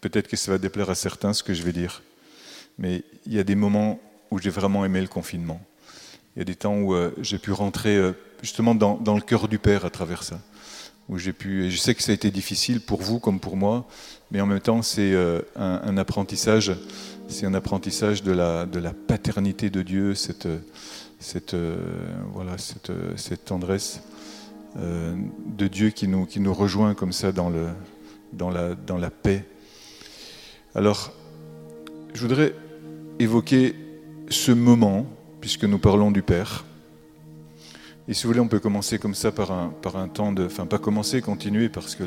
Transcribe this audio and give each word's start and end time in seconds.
peut-être 0.00 0.28
que 0.28 0.36
ça 0.36 0.52
va 0.52 0.58
déplaire 0.58 0.90
à 0.90 0.94
certains 0.94 1.32
ce 1.32 1.42
que 1.42 1.54
je 1.54 1.62
vais 1.62 1.72
dire, 1.72 2.02
mais 2.78 3.02
il 3.26 3.34
y 3.34 3.38
a 3.38 3.44
des 3.44 3.54
moments 3.54 4.00
où 4.30 4.38
j'ai 4.38 4.50
vraiment 4.50 4.84
aimé 4.84 5.00
le 5.00 5.08
confinement. 5.08 5.60
Il 6.34 6.38
y 6.38 6.42
a 6.42 6.44
des 6.44 6.54
temps 6.54 6.76
où 6.76 6.94
euh, 6.94 7.10
j'ai 7.20 7.38
pu 7.38 7.52
rentrer 7.52 7.96
euh, 7.96 8.12
justement 8.42 8.74
dans, 8.74 9.14
le 9.14 9.20
cœur 9.20 9.48
du 9.48 9.58
Père 9.58 9.84
à 9.84 9.90
travers 9.90 10.22
ça. 10.22 10.40
Où 11.08 11.16
pu, 11.16 11.70
je 11.70 11.76
sais 11.76 11.94
que 11.94 12.02
ça 12.02 12.12
a 12.12 12.14
été 12.14 12.30
difficile 12.30 12.80
pour 12.80 13.02
vous 13.02 13.18
comme 13.18 13.40
pour 13.40 13.56
moi, 13.56 13.88
mais 14.30 14.40
en 14.40 14.46
même 14.46 14.60
temps 14.60 14.80
c'est 14.80 15.12
euh, 15.12 15.42
un, 15.56 15.96
apprentissage, 15.96 16.72
c'est 17.26 17.46
un 17.46 17.54
apprentissage 17.54 18.22
de 18.22 18.30
la, 18.30 18.66
paternité 19.08 19.70
de 19.70 19.82
Dieu, 19.82 20.14
cette, 20.14 20.46
tendresse 23.44 24.02
de 24.76 25.66
Dieu 25.66 25.90
qui 25.90 26.06
nous, 26.06 26.54
rejoint 26.54 26.94
comme 26.94 27.12
ça 27.12 27.32
dans 27.32 27.50
la 27.50 29.10
paix. 29.10 29.44
Alors, 30.76 31.12
je 32.14 32.20
voudrais 32.20 32.54
évoquer 33.18 33.74
ce 34.28 34.52
moment, 34.52 35.04
puisque 35.40 35.64
nous 35.64 35.78
parlons 35.78 36.12
du 36.12 36.22
Père. 36.22 36.64
Et 38.06 38.14
si 38.14 38.22
vous 38.22 38.28
voulez, 38.28 38.40
on 38.40 38.46
peut 38.46 38.60
commencer 38.60 39.00
comme 39.00 39.16
ça 39.16 39.32
par 39.32 39.50
un, 39.50 40.08
temps 40.08 40.32
de... 40.32 40.46
Enfin, 40.46 40.66
pas 40.66 40.78
commencer, 40.78 41.20
continuer, 41.22 41.68
parce 41.68 41.96
que 41.96 42.04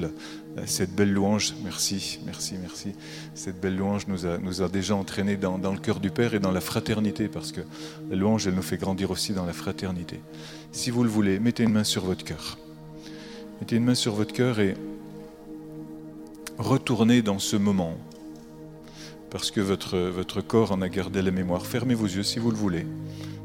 cette 0.66 0.96
belle 0.96 1.12
louange, 1.12 1.56
merci, 1.64 2.20
merci, 2.26 2.56
merci, 2.60 2.96
cette 3.36 3.60
belle 3.60 3.76
louange 3.76 4.08
nous 4.08 4.62
a, 4.62 4.70
déjà 4.70 4.96
entraînés 4.96 5.36
dans, 5.36 5.58
le 5.58 5.80
cœur 5.80 6.00
du 6.00 6.10
Père 6.10 6.34
et 6.34 6.40
dans 6.40 6.52
la 6.52 6.62
fraternité, 6.62 7.28
parce 7.28 7.52
que 7.52 7.62
la 8.10 8.16
louange, 8.16 8.48
elle 8.48 8.56
nous 8.56 8.62
fait 8.62 8.78
grandir 8.78 9.12
aussi 9.12 9.34
dans 9.34 9.46
la 9.46 9.54
fraternité. 9.54 10.22
Si 10.72 10.90
vous 10.90 11.04
le 11.04 11.10
voulez, 11.10 11.38
mettez 11.38 11.64
une 11.64 11.74
main 11.74 11.84
sur 11.84 12.06
votre 12.06 12.24
cœur. 12.24 12.58
Mettez 13.60 13.76
une 13.76 13.86
main 13.86 13.96
sur 13.96 14.14
votre 14.14 14.34
cœur 14.34 14.60
et 14.62 14.76
retournez 16.58 17.22
dans 17.22 17.40
ce 17.40 17.58
moment 17.58 17.98
parce 19.34 19.50
que 19.50 19.62
votre, 19.62 19.98
votre 19.98 20.42
corps 20.42 20.72
en 20.72 20.84
a 20.84 20.90
gardé 20.90 21.24
la 21.24 21.32
mémoire. 21.32 21.66
Fermez 21.66 21.96
vos 21.96 22.06
yeux 22.06 22.22
si 22.22 22.38
vous 22.38 22.52
le 22.52 22.56
voulez. 22.56 22.86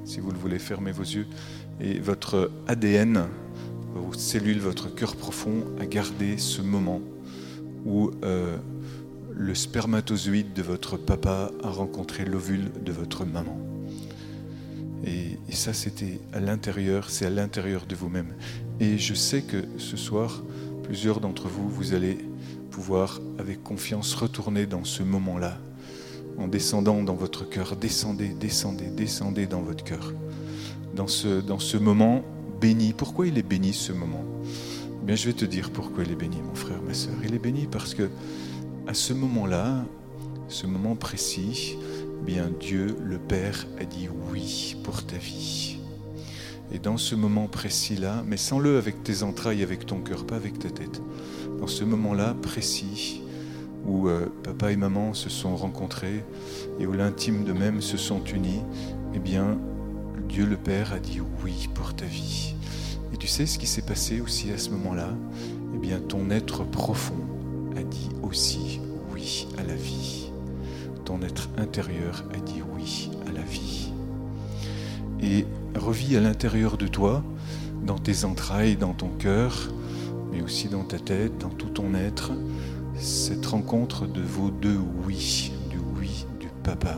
Si 0.05 0.21
vous 0.21 0.31
le 0.31 0.37
voulez, 0.37 0.59
fermez 0.59 0.93
vos 0.93 1.03
yeux. 1.03 1.27
Et 1.81 1.99
votre 1.99 2.51
ADN, 2.67 3.27
vos 3.95 4.13
cellules, 4.13 4.61
votre 4.61 4.95
cœur 4.95 5.17
profond 5.17 5.65
a 5.81 5.87
gardé 5.87 6.37
ce 6.37 6.61
moment 6.61 7.01
où 7.87 8.11
euh, 8.23 8.59
le 9.33 9.55
spermatozoïde 9.55 10.53
de 10.53 10.61
votre 10.61 10.99
papa 10.99 11.51
a 11.65 11.71
rencontré 11.71 12.27
l'ovule 12.27 12.71
de 12.85 12.93
votre 12.93 13.25
maman. 13.25 13.59
Et, 15.07 15.39
et 15.49 15.55
ça, 15.55 15.73
c'était 15.73 16.21
à 16.35 16.41
l'intérieur, 16.41 17.09
c'est 17.09 17.25
à 17.25 17.31
l'intérieur 17.31 17.87
de 17.87 17.95
vous-même. 17.95 18.35
Et 18.79 18.99
je 18.99 19.15
sais 19.15 19.41
que 19.41 19.65
ce 19.79 19.97
soir, 19.97 20.43
plusieurs 20.83 21.21
d'entre 21.21 21.49
vous, 21.49 21.67
vous 21.71 21.95
allez 21.95 22.19
pouvoir, 22.71 23.23
avec 23.39 23.63
confiance, 23.63 24.13
retourner 24.15 24.67
dans 24.67 24.85
ce 24.85 25.03
moment-là 25.03 25.57
en 26.39 26.49
descendant 26.49 27.03
dans 27.03 27.15
votre 27.15 27.49
cœur. 27.49 27.77
Descendez, 27.77 28.29
descendez, 28.29 28.87
descendez 28.87 29.47
dans 29.47 29.61
votre 29.61 29.85
cœur. 29.85 30.13
Dans 30.95 31.07
ce, 31.07 31.77
moment 31.77 32.23
béni. 32.61 32.93
Pourquoi 32.93 33.27
il 33.27 33.39
est 33.39 33.43
béni 33.43 33.73
ce 33.73 33.93
moment? 33.93 34.25
Eh 35.03 35.07
Bien, 35.07 35.17
je 35.17 35.27
vais 35.27 35.33
te 35.33 35.45
dire 35.45 35.71
pourquoi 35.71 36.05
il 36.05 36.13
est 36.13 36.17
béni, 36.17 36.39
mon 36.45 36.55
frère, 36.55 36.81
ma 36.83 36.95
soeur. 36.95 37.15
Il 37.25 37.35
est 37.35 37.39
béni 37.39 37.69
parce 37.71 37.95
que 37.95 38.09
à 38.87 38.95
ce 38.95 39.13
moment-là, 39.13 39.85
ce 40.49 40.67
moment 40.67 40.97
précis, 40.97 41.77
eh 41.79 42.25
bien 42.25 42.51
Dieu 42.59 42.97
le 43.05 43.19
Père 43.19 43.67
a 43.81 43.85
dit 43.85 44.09
oui 44.33 44.77
pour 44.83 45.05
ta 45.05 45.17
vie. 45.17 45.79
Et 46.73 46.79
dans 46.79 46.97
ce 46.97 47.15
moment 47.15 47.47
précis-là, 47.47 48.23
mais 48.27 48.37
sans-le 48.37 48.77
avec 48.77 49.03
tes 49.03 49.23
entrailles, 49.23 49.63
avec 49.63 49.87
ton 49.87 50.01
cœur, 50.01 50.27
pas 50.27 50.37
avec 50.37 50.59
ta 50.59 50.69
tête. 50.69 51.01
Dans 51.61 51.67
ce 51.67 51.85
moment-là 51.85 52.35
précis, 52.43 53.23
où 53.89 54.09
euh, 54.09 54.27
papa 54.43 54.71
et 54.71 54.77
maman 54.77 55.15
se 55.15 55.31
sont 55.31 55.57
rencontrés 55.57 56.23
et 56.79 56.87
où 56.87 56.93
l'intime 56.93 57.45
de 57.45 57.53
même 57.53 57.81
se 57.81 57.97
sont 57.97 58.23
unis, 58.25 58.63
eh 59.15 59.19
bien, 59.19 59.59
Dieu 60.29 60.45
le 60.45 60.57
Père 60.57 60.93
a 60.93 60.99
dit 60.99 61.21
oui 61.43 61.69
pour 61.75 61.95
ta 61.95 62.05
vie. 62.05 62.55
Et 63.13 63.17
tu 63.17 63.27
sais 63.27 63.47
ce 63.47 63.59
qui 63.59 63.67
s'est 63.67 63.83
passé 63.83 64.21
aussi 64.21 64.51
à 64.51 64.59
ce 64.59 64.71
moment-là? 64.71 65.09
Eh 65.75 65.79
bien, 65.79 66.01
ton 66.01 66.31
être 66.31 66.65
profond 66.65 67.25
a 67.77 67.83
dit 67.83 68.11
aussi 68.23 68.81
oui 69.13 69.49
à 69.59 69.63
la 69.63 69.75
vie. 69.75 70.31
Ton 71.07 71.23
être 71.23 71.49
intérieur 71.57 72.25
a 72.35 72.39
dit 72.39 72.63
oui 72.75 73.11
à 73.27 73.33
la 73.33 73.43
vie. 73.43 73.91
Et 75.23 75.47
revis 75.75 76.17
à 76.17 76.21
l'intérieur 76.21 76.77
de 76.77 76.87
toi, 76.87 77.25
dans 77.85 77.99
tes 77.99 78.25
entrailles, 78.25 78.77
dans 78.77 78.93
ton 78.93 79.09
cœur, 79.09 79.71
mais 80.31 80.43
aussi 80.43 80.69
dans 80.69 80.85
ta 80.85 80.99
tête, 80.99 81.39
dans 81.39 81.49
tout 81.49 81.71
ton 81.71 81.95
être, 81.95 82.33
cette 83.01 83.47
rencontre 83.47 84.07
de 84.07 84.21
vos 84.21 84.51
deux 84.51 84.79
oui, 85.07 85.53
du 85.71 85.79
oui 85.99 86.27
du 86.41 86.49
Papa, 86.65 86.97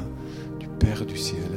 du 0.58 0.66
Père 0.66 1.04
du 1.04 1.16
ciel 1.16 1.50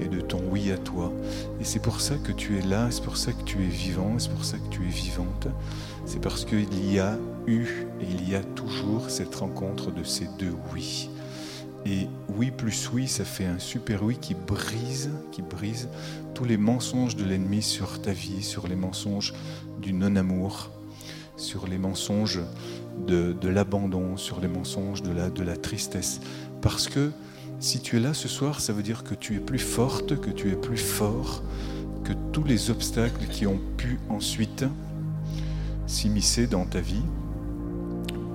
et 0.00 0.08
de 0.08 0.20
ton 0.20 0.40
oui 0.50 0.70
à 0.70 0.78
toi. 0.78 1.12
Et 1.60 1.64
c'est 1.64 1.80
pour 1.80 2.00
ça 2.00 2.16
que 2.16 2.32
tu 2.32 2.58
es 2.58 2.62
là, 2.62 2.88
c'est 2.90 3.02
pour 3.02 3.16
ça 3.16 3.32
que 3.32 3.42
tu 3.44 3.64
es 3.64 3.68
vivant, 3.68 4.18
c'est 4.18 4.30
pour 4.30 4.44
ça 4.44 4.58
que 4.58 4.68
tu 4.68 4.82
es 4.84 4.90
vivante. 4.90 5.48
C'est 6.04 6.20
parce 6.20 6.44
qu'il 6.44 6.92
y 6.92 6.98
a 6.98 7.18
eu 7.46 7.86
et 8.00 8.06
il 8.08 8.28
y 8.28 8.34
a 8.34 8.42
toujours 8.42 9.08
cette 9.08 9.34
rencontre 9.34 9.90
de 9.90 10.04
ces 10.04 10.28
deux 10.38 10.54
oui. 10.72 11.10
Et 11.86 12.08
oui 12.36 12.50
plus 12.50 12.90
oui, 12.92 13.08
ça 13.08 13.24
fait 13.24 13.46
un 13.46 13.58
super 13.58 14.02
oui 14.02 14.18
qui 14.18 14.34
brise, 14.34 15.10
qui 15.32 15.40
brise 15.40 15.88
tous 16.34 16.44
les 16.44 16.56
mensonges 16.56 17.16
de 17.16 17.24
l'ennemi 17.24 17.62
sur 17.62 18.02
ta 18.02 18.12
vie, 18.12 18.42
sur 18.42 18.68
les 18.68 18.76
mensonges 18.76 19.32
du 19.80 19.92
non-amour, 19.92 20.70
sur 21.36 21.66
les 21.66 21.78
mensonges 21.78 22.40
de, 23.06 23.48
l'abandon, 23.48 24.16
sur 24.16 24.40
les 24.40 24.48
mensonges, 24.48 25.02
de 25.02 25.12
la, 25.12 25.30
de 25.30 25.42
la 25.42 25.56
tristesse. 25.56 26.20
Parce 26.60 26.88
que 26.88 27.10
si 27.58 27.80
tu 27.80 27.96
es 27.96 28.00
là 28.00 28.14
ce 28.14 28.28
soir, 28.28 28.60
ça 28.60 28.72
veut 28.72 28.82
dire 28.82 29.04
que 29.04 29.14
tu 29.14 29.36
es 29.36 29.40
plus 29.40 29.58
forte, 29.58 30.20
que 30.20 30.30
tu 30.30 30.50
es 30.50 30.56
plus 30.56 30.76
fort 30.76 31.42
que 32.04 32.12
tous 32.32 32.44
les 32.44 32.70
obstacles 32.70 33.26
qui 33.26 33.46
ont 33.46 33.58
pu 33.76 33.98
ensuite 34.08 34.64
s'immiscer 35.86 36.46
dans 36.46 36.64
ta 36.64 36.80
vie. 36.80 37.02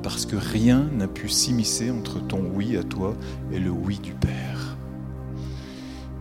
Parce 0.03 0.25
que 0.25 0.35
rien 0.35 0.89
n'a 0.97 1.07
pu 1.07 1.29
s'immiscer 1.29 1.91
entre 1.91 2.19
ton 2.19 2.41
oui 2.53 2.75
à 2.75 2.83
toi 2.83 3.15
et 3.51 3.59
le 3.59 3.69
oui 3.69 3.99
du 3.99 4.13
Père. 4.13 4.77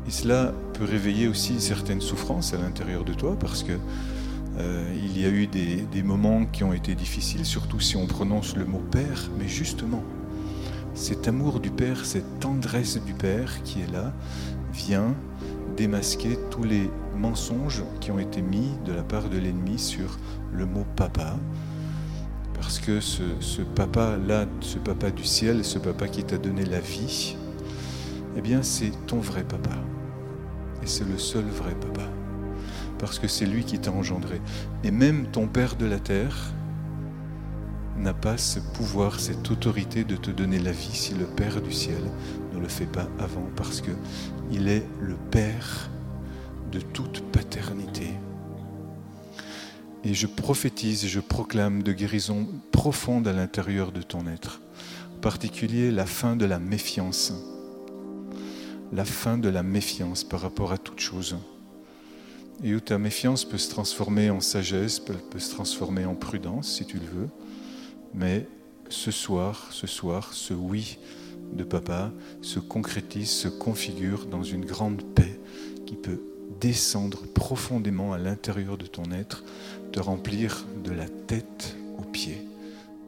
Et 0.07 0.11
cela 0.11 0.53
peut 0.75 0.85
réveiller 0.85 1.29
aussi 1.29 1.61
certaines 1.61 2.01
souffrances 2.01 2.53
à 2.55 2.59
l'intérieur 2.59 3.05
de 3.05 3.15
toi 3.15 3.37
parce 3.39 3.63
que 3.63 3.73
euh, 4.61 4.95
il 4.95 5.21
y 5.21 5.25
a 5.25 5.29
eu 5.29 5.47
des, 5.47 6.03
moments 6.03 6.45
qui 6.45 6.65
ont 6.65 6.73
été 6.73 6.95
difficiles, 6.95 7.45
surtout 7.45 7.81
si 7.81 7.97
on 7.97 8.07
prononce 8.07 8.57
le 8.57 8.65
mot 8.65 8.83
Père, 8.91 9.31
mais 9.39 9.49
justement, 9.49 10.03
cet 10.95 11.29
amour 11.29 11.61
du 11.61 11.71
Père, 11.71 12.05
cette 12.05 12.41
tendresse 12.41 12.99
du 13.05 13.13
Père 13.15 13.63
qui 13.63 13.81
est 13.81 13.93
là, 13.93 14.13
vient 14.73 15.15
démasquer 15.77 16.39
tous 16.51 16.65
les 16.65 16.91
mensonges 17.17 17.85
qui 18.01 18.11
ont 18.11 18.19
été 18.19 18.43
mis 18.43 18.71
de 18.85 18.93
la 18.93 19.03
part 19.03 19.29
de 19.29 19.39
l'ennemi 19.39 19.79
sur 19.79 20.19
le 20.53 20.67
mot 20.67 20.87
papa. 20.97 21.39
Parce 22.55 22.79
que 22.79 23.01
ce, 23.01 23.23
ce 23.41 23.63
papa-là, 23.63 24.47
ce 24.61 24.79
papa 24.79 25.11
du 25.11 25.25
ciel, 25.25 25.65
ce 25.65 25.79
papa 25.79 26.09
qui 26.09 26.25
t'a 26.25 26.39
donné 26.39 26.65
la 26.65 26.81
vie, 26.81 27.37
eh 28.37 28.41
bien 28.41 28.63
c'est 28.63 28.93
ton 29.07 29.19
vrai 29.19 29.45
papa. 29.45 29.77
Et 30.83 30.87
c'est 30.87 31.09
le 31.09 31.19
seul 31.19 31.45
vrai 31.45 31.75
papa 31.75 32.09
parce 33.01 33.19
que 33.19 33.29
c'est 33.29 33.47
lui 33.47 33.65
qui 33.65 33.79
t'a 33.79 33.91
engendré. 33.91 34.41
Et 34.85 34.91
même 34.91 35.27
ton 35.33 35.49
Père 35.49 35.77
de 35.77 35.87
la 35.87 35.99
terre 35.99 36.53
n'a 37.97 38.13
pas 38.15 38.37
ce 38.37 38.61
pouvoir, 38.61 39.19
cette 39.19 39.51
autorité 39.51 40.05
de 40.05 40.17
te 40.17 40.31
donner 40.31 40.59
la 40.59 40.73
vie 40.73 40.95
si 40.95 41.15
le 41.15 41.25
Père 41.25 41.61
du 41.63 41.73
ciel 41.73 42.03
ne 42.55 42.61
le 42.61 42.69
fait 42.69 42.87
pas 42.87 43.09
avant, 43.19 43.49
parce 43.57 43.81
que 43.81 43.91
il 44.53 44.69
est 44.69 44.87
le 45.01 45.17
Père 45.31 45.91
de 46.71 46.81
toute 46.81 47.23
paternité. 47.33 48.09
Et 50.05 50.15
je 50.15 50.27
prophétise 50.27 51.05
et 51.05 51.09
je 51.09 51.21
proclame 51.21 51.83
de 51.83 51.93
guérison 51.93 52.49
profonde 52.71 53.29
à 53.29 53.33
l'intérieur 53.33 53.93
de 53.93 54.03
ton 54.03 54.27
être, 54.27 54.61
en 55.17 55.21
particulier 55.21 55.91
la 55.91 56.07
fin 56.07 56.37
de 56.37 56.45
la 56.45 56.59
méfiance, 56.59 57.33
la 58.93 59.05
fin 59.05 59.37
de 59.39 59.49
la 59.49 59.63
méfiance 59.63 60.25
par 60.25 60.41
rapport 60.41 60.73
à 60.73 60.79
toute 60.79 61.01
chose 61.01 61.37
et 62.63 62.75
où 62.75 62.81
ta 62.81 62.99
méfiance 62.99 63.45
peut 63.45 63.59
se 63.59 63.71
transformer 63.71 64.31
en 64.31 64.41
sagesse, 64.41 64.99
peut, 64.99 65.15
se 65.39 65.51
transformer 65.51 66.05
en 66.05 66.15
prudence 66.15 66.77
si 66.77 66.85
tu 66.85 66.99
le 66.99 67.07
veux. 67.07 67.29
Mais 68.15 68.47
ce 68.89 69.11
soir, 69.11 69.69
ce 69.71 69.87
soir, 69.87 70.33
ce 70.33 70.53
oui 70.53 70.99
de 71.53 71.65
papa 71.65 72.13
se 72.43 72.59
concrétise, 72.59 73.31
se 73.31 73.49
configure 73.49 74.27
dans 74.27 74.43
une 74.43 74.65
grande 74.65 75.03
paix 75.15 75.41
qui 75.87 75.97
peut 75.97 76.21
descendre 76.61 77.27
profondément 77.35 78.13
à 78.13 78.19
l'intérieur 78.19 78.77
de 78.77 78.87
ton 78.87 79.11
être, 79.13 79.45
te 79.93 80.01
remplir 80.01 80.67
de 80.85 80.93
la 80.93 81.09
tête 81.09 81.77
aux 81.99 82.05
pieds, 82.05 82.47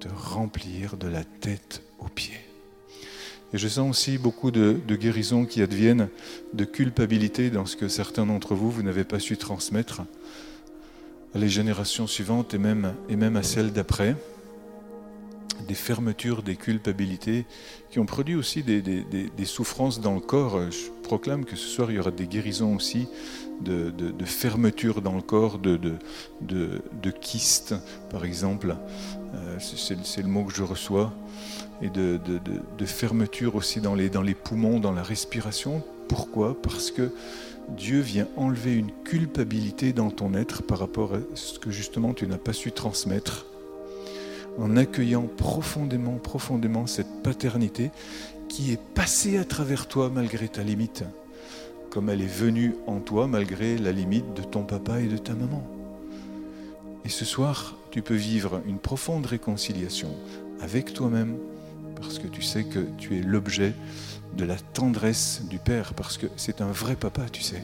te 0.00 0.08
remplir 0.08 0.96
de 0.96 1.08
la 1.08 1.24
tête 1.24 1.82
aux 1.98 2.08
pieds. 2.08 2.51
Et 3.54 3.58
je 3.58 3.68
sens 3.68 3.90
aussi 3.90 4.16
beaucoup 4.16 4.50
de, 4.50 4.80
guérisons 4.88 5.44
qui 5.44 5.60
adviennent 5.62 6.08
de 6.54 6.64
culpabilité 6.64 7.50
dans 7.50 7.66
ce 7.66 7.76
que 7.76 7.88
certains 7.88 8.26
d'entre 8.26 8.54
vous, 8.54 8.70
vous 8.70 8.82
n'avez 8.82 9.04
pas 9.04 9.18
su 9.18 9.36
transmettre 9.36 10.02
à 11.34 11.38
les 11.38 11.48
générations 11.48 12.06
suivantes 12.06 12.54
et 12.54 12.58
même, 12.58 12.94
et 13.08 13.16
même 13.16 13.36
à 13.36 13.42
celles 13.42 13.72
d'après. 13.72 14.16
des 15.68 15.74
fermetures, 15.74 16.42
des 16.42 16.56
culpabilités, 16.56 17.46
qui 17.90 18.00
ont 18.00 18.06
produit 18.06 18.34
aussi 18.34 18.62
des, 18.62 19.44
souffrances 19.44 20.00
dans 20.00 20.14
le 20.14 20.20
corps. 20.20 20.58
Je 20.70 20.90
proclame 21.02 21.44
que 21.44 21.56
ce 21.56 21.68
soir, 21.68 21.90
il 21.90 21.96
y 21.96 21.98
aura 22.00 22.10
des 22.10 22.26
guérisons 22.26 22.74
aussi 22.74 23.06
de, 23.60 23.92
fermetures 24.24 25.02
dans 25.02 25.14
le 25.14 25.22
corps, 25.22 25.58
de, 25.58 25.78
de, 26.40 27.10
kystes, 27.10 27.74
par 28.10 28.24
exemple. 28.24 28.76
Euh, 29.34 29.58
c'est 29.60 30.22
le 30.22 30.28
mot 30.28 30.44
que 30.44 30.54
je 30.54 30.62
reçois. 30.62 31.12
Et 31.80 31.90
de, 31.90 32.20
fermeture 32.84 33.56
aussi 33.56 33.80
dans 33.80 33.94
les, 33.94 34.10
dans 34.10 34.22
les 34.22 34.34
poumons, 34.34 34.78
dans 34.78 34.92
la 34.92 35.02
respiration. 35.02 35.82
Pourquoi? 36.08 36.60
Parce 36.60 36.90
que 36.90 37.10
Dieu 37.68 38.00
vient 38.00 38.28
enlever 38.36 38.74
une 38.74 38.90
culpabilité 39.04 39.92
dans 39.92 40.10
ton 40.10 40.34
être 40.34 40.62
par 40.62 40.78
rapport 40.78 41.14
à 41.14 41.18
ce 41.34 41.58
que 41.58 41.70
justement 41.70 42.12
tu 42.12 42.26
n'as 42.26 42.38
pas 42.38 42.52
su 42.52 42.72
transmettre 42.72 43.46
en 44.58 44.76
accueillant 44.76 45.26
profondément, 45.36 46.16
profondément 46.16 46.86
cette 46.86 47.22
paternité 47.22 47.90
qui 48.48 48.72
est 48.72 48.80
passée 48.94 49.38
à 49.38 49.44
travers 49.44 49.88
toi 49.88 50.10
malgré 50.12 50.48
ta 50.48 50.62
limite, 50.62 51.04
comme 51.90 52.10
elle 52.10 52.20
est 52.20 52.26
venue 52.26 52.74
en 52.86 53.00
toi 53.00 53.26
malgré 53.26 53.78
la 53.78 53.92
limite 53.92 54.34
de 54.34 54.42
ton 54.42 54.64
papa 54.64 55.00
et 55.00 55.06
de 55.06 55.16
ta 55.16 55.34
maman. 55.34 55.62
Et 57.04 57.08
ce 57.08 57.24
soir, 57.24 57.76
tu 57.90 58.02
peux 58.02 58.14
vivre 58.14 58.60
une 58.66 58.78
profonde 58.78 59.26
réconciliation 59.26 60.10
avec 60.60 60.92
toi-même, 60.92 61.36
parce 62.02 62.18
que 62.18 62.26
tu 62.26 62.42
sais 62.42 62.64
que 62.64 62.80
tu 62.98 63.16
es 63.16 63.22
l'objet 63.22 63.74
de 64.36 64.44
la 64.44 64.56
tendresse 64.56 65.42
du 65.48 65.58
Père, 65.58 65.94
parce 65.94 66.18
que 66.18 66.26
c'est 66.36 66.60
un 66.60 66.72
vrai 66.72 66.96
papa, 66.96 67.22
tu 67.30 67.42
sais. 67.42 67.62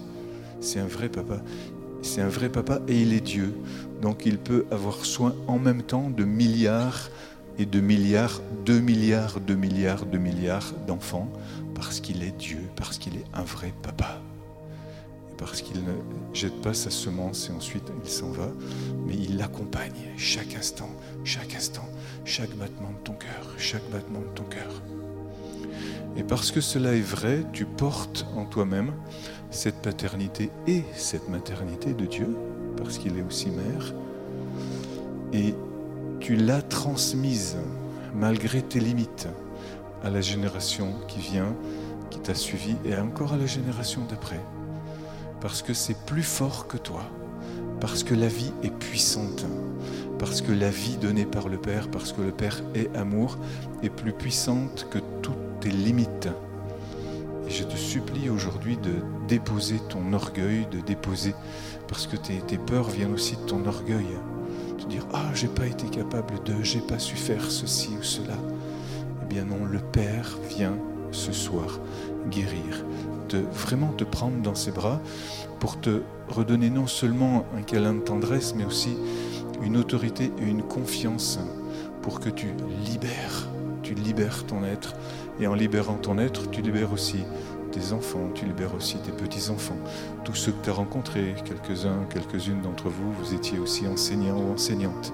C'est 0.60 0.78
un 0.78 0.86
vrai 0.86 1.08
papa. 1.08 1.42
C'est 2.02 2.20
un 2.20 2.28
vrai 2.28 2.48
papa 2.48 2.80
et 2.86 3.02
il 3.02 3.12
est 3.12 3.20
Dieu. 3.20 3.52
Donc 4.00 4.24
il 4.24 4.38
peut 4.38 4.64
avoir 4.70 5.04
soin 5.04 5.34
en 5.48 5.58
même 5.58 5.82
temps 5.82 6.08
de 6.10 6.24
milliards 6.24 7.10
et 7.58 7.66
de 7.66 7.80
milliards, 7.80 8.40
deux 8.64 8.78
milliards, 8.78 9.40
deux 9.40 9.56
milliards, 9.56 10.06
deux 10.06 10.18
milliards 10.18 10.72
d'enfants, 10.86 11.28
parce 11.74 11.98
qu'il 11.98 12.22
est 12.22 12.36
Dieu, 12.38 12.60
parce 12.76 12.98
qu'il 12.98 13.16
est 13.16 13.26
un 13.34 13.42
vrai 13.42 13.72
papa. 13.82 14.22
Parce 15.38 15.62
qu'il 15.62 15.84
ne 15.84 15.94
jette 16.34 16.60
pas 16.60 16.74
sa 16.74 16.90
semence 16.90 17.48
et 17.48 17.52
ensuite 17.52 17.90
il 18.04 18.10
s'en 18.10 18.30
va, 18.30 18.48
mais 19.06 19.14
il 19.14 19.36
l'accompagne 19.36 20.12
chaque 20.16 20.54
instant, 20.56 20.90
chaque 21.24 21.54
instant, 21.54 21.88
chaque 22.24 22.54
battement 22.56 22.90
de 22.90 23.04
ton 23.04 23.12
cœur, 23.14 23.54
chaque 23.56 23.88
battement 23.90 24.20
de 24.20 24.34
ton 24.34 24.44
cœur. 24.44 24.82
Et 26.16 26.24
parce 26.24 26.50
que 26.50 26.60
cela 26.60 26.94
est 26.94 27.00
vrai, 27.00 27.44
tu 27.52 27.64
portes 27.64 28.26
en 28.36 28.44
toi-même 28.44 28.92
cette 29.50 29.76
paternité 29.76 30.50
et 30.66 30.82
cette 30.94 31.28
maternité 31.28 31.94
de 31.94 32.06
Dieu, 32.06 32.36
parce 32.76 32.98
qu'il 32.98 33.16
est 33.16 33.22
aussi 33.22 33.50
mère, 33.50 33.94
et 35.32 35.54
tu 36.18 36.34
l'as 36.34 36.62
transmise 36.62 37.56
malgré 38.14 38.62
tes 38.62 38.80
limites 38.80 39.28
à 40.02 40.10
la 40.10 40.20
génération 40.20 40.94
qui 41.06 41.20
vient, 41.20 41.54
qui 42.10 42.18
t'a 42.18 42.34
suivi, 42.34 42.74
et 42.84 42.96
encore 42.96 43.34
à 43.34 43.36
la 43.36 43.46
génération 43.46 44.02
d'après, 44.10 44.40
parce 45.40 45.62
que 45.62 45.74
c'est 45.74 45.96
plus 46.06 46.22
fort 46.22 46.66
que 46.66 46.76
toi, 46.76 47.02
parce 47.80 48.02
que 48.02 48.14
la 48.14 48.28
vie 48.28 48.52
est 48.62 48.74
puissante, 48.74 49.46
parce 50.18 50.40
que 50.40 50.52
la 50.52 50.70
vie 50.70 50.96
donnée 50.96 51.26
par 51.26 51.48
le 51.48 51.58
Père, 51.58 51.88
parce 51.90 52.12
que 52.12 52.22
le 52.22 52.32
Père 52.32 52.62
est 52.74 52.94
amour, 52.96 53.38
est 53.82 53.90
plus 53.90 54.12
puissante 54.12 54.86
que 54.90 54.98
toutes 55.22 55.60
tes 55.60 55.70
limites 55.70 56.28
et 57.48 57.50
je 57.50 57.64
te 57.64 57.76
supplie 57.76 58.28
aujourd'hui 58.28 58.76
de 58.76 58.92
déposer 59.26 59.80
ton 59.88 60.12
orgueil, 60.12 60.66
de 60.70 60.80
déposer, 60.80 61.34
parce 61.88 62.06
que 62.06 62.16
tes, 62.16 62.58
peurs 62.58 62.90
viennent 62.90 63.14
aussi 63.14 63.36
de 63.36 63.46
ton 63.46 63.64
orgueil. 63.64 64.06
De 64.78 64.84
dire, 64.84 65.06
ah, 65.14 65.30
j'ai 65.34 65.48
pas 65.48 65.66
été 65.66 65.88
capable 65.88 66.42
de, 66.44 66.62
j'ai 66.62 66.80
pas 66.80 66.98
su 66.98 67.16
faire 67.16 67.50
ceci 67.50 67.90
ou 67.98 68.02
cela. 68.02 68.34
Eh 69.22 69.26
bien 69.26 69.44
non, 69.44 69.64
le 69.64 69.78
Père 69.78 70.36
vient 70.50 70.76
ce 71.10 71.32
soir 71.32 71.80
guérir, 72.28 72.84
de 73.28 73.44
vraiment 73.52 73.92
te 73.92 74.04
prendre 74.04 74.40
dans 74.42 74.54
ses 74.54 74.70
bras 74.70 75.00
pour 75.60 75.80
te 75.80 76.02
redonner 76.28 76.70
non 76.70 76.86
seulement 76.86 77.44
un 77.56 77.62
câlin 77.62 77.94
de 77.94 78.00
tendresse, 78.00 78.54
mais 78.56 78.64
aussi 78.64 78.96
une 79.62 79.76
autorité 79.76 80.32
et 80.40 80.44
une 80.44 80.62
confiance 80.62 81.38
pour 82.02 82.20
que 82.20 82.28
tu 82.28 82.48
libères, 82.84 83.48
tu 83.82 83.94
libères 83.94 84.44
ton 84.46 84.64
être 84.64 84.94
et 85.40 85.46
en 85.46 85.54
libérant 85.54 85.96
ton 85.96 86.18
être, 86.18 86.50
tu 86.50 86.62
libères 86.62 86.92
aussi 86.92 87.18
tes 87.72 87.92
enfants, 87.92 88.30
tu 88.34 88.44
libères 88.46 88.74
aussi 88.74 88.96
tes 88.98 89.12
petits-enfants. 89.12 89.76
Tous 90.24 90.34
ceux 90.34 90.52
que 90.52 90.64
tu 90.64 90.70
as 90.70 90.72
rencontrés, 90.72 91.34
quelques-uns, 91.44 92.06
quelques-unes 92.10 92.62
d'entre 92.62 92.88
vous, 92.88 93.12
vous 93.12 93.34
étiez 93.34 93.58
aussi 93.58 93.86
enseignants 93.86 94.38
ou 94.38 94.52
enseignantes. 94.52 95.12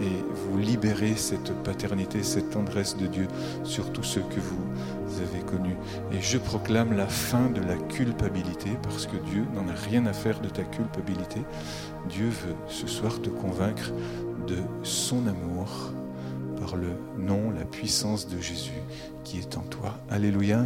Et 0.00 0.24
vous 0.32 0.58
libérez 0.58 1.14
cette 1.16 1.52
paternité, 1.64 2.22
cette 2.22 2.50
tendresse 2.50 2.96
de 2.96 3.06
Dieu 3.06 3.26
sur 3.64 3.92
tous 3.92 4.04
ceux 4.04 4.20
que 4.20 4.40
vous 4.40 5.20
avez 5.20 5.44
connus. 5.44 5.76
Et 6.12 6.20
je 6.20 6.38
proclame 6.38 6.96
la 6.96 7.08
fin 7.08 7.50
de 7.50 7.60
la 7.60 7.76
culpabilité 7.76 8.70
parce 8.82 9.06
que 9.06 9.16
Dieu 9.30 9.44
n'en 9.54 9.68
a 9.68 9.74
rien 9.74 10.06
à 10.06 10.12
faire 10.12 10.40
de 10.40 10.48
ta 10.48 10.62
culpabilité. 10.62 11.40
Dieu 12.08 12.28
veut 12.28 12.54
ce 12.68 12.86
soir 12.86 13.20
te 13.20 13.28
convaincre 13.28 13.90
de 14.46 14.56
son 14.82 15.26
amour 15.26 15.92
par 16.60 16.76
le 16.76 16.88
nom, 17.18 17.50
la 17.50 17.64
puissance 17.64 18.28
de 18.28 18.40
Jésus 18.40 18.82
qui 19.24 19.38
est 19.38 19.56
en 19.56 19.62
toi. 19.62 19.98
Alléluia. 20.10 20.64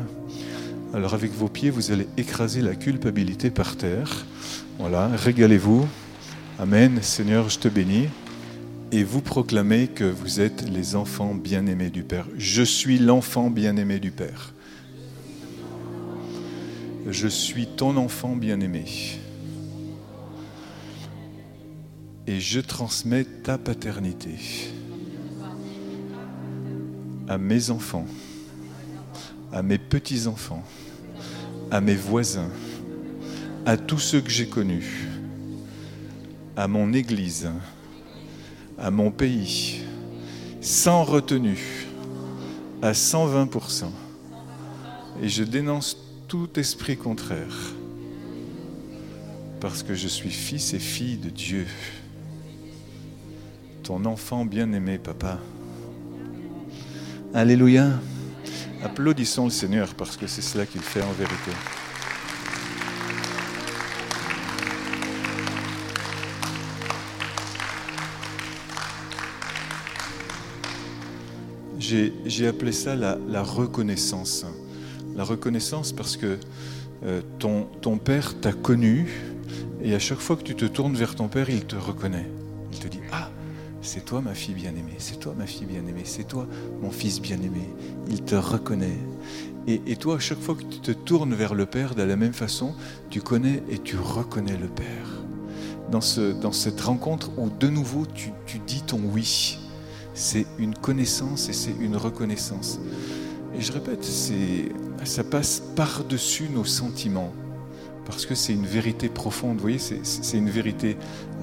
Alors 0.94 1.14
avec 1.14 1.32
vos 1.32 1.48
pieds, 1.48 1.70
vous 1.70 1.90
allez 1.90 2.06
écraser 2.16 2.60
la 2.60 2.74
culpabilité 2.74 3.50
par 3.50 3.76
terre. 3.76 4.26
Voilà, 4.78 5.08
régalez-vous. 5.08 5.86
Amen. 6.58 6.98
Seigneur, 7.02 7.48
je 7.48 7.58
te 7.58 7.68
bénis. 7.68 8.08
Et 8.94 9.04
vous 9.04 9.22
proclamez 9.22 9.88
que 9.88 10.04
vous 10.04 10.40
êtes 10.40 10.68
les 10.68 10.96
enfants 10.96 11.34
bien-aimés 11.34 11.88
du 11.88 12.02
Père. 12.02 12.26
Je 12.36 12.62
suis 12.62 12.98
l'enfant 12.98 13.48
bien-aimé 13.48 13.98
du 13.98 14.10
Père. 14.10 14.52
Je 17.08 17.26
suis 17.26 17.66
ton 17.66 17.96
enfant 17.96 18.36
bien-aimé. 18.36 18.84
Et 22.26 22.38
je 22.38 22.60
transmets 22.60 23.24
ta 23.24 23.56
paternité 23.56 24.36
à 27.28 27.38
mes 27.38 27.70
enfants, 27.70 28.06
à 29.52 29.62
mes 29.62 29.78
petits-enfants, 29.78 30.64
à 31.70 31.80
mes 31.80 31.96
voisins, 31.96 32.50
à 33.64 33.78
tous 33.78 33.98
ceux 33.98 34.20
que 34.20 34.30
j'ai 34.30 34.48
connus, 34.48 35.08
à 36.56 36.68
mon 36.68 36.92
Église, 36.92 37.48
à 38.78 38.90
mon 38.90 39.10
pays, 39.10 39.82
sans 40.60 41.04
retenue, 41.04 41.86
à 42.80 42.92
120%. 42.92 43.84
Et 45.22 45.28
je 45.28 45.44
dénonce 45.44 45.96
tout 46.28 46.48
esprit 46.58 46.96
contraire, 46.96 47.56
parce 49.60 49.82
que 49.82 49.94
je 49.94 50.08
suis 50.08 50.30
fils 50.30 50.74
et 50.74 50.78
fille 50.78 51.16
de 51.16 51.28
Dieu, 51.28 51.66
ton 53.82 54.04
enfant 54.04 54.44
bien-aimé, 54.44 54.98
papa. 54.98 55.38
Alléluia. 57.34 57.90
Applaudissons 58.84 59.44
le 59.44 59.50
Seigneur 59.50 59.94
parce 59.94 60.16
que 60.16 60.26
c'est 60.26 60.42
cela 60.42 60.66
qu'il 60.66 60.80
fait 60.80 61.02
en 61.02 61.12
vérité. 61.12 61.52
J'ai 72.24 72.46
appelé 72.46 72.72
ça 72.72 72.96
la, 72.96 73.42
reconnaissance. 73.42 74.46
La 75.14 75.24
reconnaissance 75.24 75.92
parce 75.92 76.16
que 76.16 76.38
euh, 77.04 77.20
ton, 77.38 77.98
Père 77.98 78.40
t'a 78.40 78.52
connu 78.52 79.10
et 79.82 79.94
à 79.94 79.98
chaque 79.98 80.20
fois 80.20 80.36
que 80.36 80.42
tu 80.42 80.54
te 80.54 80.64
tournes 80.64 80.94
vers 80.94 81.14
ton 81.14 81.28
Père, 81.28 81.50
il 81.50 81.66
te 81.66 81.76
reconnaît. 81.76 82.28
Il 82.72 82.78
te 82.78 82.88
dit, 82.88 83.00
ah, 83.12 83.28
c'est 83.82 84.04
toi 84.06 84.22
ma 84.22 84.32
fille 84.32 84.54
bien-aimée, 84.54 84.94
c'est 84.98 85.18
toi 85.18 85.34
ma 85.36 85.46
fille 85.46 85.66
bien-aimée, 85.66 86.04
c'est 86.04 86.26
toi 86.26 86.46
mon 86.80 86.90
fils 86.90 87.20
bien-aimé. 87.20 87.68
Il 88.08 88.22
te 88.22 88.36
reconnaît. 88.36 88.98
Et, 89.66 89.94
toi, 89.94 90.16
à 90.16 90.18
chaque 90.18 90.40
fois 90.40 90.56
que 90.56 90.64
tu 90.64 90.80
te 90.80 90.90
tournes 90.90 91.34
vers 91.34 91.54
le 91.54 91.66
Père, 91.66 91.94
de 91.94 92.02
la 92.02 92.16
même 92.16 92.32
façon, 92.32 92.74
tu 93.10 93.20
connais 93.20 93.62
et 93.70 93.78
tu 93.78 93.96
reconnais 93.96 94.56
le 94.56 94.66
Père. 94.66 95.22
Dans 95.90 96.00
cette 96.00 96.80
rencontre 96.80 97.30
où 97.38 97.50
de 97.50 97.68
nouveau 97.68 98.06
tu, 98.06 98.32
tu 98.46 98.58
dis 98.58 98.82
ton 98.82 98.98
oui, 99.12 99.58
c'est 100.14 100.46
une 100.58 100.74
connaissance 100.74 101.48
et 101.48 101.52
c'est 101.52 101.74
une 101.80 101.96
reconnaissance. 101.96 102.80
Et 103.56 103.60
je 103.60 103.72
répète, 103.72 104.04
ça 104.04 105.24
passe 105.24 105.62
par-dessus 105.76 106.48
nos 106.48 106.64
sentiments, 106.64 107.32
parce 108.06 108.26
que 108.26 108.34
c'est 108.34 108.52
une 108.52 108.66
vérité 108.66 109.08
profonde, 109.08 109.56
vous 109.56 109.62
voyez, 109.62 109.78
c'est 109.78 110.36
une 110.38 110.50
vérité 110.50 110.96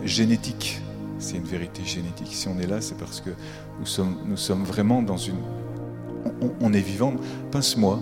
génétique 0.03 0.81
c'est 1.19 1.35
une 1.35 1.43
vérité 1.43 1.83
génétique. 1.85 2.29
Si 2.31 2.47
on 2.47 2.57
est 2.59 2.65
là, 2.65 2.81
c'est 2.81 2.97
parce 2.97 3.21
que 3.21 3.29
nous 3.79 3.85
sommes, 3.85 4.17
nous 4.25 4.37
sommes 4.37 4.63
vraiment 4.63 5.01
dans 5.01 5.17
une... 5.17 5.35
On, 6.61 6.73
est 6.73 6.81
vivant. 6.81 7.13
Pince-moi. 7.51 7.99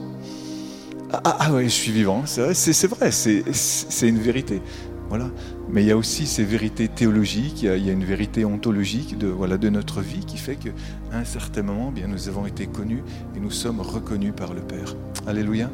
Ah, 1.11 1.21
ah, 1.23 1.37
ah, 1.39 1.63
je 1.63 1.67
suis 1.67 1.91
vivant. 1.91 2.23
C'est, 2.25 2.87
vrai, 2.87 3.11
c'est, 3.11 4.07
une 4.07 4.19
vérité. 4.19 4.61
Voilà. 5.09 5.29
Mais 5.69 5.83
il 5.83 5.87
y 5.87 5.91
a 5.91 5.97
aussi 5.97 6.27
ces 6.27 6.43
vérités 6.43 6.87
théologiques, 6.87 7.63
il 7.63 7.85
y 7.85 7.89
a, 7.89 7.93
une 7.93 8.03
vérité 8.03 8.45
ontologique 8.45 9.17
de, 9.17 9.27
voilà, 9.27 9.57
de 9.57 9.69
notre 9.69 10.01
vie 10.01 10.25
qui 10.25 10.37
fait 10.37 10.55
qu'à 10.55 10.71
un 11.13 11.23
certain 11.23 11.63
moment, 11.63 11.91
bien, 11.91 12.07
nous 12.07 12.27
avons 12.27 12.45
été 12.45 12.67
connus 12.67 13.03
et 13.35 13.39
nous 13.39 13.51
sommes 13.51 13.81
reconnus 13.81 14.33
par 14.35 14.53
le 14.53 14.61
Père. 14.61 14.95
Alléluia. 15.25 15.69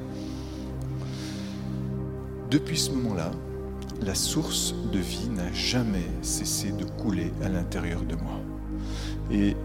Depuis 2.51 2.77
ce 2.77 2.91
moment-là, 2.91 3.31
la 4.05 4.15
source 4.15 4.75
de 4.91 4.99
vie 4.99 5.29
n'a 5.29 5.51
jamais 5.53 6.05
cessé 6.21 6.71
de 6.71 6.83
couler 6.83 7.31
à 7.43 7.49
l'intérieur 7.49 8.01
de 8.01 8.15
moi. 8.15 8.39
Et 9.31 9.55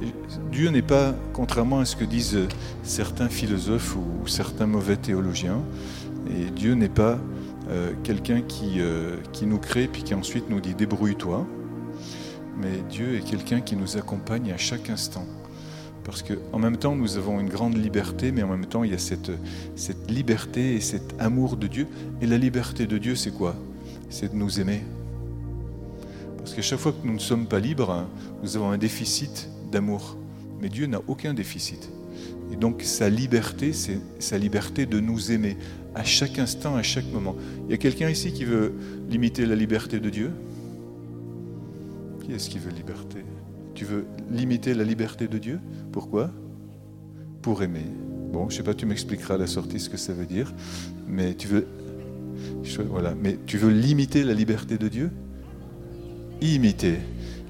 Dieu 0.53 0.71
n'est 0.71 0.83
pas, 0.83 1.15
contrairement 1.33 1.81
à 1.81 1.85
ce 1.85 1.97
que 1.97 2.05
disent 2.05 2.39
certains 2.83 3.29
philosophes 3.29 3.97
ou 3.97 4.27
certains 4.27 4.67
mauvais 4.67 4.97
théologiens, 4.97 5.61
et 6.31 6.51
Dieu 6.51 6.75
n'est 6.75 6.89
pas 6.89 7.19
euh, 7.71 7.93
quelqu'un 8.03 8.43
qui, 8.43 8.81
euh, 8.81 9.17
qui 9.33 9.47
nous 9.47 9.59
crée 9.59 9.89
puis 9.89 10.03
qui 10.03 10.15
ensuite 10.15 10.49
nous 10.49 10.61
dit 10.61 10.75
débrouille-toi, 10.75 11.47
mais 12.61 12.83
Dieu 12.89 13.17
est 13.17 13.25
quelqu'un 13.25 13.61
qui 13.61 13.77
nous 13.77 13.97
accompagne 13.97 14.53
à 14.53 14.57
chaque 14.57 14.91
instant. 14.91 15.27
Parce 16.03 16.23
qu'en 16.23 16.59
même 16.59 16.79
temps, 16.79 16.97
nous 16.97 17.19
avons 17.19 17.39
une 17.39 17.51
grande 17.51 17.77
liberté, 17.77 18.33
mais 18.33 18.43
en 18.43 18.49
même 18.49 18.65
temps, 18.65 18.83
il 18.83 18.93
y 18.93 18.95
a 18.95 18.99
cette, 18.99 19.31
cette 19.77 20.11
liberté 20.11 20.75
et 20.75 20.81
cet 20.81 21.15
amour 21.19 21.59
de 21.59 21.67
Dieu. 21.67 21.87
Et 22.23 22.27
la 22.27 22.39
liberté 22.39 22.87
de 22.87 22.97
Dieu, 22.97 23.15
c'est 23.15 23.31
quoi? 23.31 23.55
C'est 24.09 24.33
de 24.33 24.37
nous 24.37 24.59
aimer. 24.59 24.83
Parce 26.39 26.55
qu'à 26.55 26.63
chaque 26.63 26.79
fois 26.79 26.93
que 26.93 27.07
nous 27.07 27.13
ne 27.13 27.19
sommes 27.19 27.47
pas 27.47 27.61
libres, 27.61 28.07
nous 28.43 28.57
avons 28.57 28.71
un 28.71 28.79
déficit 28.79 29.51
d'amour. 29.71 30.17
Mais 30.63 30.71
Dieu 30.71 30.87
n'a 30.87 31.03
aucun 31.07 31.35
déficit. 31.35 31.91
Et 32.51 32.57
donc 32.57 32.81
sa 32.83 33.11
liberté, 33.11 33.75
c'est 33.75 34.01
sa 34.19 34.39
liberté 34.39 34.87
de 34.87 35.01
nous 35.01 35.31
aimer 35.31 35.59
à 35.99 36.05
chaque 36.05 36.39
instant, 36.39 36.77
à 36.77 36.83
chaque 36.83 37.11
moment. 37.13 37.37
Il 37.67 37.73
y 37.73 37.75
a 37.75 37.77
quelqu'un 37.77 38.09
ici 38.09 38.33
qui 38.33 38.45
veut 38.45 38.73
limiter 39.11 39.45
la 39.47 39.57
liberté 39.57 39.99
de 39.99 40.09
Dieu? 40.09 40.31
Qui 42.25 42.33
est-ce 42.33 42.49
qui 42.49 42.59
veut 42.59 42.71
liberté? 42.71 43.25
Tu 43.75 43.85
veux 43.85 44.05
limiter 44.31 44.75
la 44.75 44.85
liberté 44.85 45.27
de 45.27 45.39
Dieu? 45.39 45.59
Pourquoi? 45.91 46.31
Pour 47.43 47.65
aimer. 47.65 47.87
Bon, 48.33 48.49
je 48.49 48.57
sais 48.57 48.63
pas, 48.63 48.75
tu 48.75 48.87
m'expliqueras 48.87 49.35
à 49.35 49.39
la 49.39 49.49
sortie 49.49 49.81
ce 49.81 49.91
que 49.91 49.97
ça 49.97 50.13
veut 50.13 50.27
dire, 50.27 50.55
mais 51.09 51.35
tu 51.35 51.49
veux 51.49 51.67
voilà, 52.89 53.15
mais 53.21 53.37
tu 53.47 53.59
veux 53.59 53.71
limiter 53.71 54.23
la 54.23 54.35
liberté 54.35 54.79
de 54.79 54.87
Dieu? 54.87 55.11
Imiter. 56.41 56.99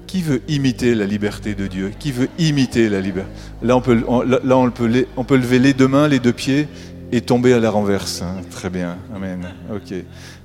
Qui 0.07 0.23
veut 0.23 0.41
imiter 0.47 0.95
la 0.95 1.05
liberté 1.05 1.53
de 1.53 1.67
Dieu? 1.67 1.91
Qui 1.99 2.11
veut 2.11 2.29
imiter 2.39 2.89
la 2.89 2.99
liberté 2.99 3.29
Là, 3.61 3.77
on 3.77 3.81
peut, 3.81 3.93
là, 3.93 4.57
on 4.57 4.71
peut, 4.71 5.05
on 5.17 5.23
peut 5.23 5.37
lever 5.37 5.59
les 5.59 5.73
deux 5.73 5.87
mains, 5.87 6.07
les 6.07 6.17
deux 6.17 6.33
pieds 6.33 6.67
et 7.11 7.21
tomber 7.21 7.53
à 7.53 7.59
la 7.59 7.71
renverse. 7.71 8.21
Hein. 8.21 8.41
Très 8.49 8.69
bien. 8.69 8.97
Amen. 9.13 9.53
Ok. 9.73 9.93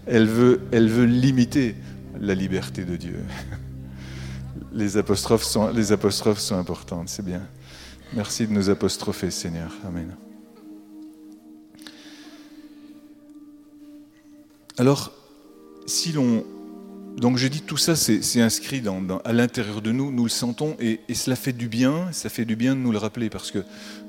Elle 0.06 0.26
veut, 0.26 0.60
elle 0.72 0.88
veut 0.88 1.06
limiter 1.06 1.76
la 2.20 2.34
liberté 2.34 2.84
de 2.84 2.96
Dieu. 2.96 3.18
Les 4.72 4.96
apostrophes 4.96 5.44
sont, 5.44 5.70
les 5.70 5.92
apostrophes 5.92 6.40
sont 6.40 6.56
importantes. 6.56 7.08
C'est 7.08 7.24
bien. 7.24 7.42
Merci 8.12 8.48
de 8.48 8.52
nous 8.52 8.70
apostropher, 8.70 9.30
Seigneur. 9.30 9.70
Amen. 9.86 10.16
Alors, 14.76 15.12
si 15.86 16.10
l'on 16.10 16.44
donc 17.16 17.38
je 17.38 17.46
dis 17.46 17.62
tout 17.62 17.76
ça, 17.76 17.94
c'est 17.94 18.40
inscrit 18.40 18.80
dans, 18.80 19.00
à 19.24 19.32
l'intérieur 19.32 19.80
de 19.80 19.92
nous, 19.92 20.10
nous 20.10 20.24
le 20.24 20.30
sentons 20.30 20.76
et, 20.80 21.00
cela 21.14 21.36
fait 21.36 21.52
du 21.52 21.68
bien, 21.68 22.08
ça 22.12 22.28
fait 22.28 22.44
du 22.44 22.56
bien 22.56 22.74
de 22.74 22.80
nous 22.80 22.90
le 22.90 22.98
rappeler 22.98 23.30
parce 23.30 23.50
que 23.50 23.58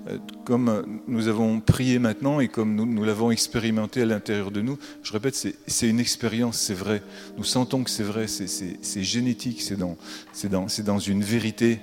euh, 0.10 0.18
comme 0.44 1.02
nous 1.08 1.28
avons 1.28 1.60
prié 1.60 2.00
maintenant 2.00 2.40
et 2.40 2.48
comme 2.48 2.76
nous, 2.76 3.04
l'avons 3.04 3.32
expérimenté 3.32 4.02
à 4.02 4.06
l'intérieur 4.06 4.50
de 4.50 4.62
nous, 4.62 4.80
je 5.04 5.14
répète, 5.14 5.36
c'est 5.68 5.88
une 5.88 6.00
expérience, 6.00 6.58
c'est 6.58 6.74
vrai. 6.74 7.04
Nous 7.38 7.44
sentons 7.44 7.84
que 7.84 7.90
c'est 7.90 8.04
vrai, 8.04 8.26
c'est 8.28 9.04
génétique, 9.04 9.62
c'est 9.62 9.78
dans 9.78 11.00
une 11.00 11.24
vérité. 11.24 11.80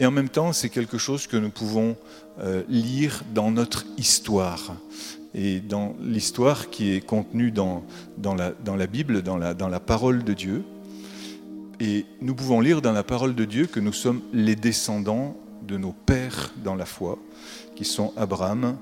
Et 0.00 0.06
en 0.06 0.10
même 0.10 0.28
temps, 0.28 0.52
c'est 0.52 0.68
quelque 0.68 0.98
chose 0.98 1.26
que 1.26 1.36
nous 1.36 1.50
pouvons 1.50 1.96
euh, 2.40 2.62
lire 2.68 3.22
dans 3.34 3.50
notre 3.50 3.84
histoire 3.98 4.76
et 5.34 5.60
dans 5.60 5.94
l'histoire 6.00 6.70
qui 6.70 6.92
est 6.92 7.00
contenue 7.00 7.50
dans, 7.50 7.84
dans, 8.18 8.34
la, 8.34 8.52
dans 8.64 8.76
la 8.76 8.86
Bible, 8.86 9.22
dans 9.22 9.36
la, 9.36 9.54
dans 9.54 9.68
la 9.68 9.80
parole 9.80 10.24
de 10.24 10.32
Dieu. 10.32 10.62
Et 11.80 12.06
nous 12.20 12.34
pouvons 12.34 12.60
lire 12.60 12.82
dans 12.82 12.92
la 12.92 13.02
parole 13.02 13.34
de 13.34 13.44
Dieu 13.44 13.66
que 13.66 13.80
nous 13.80 13.92
sommes 13.92 14.20
les 14.32 14.54
descendants 14.56 15.36
de 15.66 15.76
nos 15.76 15.92
pères 15.92 16.52
dans 16.62 16.74
la 16.74 16.86
foi, 16.86 17.18
qui 17.74 17.84
sont 17.84 18.12
Abraham, 18.16 18.76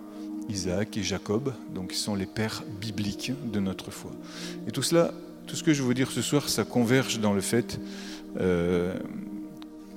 Isaac 0.48 0.96
et 0.96 1.02
Jacob, 1.02 1.54
donc 1.74 1.92
qui 1.92 1.98
sont 1.98 2.14
les 2.14 2.26
pères 2.26 2.62
bibliques 2.80 3.32
de 3.52 3.60
notre 3.60 3.90
foi. 3.90 4.10
Et 4.66 4.70
tout 4.70 4.82
cela, 4.82 5.12
tout 5.46 5.56
ce 5.56 5.62
que 5.62 5.72
je 5.72 5.82
veux 5.82 5.94
dire 5.94 6.10
ce 6.10 6.22
soir, 6.22 6.48
ça 6.48 6.64
converge 6.64 7.20
dans 7.20 7.32
le 7.32 7.40
fait 7.40 7.80
euh, 8.38 8.98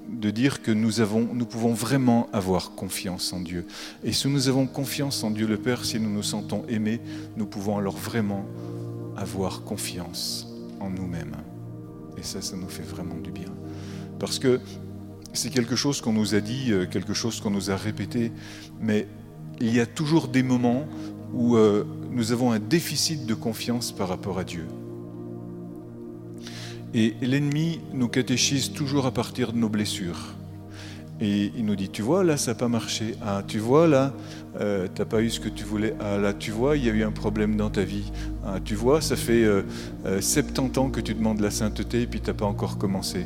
de 0.10 0.30
dire 0.32 0.62
que 0.62 0.72
nous, 0.72 1.02
avons, 1.02 1.28
nous 1.34 1.46
pouvons 1.46 1.74
vraiment 1.74 2.30
avoir 2.34 2.72
confiance 2.72 3.34
en 3.34 3.40
Dieu. 3.40 3.66
Et 4.04 4.14
si 4.14 4.28
nous 4.28 4.48
avons 4.48 4.68
confiance 4.68 5.24
en 5.24 5.32
Dieu 5.32 5.48
le 5.48 5.58
Père, 5.58 5.86
si 5.86 6.00
nous 6.00 6.10
nous 6.10 6.24
sentons 6.24 6.66
aimés, 6.68 7.02
nous 7.36 7.46
pouvons 7.46 7.78
alors 7.78 7.98
vraiment 7.98 8.46
avoir 9.18 9.64
confiance 9.64 10.48
en 10.80 10.90
nous-mêmes. 10.90 11.36
Et 12.18 12.24
ça, 12.24 12.42
ça 12.42 12.56
nous 12.56 12.70
fait 12.70 12.84
vraiment 12.84 13.16
du 13.16 13.32
bien. 13.32 13.50
Parce 14.20 14.40
que 14.40 14.60
c'est 15.34 15.50
quelque 15.50 15.76
chose 15.76 16.00
qu'on 16.02 16.14
nous 16.14 16.36
a 16.36 16.42
dit, 16.42 16.72
euh, 16.72 16.86
quelque 16.86 17.14
chose 17.14 17.42
qu'on 17.42 17.50
nous 17.50 17.72
a 17.72 17.76
répété, 17.76 18.32
mais 18.80 19.08
il 19.60 19.74
y 19.74 19.80
a 19.80 19.86
toujours 19.86 20.28
des 20.28 20.44
moments 20.44 20.86
où 21.34 21.56
euh, 21.56 21.84
nous 22.12 22.32
avons 22.32 22.52
un 22.52 22.60
déficit 22.60 23.26
de 23.26 23.34
confiance 23.34 23.92
par 23.92 24.10
rapport 24.10 24.38
à 24.38 24.44
Dieu. 24.44 24.66
Et 26.96 27.16
l'ennemi 27.22 27.80
nous 27.92 28.08
catéchise 28.08 28.72
toujours 28.72 29.08
à 29.08 29.12
partir 29.12 29.52
de 29.52 29.58
nos 29.58 29.70
blessures. 29.70 30.36
Et 31.20 31.52
il 31.56 31.66
nous 31.66 31.76
dit, 31.76 31.90
tu 31.90 32.02
vois, 32.02 32.24
là, 32.24 32.38
ça 32.38 32.52
n'a 32.52 32.56
pas 32.56 32.68
marché. 32.68 33.16
Ah, 33.22 33.44
tu 33.48 33.58
vois, 33.58 33.88
là, 33.88 34.14
euh, 34.60 34.88
tu 34.94 35.02
n'as 35.02 35.06
pas 35.06 35.22
eu 35.22 35.30
ce 35.30 35.40
que 35.40 35.50
tu 35.50 35.64
voulais. 35.64 35.96
Ah, 36.00 36.18
là, 36.18 36.34
tu 36.34 36.52
vois, 36.52 36.78
il 36.78 36.86
y 36.86 36.90
a 36.90 36.94
eu 36.94 37.04
un 37.04 37.12
problème 37.12 37.56
dans 37.56 37.72
ta 37.72 37.84
vie. 37.84 38.12
Ah, 38.46 38.60
tu 38.64 38.76
vois, 38.76 39.02
ça 39.02 39.16
fait 39.16 39.44
70 40.06 40.60
euh, 40.60 40.62
euh, 40.62 40.80
ans 40.80 40.90
que 40.90 41.00
tu 41.00 41.16
demandes 41.16 41.40
la 41.40 41.50
sainteté 41.50 42.02
et 42.04 42.08
puis 42.08 42.22
tu 42.22 42.28
n'as 42.28 42.36
pas 42.36 42.46
encore 42.46 42.78
commencé. 42.78 43.26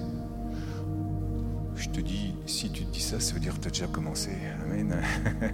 Je 1.75 1.89
te 1.89 2.00
dis, 2.00 2.33
si 2.45 2.69
tu 2.69 2.86
ça, 3.07 3.21
ça 3.21 3.33
veut 3.33 3.39
dire 3.39 3.53
que 3.53 3.61
tu 3.61 3.67
as 3.67 3.71
déjà 3.71 3.87
commencé. 3.87 4.31
Amen. 4.65 4.97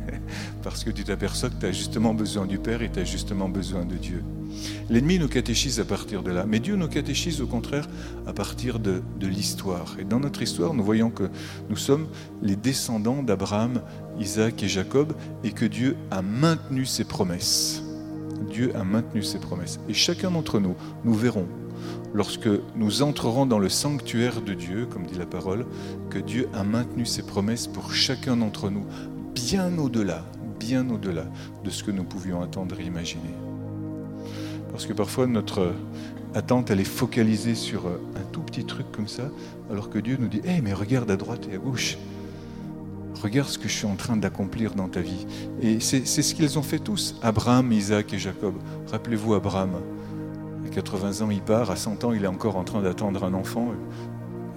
Parce 0.63 0.83
que 0.83 0.89
tu 0.89 1.03
t'aperçois 1.03 1.49
que 1.49 1.59
tu 1.59 1.65
as 1.67 1.71
justement 1.71 2.15
besoin 2.15 2.47
du 2.47 2.57
Père 2.57 2.81
et 2.81 2.91
tu 2.91 2.99
as 2.99 3.03
justement 3.03 3.47
besoin 3.47 3.85
de 3.85 3.95
Dieu. 3.95 4.23
L'ennemi 4.89 5.19
nous 5.19 5.27
catéchise 5.27 5.79
à 5.79 5.85
partir 5.85 6.23
de 6.23 6.31
là, 6.31 6.45
mais 6.47 6.59
Dieu 6.59 6.75
nous 6.75 6.87
catéchise 6.87 7.41
au 7.41 7.47
contraire 7.47 7.87
à 8.25 8.33
partir 8.33 8.79
de, 8.79 9.03
l'histoire. 9.21 9.95
Et 9.99 10.03
dans 10.03 10.19
notre 10.19 10.41
histoire, 10.41 10.73
nous 10.73 10.83
voyons 10.83 11.11
que 11.11 11.29
nous 11.69 11.77
sommes 11.77 12.07
les 12.41 12.55
descendants 12.55 13.21
d'Abraham, 13.21 13.83
Isaac 14.19 14.63
et 14.63 14.67
Jacob, 14.67 15.13
et 15.43 15.51
que 15.51 15.65
Dieu 15.65 15.95
a 16.09 16.23
maintenu 16.23 16.87
ses 16.87 17.03
promesses. 17.03 17.83
Dieu 18.49 18.75
a 18.75 18.83
maintenu 18.83 19.21
ses 19.21 19.37
promesses. 19.37 19.79
Et 19.87 19.93
chacun 19.93 20.31
d'entre 20.31 20.59
nous, 20.59 20.75
nous 21.05 21.13
verrons, 21.13 21.47
lorsque 22.13 22.49
nous 22.75 23.01
entrerons 23.01 23.45
dans 23.45 23.59
le 23.59 23.69
sanctuaire 23.69 24.41
de 24.41 24.53
Dieu, 24.53 24.85
comme 24.85 25.05
dit 25.05 25.17
la 25.17 25.25
parole, 25.25 25.65
que 26.09 26.19
Dieu 26.19 26.47
a 26.53 26.63
maintenu 26.63 27.05
ses 27.05 27.23
promesses 27.23 27.67
pour 27.67 27.93
chacun 27.93 28.37
d'entre 28.37 28.69
nous, 28.69 28.85
bien 29.33 29.77
au-delà, 29.77 30.23
bien 30.59 30.89
au-delà 30.89 31.25
de 31.63 31.69
ce 31.69 31.83
que 31.83 31.91
nous 31.91 32.03
pouvions 32.03 32.41
attendre 32.41 32.79
et 32.79 32.83
imaginer. 32.83 33.33
Parce 34.71 34.85
que 34.85 34.93
parfois 34.93 35.27
notre 35.27 35.73
attente, 36.33 36.71
elle 36.71 36.79
est 36.79 36.83
focalisée 36.83 37.55
sur 37.55 37.87
un 37.87 38.23
tout 38.31 38.41
petit 38.41 38.65
truc 38.65 38.91
comme 38.91 39.07
ça, 39.07 39.29
alors 39.69 39.89
que 39.89 39.99
Dieu 39.99 40.17
nous 40.19 40.27
dit, 40.27 40.41
hé, 40.45 40.61
mais 40.61 40.73
regarde 40.73 41.09
à 41.11 41.15
droite 41.15 41.47
et 41.51 41.55
à 41.55 41.57
gauche. 41.57 41.97
Regarde 43.21 43.47
ce 43.47 43.57
que 43.57 43.69
je 43.69 43.73
suis 43.73 43.85
en 43.85 43.95
train 43.95 44.17
d'accomplir 44.17 44.73
dans 44.73 44.89
ta 44.89 44.99
vie. 44.99 45.25
Et 45.61 45.79
c'est 45.79 46.05
ce 46.05 46.35
qu'ils 46.35 46.57
ont 46.59 46.63
fait 46.63 46.79
tous, 46.79 47.15
Abraham, 47.21 47.71
Isaac 47.71 48.13
et 48.13 48.19
Jacob. 48.19 48.55
Rappelez-vous 48.91 49.35
Abraham, 49.35 49.75
80 50.73 51.25
ans, 51.25 51.29
il 51.29 51.41
part, 51.41 51.71
à 51.71 51.75
100 51.75 52.03
ans, 52.03 52.13
il 52.13 52.23
est 52.23 52.27
encore 52.27 52.57
en 52.57 52.63
train 52.63 52.81
d'attendre 52.81 53.23
un 53.23 53.33
enfant. 53.33 53.67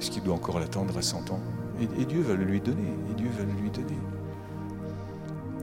Est-ce 0.00 0.10
qu'il 0.10 0.22
doit 0.22 0.34
encore 0.34 0.58
l'attendre 0.58 0.96
à 0.96 1.02
100 1.02 1.30
ans? 1.30 1.40
Et, 1.80 2.04
Dieu 2.04 2.22
va 2.22 2.34
le 2.34 2.44
lui 2.44 2.60
donner, 2.60 2.88
et 3.10 3.14
Dieu 3.14 3.28
va 3.36 3.44
le 3.44 3.52
lui 3.60 3.70
donner. 3.70 3.98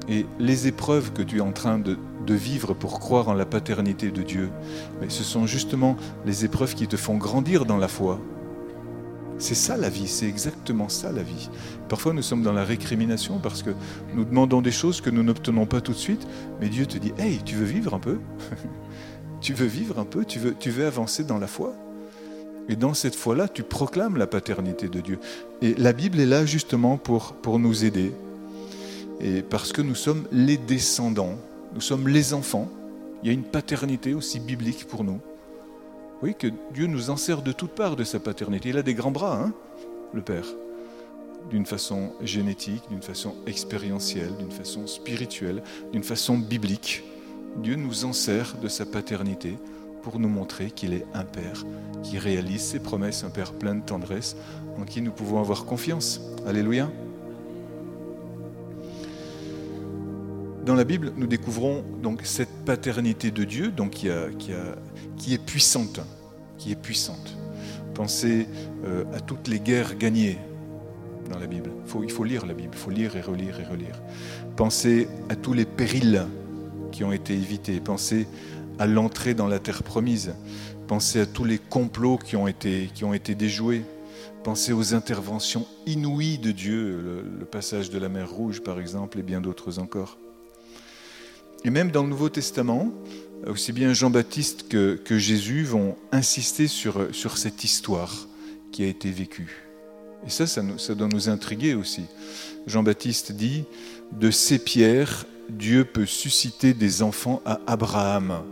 Et 0.08 0.26
les 0.40 0.68
épreuves 0.68 1.12
que 1.12 1.22
tu 1.22 1.38
es 1.38 1.42
en 1.42 1.52
train 1.52 1.80
de, 1.80 1.98
vivre 2.28 2.74
pour 2.74 3.00
croire 3.00 3.28
en 3.28 3.34
la 3.34 3.46
paternité 3.46 4.10
de 4.10 4.22
Dieu, 4.22 4.50
ce 5.10 5.24
sont 5.24 5.46
justement 5.46 5.98
les 6.26 6.46
épreuves 6.46 6.74
qui 6.74 6.88
te 6.88 6.96
font 6.96 7.18
grandir 7.18 7.66
dans 7.66 7.78
la 7.78 7.88
foi. 7.88 8.20
C'est 9.40 9.56
ça 9.56 9.76
la 9.76 9.90
vie, 9.90 10.08
c'est 10.08 10.28
exactement 10.28 10.88
ça 10.88 11.12
la 11.12 11.24
vie. 11.24 11.50
Parfois 11.90 12.14
nous 12.14 12.22
sommes 12.22 12.44
dans 12.44 12.54
la 12.54 12.64
récrimination 12.64 13.40
parce 13.40 13.62
que 13.62 13.72
nous 14.14 14.24
demandons 14.24 14.62
des 14.62 14.72
choses 14.72 15.02
que 15.02 15.10
nous 15.10 15.24
n'obtenons 15.24 15.66
pas 15.66 15.82
tout 15.82 15.92
de 15.92 15.98
suite, 15.98 16.26
mais 16.62 16.70
Dieu 16.70 16.86
te 16.86 16.98
dit, 16.98 17.12
hey, 17.18 17.42
tu 17.44 17.56
veux 17.56 17.66
vivre 17.66 17.94
un 17.94 18.00
peu? 18.00 18.20
Tu 19.44 19.54
veux 19.54 19.68
vivre 19.68 20.00
un 20.00 20.06
peu 20.06 20.24
tu 20.24 20.40
veux, 20.40 20.86
avancer 20.86 21.26
dans 21.26 21.38
la 21.38 21.48
foi 21.48 21.76
et 22.70 22.78
dans 22.78 22.94
cette 22.94 23.16
foi-là, 23.16 23.50
tu 23.50 23.62
proclames 23.62 24.16
la 24.16 24.26
paternité 24.26 24.88
de 24.88 25.02
Dieu. 25.02 25.20
Et 25.62 25.74
la 25.76 25.92
Bible 25.92 26.22
est 26.22 26.26
là 26.26 26.46
justement 26.46 26.98
pour, 26.98 27.60
nous 27.60 27.84
aider, 27.84 28.14
et 29.20 29.42
parce 29.42 29.74
que 29.74 29.82
nous 29.82 29.96
sommes 29.96 30.26
les 30.32 30.56
descendants, 30.56 31.38
nous 31.76 31.82
sommes 31.82 32.08
les 32.08 32.34
enfants. 32.34 32.70
Il 33.22 33.28
y 33.28 33.32
a 33.32 33.34
une 33.34 33.44
paternité 33.44 34.14
aussi 34.14 34.40
biblique 34.40 34.88
pour 34.88 35.04
nous. 35.04 35.20
Oui, 36.22 36.36
que 36.40 36.48
Dieu 36.74 36.88
nous 36.88 37.10
en 37.10 37.16
de 37.16 37.52
toutes 37.52 37.72
parts 37.72 37.98
de 37.98 38.06
sa 38.06 38.22
paternité. 38.22 38.70
Il 38.70 38.78
a 38.78 38.82
des 38.82 38.94
grands 38.94 39.12
bras, 39.12 39.36
hein, 39.36 39.52
le 40.14 40.22
Père, 40.22 40.46
d'une 41.50 41.66
façon 41.66 42.14
génétique, 42.22 42.84
d'une 42.90 43.02
façon 43.02 43.36
expérientielle, 43.46 44.32
d'une 44.40 44.52
façon 44.52 44.88
spirituelle, 44.88 45.64
d'une 45.92 46.04
façon 46.04 46.38
biblique. 46.38 47.04
Dieu 47.58 47.76
nous 47.76 48.06
en 48.06 48.14
sert 48.14 48.56
de 48.62 48.68
sa 48.68 48.86
paternité 48.86 49.58
pour 50.02 50.20
nous 50.20 50.30
montrer 50.30 50.72
qu'il 50.72 50.94
est 50.94 51.06
un 51.14 51.24
Père 51.24 51.64
qui 52.04 52.18
réalise 52.18 52.62
ses 52.62 52.80
promesses, 52.80 53.24
un 53.24 53.30
Père 53.30 53.54
plein 53.54 53.76
de 53.76 53.84
tendresse, 53.84 54.36
en 54.78 54.84
qui 54.84 55.02
nous 55.02 55.12
pouvons 55.12 55.40
avoir 55.40 55.66
confiance. 55.66 56.22
Alléluia. 56.46 56.90
Dans 60.66 60.76
la 60.76 60.84
Bible, 60.84 61.14
nous 61.16 61.28
découvrons 61.28 61.84
donc 62.02 62.22
cette 62.24 62.66
paternité 62.66 63.32
de 63.32 63.44
Dieu, 63.44 63.72
donc 63.72 63.92
qui, 63.92 64.08
est 64.08 65.46
puissante, 65.46 66.00
qui 66.58 66.72
est 66.72 66.82
puissante. 66.82 67.38
Pensez 67.94 68.48
euh, 68.86 69.04
à 69.14 69.20
toutes 69.20 69.48
les 69.48 69.60
guerres 69.60 69.98
gagnées 69.98 70.40
dans 71.30 71.38
la 71.38 71.48
Bible. 71.48 71.70
Il 72.02 72.12
faut 72.12 72.24
lire 72.24 72.46
la 72.46 72.54
Bible, 72.54 72.72
il 72.74 72.80
faut 72.80 72.90
lire 72.90 73.16
et 73.16 73.22
relire 73.22 73.60
et 73.60 73.66
relire. 73.66 74.02
Pensez 74.56 75.08
à 75.30 75.36
tous 75.36 75.54
les 75.54 75.66
périls 75.66 76.26
qui 76.94 77.04
ont 77.04 77.12
été 77.12 77.34
évités. 77.34 77.82
Pensez 77.82 78.28
à 78.80 78.88
l'entrée 78.88 79.34
dans 79.34 79.48
la 79.48 79.60
terre 79.60 79.84
promise. 79.84 80.34
Pensez 80.88 81.20
à 81.20 81.26
tous 81.26 81.44
les 81.44 81.58
complots 81.58 82.18
qui 82.18 82.38
ont 82.38 82.48
été, 82.48 82.90
qui 82.94 83.04
ont 83.04 83.14
été 83.14 83.36
déjoués. 83.36 83.84
Pensez 84.44 84.74
aux 84.74 84.94
interventions 84.94 85.66
inouïes 85.88 86.38
de 86.38 86.52
Dieu, 86.52 87.24
le, 87.40 87.46
passage 87.46 87.90
de 87.90 87.98
la 87.98 88.10
mer 88.10 88.30
Rouge 88.30 88.62
par 88.62 88.80
exemple, 88.80 89.20
et 89.20 89.24
bien 89.24 89.42
d'autres 89.42 89.80
encore. 89.80 90.18
Et 91.66 91.70
même 91.70 91.92
dans 91.92 92.04
le 92.04 92.10
Nouveau 92.10 92.30
Testament, 92.30 92.92
aussi 93.48 93.72
bien 93.72 93.94
Jean-Baptiste 93.94 94.68
que, 94.68 95.18
Jésus 95.18 95.64
vont 95.64 95.96
insister 96.12 96.68
sur, 96.68 97.08
sur 97.12 97.38
cette 97.38 97.64
histoire 97.64 98.28
qui 98.72 98.84
a 98.84 98.88
été 98.88 99.12
vécue. 99.12 99.66
Et 100.28 100.30
ça, 100.30 100.46
ça 100.46 100.96
doit 100.96 101.08
nous 101.08 101.30
intriguer 101.30 101.74
aussi. 101.74 102.04
Jean-Baptiste 102.68 103.32
dit, 103.32 103.64
de 104.12 104.30
ces 104.30 104.60
pierres, 104.60 105.26
Dieu 105.50 105.86
peut 105.86 106.06
susciter 106.06 106.74
des 106.74 107.04
enfants 107.04 107.42
à 107.46 107.60
Abraham. 107.68 108.44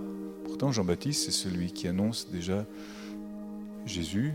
Pourtant, 0.43 0.71
Jean-Baptiste, 0.71 1.25
c'est 1.25 1.31
celui 1.31 1.71
qui 1.71 1.87
annonce 1.87 2.27
déjà 2.31 2.65
Jésus, 3.85 4.33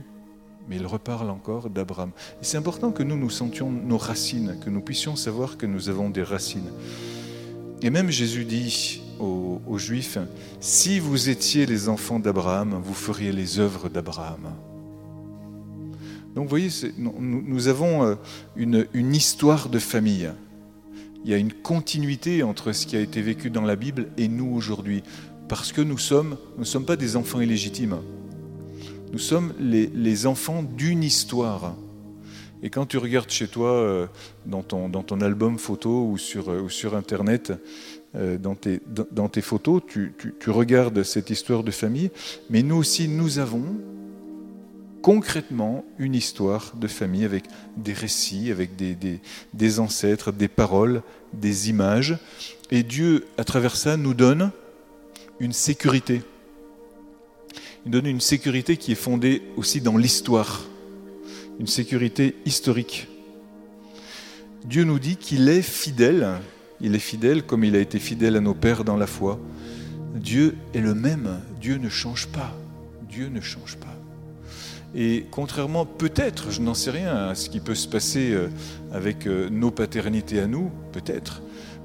mais 0.68 0.76
il 0.76 0.86
reparle 0.86 1.30
encore 1.30 1.70
d'Abraham. 1.70 2.10
C'est 2.40 2.56
important 2.56 2.90
que 2.90 3.02
nous 3.02 3.16
nous 3.16 3.30
sentions 3.30 3.70
nos 3.70 3.98
racines, 3.98 4.58
que 4.64 4.70
nous 4.70 4.80
puissions 4.80 5.16
savoir 5.16 5.56
que 5.56 5.66
nous 5.66 5.88
avons 5.88 6.10
des 6.10 6.22
racines. 6.22 6.70
Et 7.82 7.90
même 7.90 8.10
Jésus 8.10 8.44
dit 8.44 9.02
aux, 9.20 9.78
Juifs, 9.78 10.18
si 10.60 10.98
vous 10.98 11.28
étiez 11.28 11.66
les 11.66 11.88
enfants 11.88 12.18
d'Abraham, 12.18 12.80
vous 12.82 12.94
feriez 12.94 13.32
les 13.32 13.58
œuvres 13.58 13.88
d'Abraham. 13.88 14.52
Donc 16.34 16.44
vous 16.44 16.50
voyez, 16.50 16.70
nous, 16.98 17.68
avons 17.68 18.04
euh, 18.04 18.14
une, 18.56 19.14
histoire 19.14 19.68
de 19.68 19.78
famille. 19.78 20.30
Il 21.25 21.30
y 21.30 21.35
a 21.35 21.38
une 21.38 21.52
continuité 21.52 22.42
entre 22.42 22.73
ce 22.73 22.87
qui 22.87 22.96
a 22.96 23.00
été 23.00 23.20
vécu 23.23 23.50
dans 23.50 23.62
la 23.62 23.76
Bible 23.76 24.08
et 24.16 24.28
nous 24.28 24.54
aujourd'hui. 24.54 25.02
Parce 25.49 25.73
que 25.73 25.80
nous 25.80 25.99
sommes, 25.99 26.37
nous 26.54 26.61
ne 26.61 26.64
sommes 26.64 26.85
pas 26.85 26.96
des 26.96 27.16
enfants 27.16 27.40
illégitimes. 27.40 27.99
Nous 29.12 29.18
sommes 29.18 29.52
les, 29.58 30.26
enfants 30.26 30.62
d'une 30.62 31.02
histoire. 31.02 31.75
Et 32.62 32.70
quand 32.70 32.87
tu 32.87 32.99
regardes 32.99 33.30
chez 33.30 33.46
toi, 33.46 33.70
euh, 33.70 34.06
dans, 34.44 34.62
ton, 34.62 34.88
dans 34.88 35.02
ton 35.02 35.20
album 35.20 35.58
photo 35.58 36.08
ou 36.11 36.18
sur, 36.18 36.49
ou 36.49 36.68
sur 36.68 36.96
Internet, 36.96 37.52
euh, 38.14 38.38
dans, 38.38 38.54
tes, 38.54 38.80
dans 39.12 39.28
tes 39.28 39.42
photos, 39.42 39.82
tu, 39.87 40.14
tu 40.40 40.50
regardes 40.50 41.02
cette 41.02 41.30
histoire 41.30 41.62
de 41.62 41.70
famille. 41.70 42.11
Mais 42.50 42.62
nous 42.62 42.76
aussi, 42.76 43.08
nous 43.08 43.38
avons 43.38 43.76
concrètement 45.06 45.84
une 46.00 46.16
histoire 46.16 46.72
de 46.75 46.88
famille 46.88 47.25
avec 47.25 47.44
des 47.76 47.92
récits, 47.92 48.50
avec 48.50 48.70
des, 48.75 49.78
ancêtres, 49.78 50.32
des 50.32 50.48
paroles, 50.48 51.00
des 51.32 51.70
images. 51.70 52.18
Et 52.72 52.82
Dieu, 52.82 53.25
à 53.38 53.44
travers 53.44 53.76
ça, 53.76 53.96
nous 53.96 54.14
donne 54.14 54.50
une 55.38 55.52
sécurité. 55.52 56.22
Il 57.84 57.92
donne 57.92 58.06
une 58.06 58.21
sécurité 58.21 58.76
qui 58.76 58.90
est 58.90 58.97
fondée 58.97 59.42
aussi 59.56 59.80
dans 59.80 59.97
l'histoire 59.97 60.64
une 61.60 61.69
sécurité 61.69 62.34
historique. 62.45 63.06
Dieu 64.64 64.82
nous 64.82 64.99
dit 64.99 65.14
qu'il 65.14 65.49
est 65.49 65.62
fidèle, 65.62 66.40
il 66.80 66.97
est 66.97 66.99
fidèle 66.99 67.45
comme 67.45 67.62
il 67.62 67.76
a 67.76 67.80
été 67.80 68.00
fidèle 68.00 68.34
à 68.34 68.40
nos 68.40 68.54
pères 68.54 68.82
dans 68.82 68.97
la 68.97 69.06
foi. 69.06 69.38
Dieu 70.16 70.56
est 70.75 70.80
le 70.80 70.97
même, 70.97 71.40
Dieu 71.60 71.76
ne 71.76 71.88
change 71.88 72.26
pas, 72.26 72.52
Dieu 73.08 73.28
ne 73.28 73.40
change 73.40 73.76
pas. 73.76 73.96
Et 74.94 75.26
contrairement 75.30 75.84
peut-être, 75.84 76.50
je 76.50 76.62
n'en 76.62 76.75
sais 76.75 76.90
rien, 76.90 77.28
à 77.28 77.34
ce 77.34 77.50
qui 77.50 77.60
peut 77.60 77.75
se 77.75 77.88
passer 77.88 78.32
euh, 78.32 78.49
avec 78.92 79.26
euh, 79.26 79.49
nos 79.50 79.70
paternités 79.70 80.40
à 80.40 80.46
nous, 80.46 80.70
peut-être, 80.92 81.42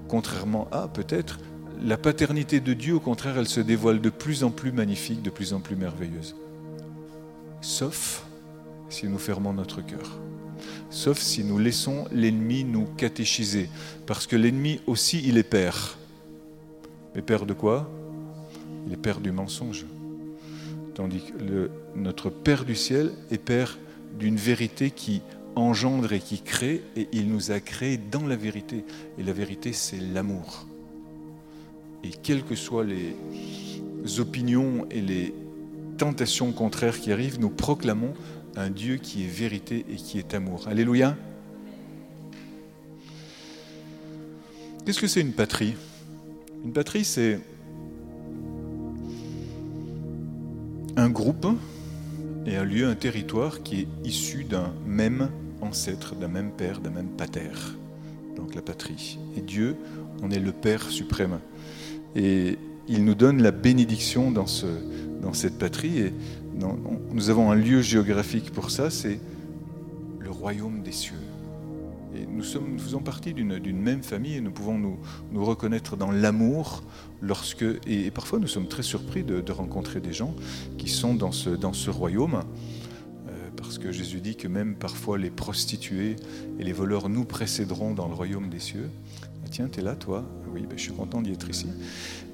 contrairement 0.08 0.68
à 0.72 0.88
peut-être, 0.88 1.40
la 1.84 1.98
paternité 1.98 2.60
de 2.60 2.74
Dieu, 2.74 2.96
au 2.96 3.00
contraire, 3.00 3.38
elle 3.38 3.48
se 3.48 3.60
dévoile 3.60 4.02
de 4.02 4.10
plus 4.10 4.44
en 4.44 4.52
plus 4.52 4.72
magnifique, 4.72 5.22
de 5.22 5.32
plus 5.32 5.54
en 5.54 5.60
plus 5.60 5.76
merveilleuse. 5.76 6.36
Sauf 7.62 8.24
si 8.90 9.08
nous 9.08 9.18
fermons 9.18 9.54
notre 9.54 9.82
cœur. 9.82 10.20
Sauf 10.90 11.20
si 11.20 11.44
nous 11.44 11.58
laissons 11.58 12.06
l'ennemi 12.12 12.64
nous 12.64 12.86
catéchiser. 12.86 13.70
Parce 14.06 14.28
que 14.28 14.36
l'ennemi 14.36 14.80
aussi, 14.86 15.24
il 15.26 15.38
est 15.38 15.44
père. 15.44 15.98
Mais 17.16 17.22
père 17.22 17.46
de 17.46 17.54
quoi? 17.54 17.90
Il 18.86 18.94
est 18.94 18.98
père 18.98 19.20
du 19.20 19.32
mensonge. 19.32 19.86
Tandis 20.94 21.22
que 21.22 21.70
notre 21.96 22.30
Père 22.30 22.66
du 22.66 22.76
ciel 22.76 23.12
est 23.32 23.38
père 23.38 23.78
d'une 24.20 24.36
vérité 24.36 24.92
qui 24.92 25.22
engendre 25.56 26.14
et 26.14 26.20
qui 26.20 26.42
crée, 26.42 26.82
et 26.96 27.08
il 27.12 27.28
nous 27.28 27.52
a 27.52 27.60
créés 27.60 27.98
dans 27.98 28.26
la 28.26 28.36
vérité. 28.36 28.84
Et 29.18 29.24
la 29.24 29.34
vérité, 29.34 29.74
c'est 29.74 30.00
l'amour. 30.00 30.68
Et 32.04 32.10
quelles 32.10 32.44
que 32.44 32.56
soient 32.56 32.84
les 32.84 33.16
opinions 34.20 34.88
et 34.90 35.02
les 35.02 35.34
tentations 35.98 36.52
contraires 36.52 37.00
qui 37.00 37.12
arrivent, 37.12 37.40
nous 37.40 37.50
proclamons 37.50 38.14
un 38.56 38.70
Dieu 38.70 38.98
qui 38.98 39.24
est 39.24 39.28
vérité 39.28 39.86
et 39.90 39.96
qui 39.96 40.18
est 40.18 40.34
amour. 40.34 40.68
Alléluia. 40.68 41.16
Qu'est-ce 44.86 45.00
que 45.00 45.08
c'est 45.08 45.22
une 45.22 45.34
patrie? 45.34 45.76
Une 46.64 46.74
patrie, 46.74 47.06
c'est 47.06 47.40
un 50.96 51.10
groupe 51.10 51.48
et 52.46 52.56
un 52.56 52.64
lieu, 52.64 52.88
un 52.88 52.96
territoire 52.96 53.64
qui 53.64 53.82
est 53.82 53.88
issu 54.04 54.44
d'un 54.44 54.74
même 54.86 55.30
ancêtre, 55.62 56.16
d'un 56.16 56.28
même 56.28 56.52
père, 56.52 56.80
d'un 56.80 56.90
même 56.90 57.10
pater. 57.10 57.52
Donc 58.36 58.56
la 58.56 58.62
patrie. 58.62 59.20
Et 59.38 59.42
Dieu, 59.42 59.76
on 60.24 60.32
est 60.32 60.40
le 60.40 60.52
Père 60.52 60.90
suprême. 60.90 61.40
Et 62.16 62.58
il 62.88 63.06
nous 63.06 63.16
donne 63.16 63.42
la 63.42 63.52
bénédiction 63.52 64.32
dans, 64.32 64.48
ce, 64.48 64.66
dans 65.22 65.34
cette 65.34 65.58
patrie. 65.58 66.00
Et 66.00 66.14
nous 67.12 67.30
avons 67.30 67.52
un 67.52 67.56
lieu 67.56 67.82
géographique 67.82 68.52
pour 68.52 68.72
ça, 68.72 68.90
c'est 68.90 69.20
le 70.20 70.30
royaume 70.30 70.82
des 70.82 70.92
cieux. 70.92 71.16
Nous, 72.30 72.44
sommes, 72.44 72.80
faisons 72.80 73.02
partie 73.02 73.34
d'une 73.34 73.82
même 73.82 74.04
famille 74.04 74.36
et 74.36 74.42
nous 74.42 74.52
pouvons 74.52 74.78
nous, 74.78 75.00
reconnaître 75.44 75.96
dans 75.98 76.12
l'amour 76.12 76.84
lorsque, 77.22 77.66
et, 77.88 78.12
parfois 78.12 78.40
nous 78.40 78.48
sommes 78.48 78.68
très 78.68 78.84
surpris 78.84 79.24
de, 79.24 79.52
rencontrer 79.52 80.00
des 80.00 80.14
gens 80.14 80.34
qui 80.78 80.90
sont 80.90 81.14
dans 81.14 81.32
ce, 81.32 81.50
dans 81.50 81.74
ce 81.74 81.90
royaume, 81.90 82.44
euh, 83.28 83.50
parce 83.56 83.78
que 83.78 83.92
Jésus 83.92 84.22
dit 84.22 84.36
que 84.36 84.48
même 84.48 84.76
parfois 84.76 85.18
les 85.18 85.30
prostituées 85.30 86.16
et 86.60 86.64
les 86.64 86.74
voleurs 86.74 87.10
nous 87.10 87.26
précéderont 87.26 87.94
dans 87.94 88.08
le 88.08 88.14
royaume 88.14 88.50
des 88.50 88.60
cieux. 88.60 88.90
Ah, 89.52 89.54
tiens, 89.54 89.70
tu 89.70 89.82
es 89.82 89.84
là, 89.84 89.96
toi 89.96 90.24
Oui, 90.54 90.62
ben, 90.62 90.78
je 90.78 90.84
suis 90.84 90.94
content 90.94 91.22
d'y 91.22 91.34
être 91.34 91.50
ici. 91.50 91.68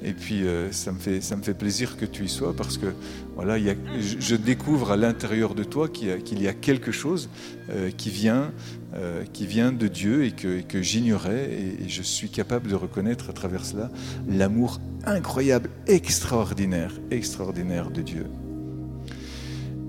Et 0.03 0.13
puis, 0.13 0.45
euh, 0.45 0.71
ça, 0.71 0.91
me 0.91 0.99
fait, 0.99 1.19
ça 1.19 1.35
me 1.35 1.41
fait 1.41 1.55
plaisir 1.55 1.97
que 1.97 2.05
tu 2.05 2.23
y 2.23 2.29
sois 2.29 2.55
parce 2.55 2.77
que 2.77 2.93
voilà, 3.33 3.57
je, 3.57 4.35
découvre 4.35 4.91
à 4.91 4.97
l'intérieur 4.97 5.55
de 5.55 5.63
toi 5.63 5.89
qu'il 5.89 6.39
y, 6.39 6.47
a 6.47 6.53
quelque 6.53 6.91
chose 6.91 7.27
euh, 7.71 7.89
qui, 7.89 8.11
vient, 8.11 8.51
euh, 8.93 9.23
qui 9.33 9.47
vient 9.47 9.71
de 9.71 9.87
Dieu 9.87 10.25
et 10.25 10.31
que, 10.31 10.61
que 10.61 10.83
j'ignorais. 10.83 11.49
Et, 11.79 11.89
je 11.89 12.03
suis 12.03 12.29
capable 12.29 12.69
de 12.69 12.75
reconnaître 12.75 13.31
à 13.31 13.33
travers 13.33 13.65
cela 13.65 13.89
l'amour 14.29 14.79
incroyable, 15.03 15.71
extraordinaire, 15.87 16.93
extraordinaire 17.09 17.89
de 17.89 18.03
Dieu. 18.03 18.27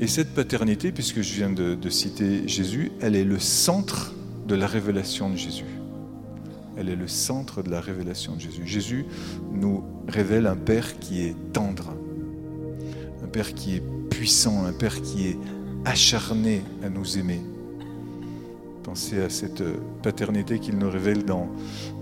Et 0.01 0.07
cette 0.07 0.33
paternité, 0.33 0.93
puisque 0.93 1.21
je 1.21 1.35
viens 1.35 1.51
de 1.51 1.91
citer 1.91 2.49
Jésus, 2.49 2.91
elle 3.03 3.17
est 3.17 3.25
le 3.25 3.39
centre 3.39 4.15
de 4.47 4.55
la 4.55 4.67
révélation 4.67 5.29
de 5.29 5.37
Jésus 5.37 5.78
elle 6.79 6.89
est 6.89 6.97
le 6.97 7.09
centre 7.09 7.63
de 7.63 7.71
la 7.71 7.81
révélation 7.81 8.37
de 8.37 8.41
Jésus. 8.41 8.67
Jésus 8.67 9.05
nous 9.53 9.83
révèle 10.07 10.47
un 10.47 10.57
Père 10.57 10.99
qui 11.01 11.23
est 11.23 11.35
tendre, 11.53 11.93
un 13.23 13.27
Père 13.27 13.53
qui 13.55 13.77
est 13.77 13.83
puissant, 14.09 14.65
un 14.65 14.73
Père 14.73 15.03
qui 15.03 15.27
est 15.27 15.39
acharné 15.85 16.63
à 16.85 16.89
nous 16.89 17.19
aimer. 17.19 17.41
Pensez 18.85 19.21
à 19.21 19.29
cette 19.29 19.63
paternité 20.03 20.61
qu'il 20.61 20.79
nous 20.79 20.89
révèle 20.89 21.25
dans 21.25 21.49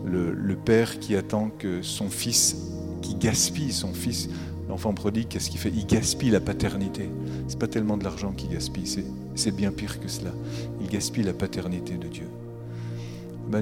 le, 0.04 0.56
Père 0.56 0.98
qui 0.98 1.16
attend 1.16 1.50
que 1.50 1.80
son 1.80 2.10
Fils, 2.10 2.56
qui 3.02 3.14
gaspille 3.14 3.72
son 3.72 3.92
Fils 3.92 4.28
L'enfant 4.68 4.92
prodigue, 4.94 5.28
qu'est-ce 5.28 5.48
qu'il 5.48 5.60
fait? 5.60 5.70
Il 5.70 5.86
gaspille 5.86 6.30
la 6.30 6.40
paternité. 6.40 7.08
C'est 7.46 7.58
pas 7.58 7.68
tellement 7.68 7.96
de 7.96 8.02
l'argent 8.02 8.32
qu'il 8.32 8.50
gaspille, 8.50 9.04
c'est 9.36 9.54
bien 9.54 9.70
pire 9.70 10.00
que 10.00 10.08
cela. 10.08 10.32
Il 10.80 10.88
gaspille 10.88 11.22
la 11.22 11.32
paternité 11.32 11.94
de 11.94 12.08
Dieu. 12.08 12.26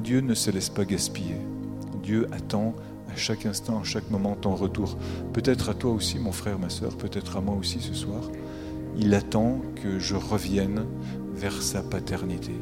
Dieu 0.00 0.20
ne 0.20 0.34
se 0.34 0.50
laisse 0.50 0.68
pas 0.68 0.84
gaspiller. 0.84 1.36
Dieu 2.02 2.26
attend 2.32 2.74
à 3.12 3.16
chaque 3.16 3.46
instant, 3.46 3.80
à 3.80 3.84
chaque 3.84 4.10
moment 4.10 4.34
ton 4.34 4.54
retour. 4.54 4.96
Peut-être 5.32 5.68
à 5.68 5.74
toi 5.74 5.92
aussi, 5.92 6.18
mon 6.18 6.32
frère, 6.32 6.58
ma 6.58 6.68
soeur, 6.68 6.96
peut-être 6.96 7.36
à 7.36 7.40
moi 7.40 7.54
aussi 7.54 7.80
ce 7.80 7.94
soir. 7.94 8.22
Il 8.96 9.14
attend 9.14 9.60
que 9.82 9.98
je 9.98 10.16
revienne 10.16 10.84
vers 11.34 11.62
sa 11.62 11.82
paternité. 11.82 12.52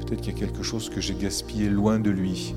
Peut-être 0.00 0.20
qu'il 0.20 0.34
y 0.34 0.36
a 0.36 0.38
quelque 0.38 0.62
chose 0.62 0.90
que 0.90 1.00
j'ai 1.00 1.14
gaspillé 1.14 1.68
loin 1.68 1.98
de 1.98 2.10
lui. 2.10 2.54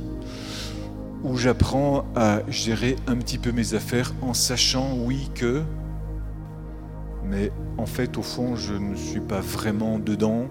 Où 1.24 1.36
j'apprends 1.36 2.06
à 2.16 2.42
gérer 2.50 2.96
un 3.08 3.16
petit 3.16 3.38
peu 3.38 3.52
mes 3.52 3.74
affaires 3.74 4.14
en 4.22 4.34
sachant, 4.34 4.98
oui, 5.06 5.30
que... 5.36 5.64
Mais 7.24 7.52
en 7.78 7.86
fait, 7.86 8.18
au 8.18 8.22
fond, 8.22 8.56
je 8.56 8.74
ne 8.74 8.96
suis 8.96 9.20
pas 9.20 9.42
vraiment 9.42 10.00
dedans, 10.00 10.46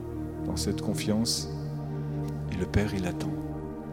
dans 0.44 0.56
cette 0.56 0.82
confiance. 0.82 1.50
Et 2.52 2.56
le 2.56 2.66
Père, 2.66 2.92
il 2.94 3.06
attend. 3.06 3.32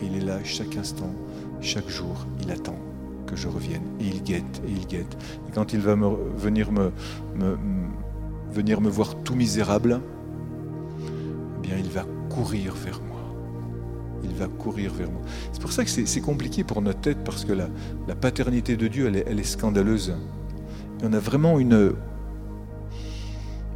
Il 0.04 0.18
est 0.18 0.26
là 0.26 0.40
chaque 0.44 0.76
instant, 0.78 1.14
chaque 1.62 1.88
jour, 1.88 2.28
il 2.42 2.52
attend 2.52 2.78
que 3.26 3.36
je 3.36 3.48
revienne. 3.48 3.84
Et 4.00 4.06
il 4.06 4.24
guette, 4.24 4.62
et 4.68 4.72
il 4.72 4.86
guette. 4.86 5.18
Et 5.48 5.52
quand 5.54 5.74
il 5.74 5.80
va 5.80 5.96
venir, 5.96 6.72
me, 6.72 6.92
venir 8.52 8.82
me 8.82 8.90
voir 8.90 9.16
tout 9.24 9.36
misérable, 9.36 10.02
eh 11.58 11.62
bien, 11.62 11.78
il 11.78 11.90
va 11.90 12.06
courir 12.30 12.74
vers 12.74 13.02
moi. 13.02 13.22
Il 14.24 14.34
va 14.36 14.48
courir 14.48 14.94
vers 14.94 15.10
moi. 15.10 15.22
C'est 15.52 15.62
pour 15.62 15.72
ça 15.72 15.84
que 15.84 15.90
c'est 15.90 16.22
compliqué 16.22 16.64
pour 16.64 16.82
notre 16.82 17.02
tête, 17.02 17.24
parce 17.24 17.46
que 17.46 17.54
la, 17.54 17.68
paternité 18.16 18.76
de 18.76 18.88
Dieu, 18.88 19.12
elle 19.26 19.40
est, 19.40 19.44
scandaleuse. 19.44 20.16
On 21.04 21.14
a 21.14 21.20
vraiment 21.20 21.60
une 21.60 21.94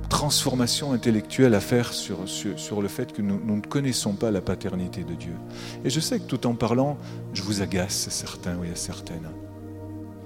transformation 0.09 0.93
intellectuelle 0.93 1.53
à 1.53 1.59
faire 1.59 1.93
sur, 1.93 2.17
sur, 2.27 2.81
le 2.81 2.87
fait 2.87 3.13
que 3.13 3.21
nous, 3.21 3.39
nous, 3.43 3.57
ne 3.57 3.61
connaissons 3.61 4.13
pas 4.13 4.31
la 4.31 4.41
paternité 4.41 5.03
de 5.03 5.13
Dieu. 5.13 5.33
Et 5.83 5.89
je 5.89 5.99
sais 5.99 6.19
que 6.19 6.25
tout 6.25 6.47
en 6.47 6.55
parlant, 6.55 6.97
je 7.33 7.41
vous 7.41 7.61
agace 7.61 8.07
certains 8.09 8.57
ou 8.57 8.63
a 8.63 8.75
certaines. 8.75 9.29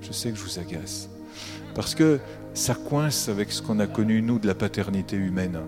Je 0.02 0.12
sais 0.12 0.32
que 0.32 0.38
je 0.38 0.44
vous 0.44 0.60
agace. 0.60 1.10
Parce 1.74 1.96
que 1.96 2.20
ça 2.54 2.76
coince 2.76 3.30
avec 3.30 3.52
ce 3.52 3.62
qu'on 3.62 3.80
a 3.80 3.88
connu, 3.88 4.22
nous, 4.22 4.40
de 4.40 4.48
la 4.48 4.56
paternité 4.56 5.16
humaine. 5.16 5.60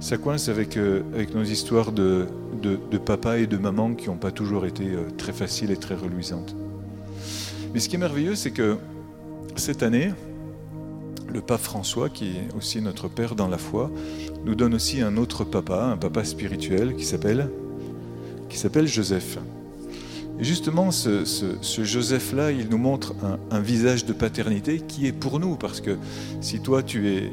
Ça 0.00 0.16
coince 0.18 0.48
avec, 0.48 0.76
euh, 0.76 1.02
avec 1.14 1.34
nos 1.34 1.42
histoires 1.42 1.92
de, 1.92 2.26
de, 2.62 2.98
papa 2.98 3.38
et 3.38 3.46
de 3.46 3.56
maman 3.56 3.94
qui 3.94 4.08
n'ont 4.08 4.16
pas 4.16 4.30
toujours 4.30 4.66
été 4.66 4.84
euh, 4.84 5.10
très 5.16 5.32
faciles 5.32 5.70
et 5.70 5.76
très 5.76 5.94
reluisantes. 5.94 6.54
Mais 7.72 7.80
ce 7.80 7.88
qui 7.88 7.96
est 7.96 7.98
merveilleux, 7.98 8.34
c'est 8.34 8.50
que 8.50 8.76
cette 9.56 9.82
année, 9.82 10.12
le 11.36 11.42
pape 11.42 11.60
François, 11.60 12.08
qui 12.08 12.28
est 12.28 12.56
aussi 12.56 12.80
notre 12.80 13.08
père 13.08 13.34
dans 13.34 13.46
la 13.46 13.58
foi, 13.58 13.90
nous 14.46 14.54
donne 14.54 14.72
aussi 14.72 15.02
un 15.02 15.18
autre 15.18 15.44
papa, 15.44 15.84
un 15.84 15.98
papa 15.98 16.24
spirituel 16.24 16.96
qui 16.96 17.04
s'appelle 17.04 17.50
Joseph. 18.86 19.38
Et 20.40 20.44
justement, 20.44 20.90
ce, 20.90 21.24
Joseph-là, 21.62 22.52
il 22.52 22.70
nous 22.70 22.78
montre 22.78 23.14
un, 23.50 23.60
visage 23.60 24.06
de 24.06 24.14
paternité 24.14 24.80
qui 24.80 25.06
est 25.06 25.12
pour 25.12 25.38
nous, 25.38 25.56
parce 25.56 25.82
que 25.82 25.98
si 26.40 26.60
toi 26.60 26.82
tu 26.82 27.10
es 27.10 27.30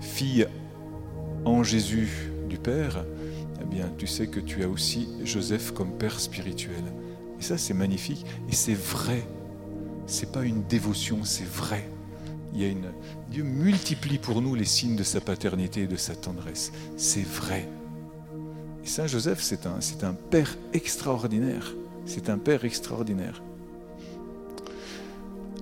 fille 0.00 0.46
en 1.44 1.64
Jésus 1.64 2.30
du 2.48 2.58
Père, 2.58 3.04
eh 3.60 3.64
bien 3.64 3.90
tu 3.98 4.06
sais 4.06 4.28
que 4.28 4.38
tu 4.38 4.62
as 4.62 4.68
aussi 4.68 5.08
Joseph 5.24 5.72
comme 5.72 5.90
père 5.90 6.20
spirituel. 6.20 6.84
Et 7.40 7.42
ça, 7.42 7.58
c'est 7.58 7.74
magnifique 7.74 8.24
et 8.48 8.54
c'est 8.54 8.78
vrai. 8.78 9.26
C'est 10.06 10.30
pas 10.30 10.44
une 10.44 10.62
dévotion, 10.62 11.24
c'est 11.24 11.48
vrai. 11.48 11.90
Dieu 13.30 13.42
multiplie 13.42 14.18
pour 14.18 14.40
nous 14.40 14.54
les 14.54 14.64
signes 14.64 14.96
de 14.96 15.02
sa 15.02 15.20
paternité 15.20 15.82
et 15.82 15.86
de 15.86 15.96
sa 15.96 16.14
tendresse. 16.14 16.72
C'est 16.96 17.26
vrai. 17.26 17.68
Et 18.84 18.88
Saint 18.88 19.06
Joseph, 19.06 19.40
c'est 19.42 19.66
un, 19.66 19.80
c'est 19.80 20.04
un 20.04 20.14
père 20.14 20.56
extraordinaire. 20.72 21.74
C'est 22.06 22.30
un 22.30 22.38
père 22.38 22.64
extraordinaire. 22.64 23.42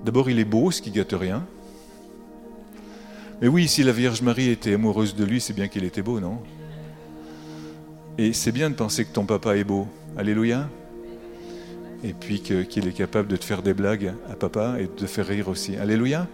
D'abord, 0.03 0.29
il 0.29 0.39
est 0.39 0.45
beau, 0.45 0.71
ce 0.71 0.81
qui 0.81 0.91
gâte 0.91 1.13
rien. 1.13 1.45
Mais 3.41 3.47
oui, 3.47 3.67
si 3.67 3.83
la 3.83 3.91
Vierge 3.91 4.21
Marie 4.21 4.49
était 4.49 4.75
amoureuse 4.75 5.15
de 5.15 5.25
lui, 5.25 5.41
c'est 5.41 5.53
bien 5.53 5.67
qu'il 5.67 5.83
était 5.83 6.03
beau, 6.03 6.19
non? 6.19 6.39
Et 8.17 8.31
c'est 8.31 8.53
bien 8.53 8.69
de 8.69 8.75
penser 8.75 9.03
que 9.03 9.11
ton 9.11 9.25
papa 9.25 9.57
est 9.57 9.63
beau. 9.63 9.87
Alléluia. 10.15 10.69
Et 12.03 12.13
puis 12.13 12.39
qu'il 12.39 12.87
est 12.87 12.95
capable 12.95 13.27
de 13.27 13.35
te 13.35 13.43
faire 13.43 13.61
des 13.61 13.73
blagues 13.73 14.13
à 14.29 14.35
papa 14.35 14.75
et 14.79 14.83
de 14.83 14.89
te 14.89 15.05
faire 15.05 15.27
rire 15.27 15.49
aussi. 15.49 15.75
Alléluia. 15.75 16.27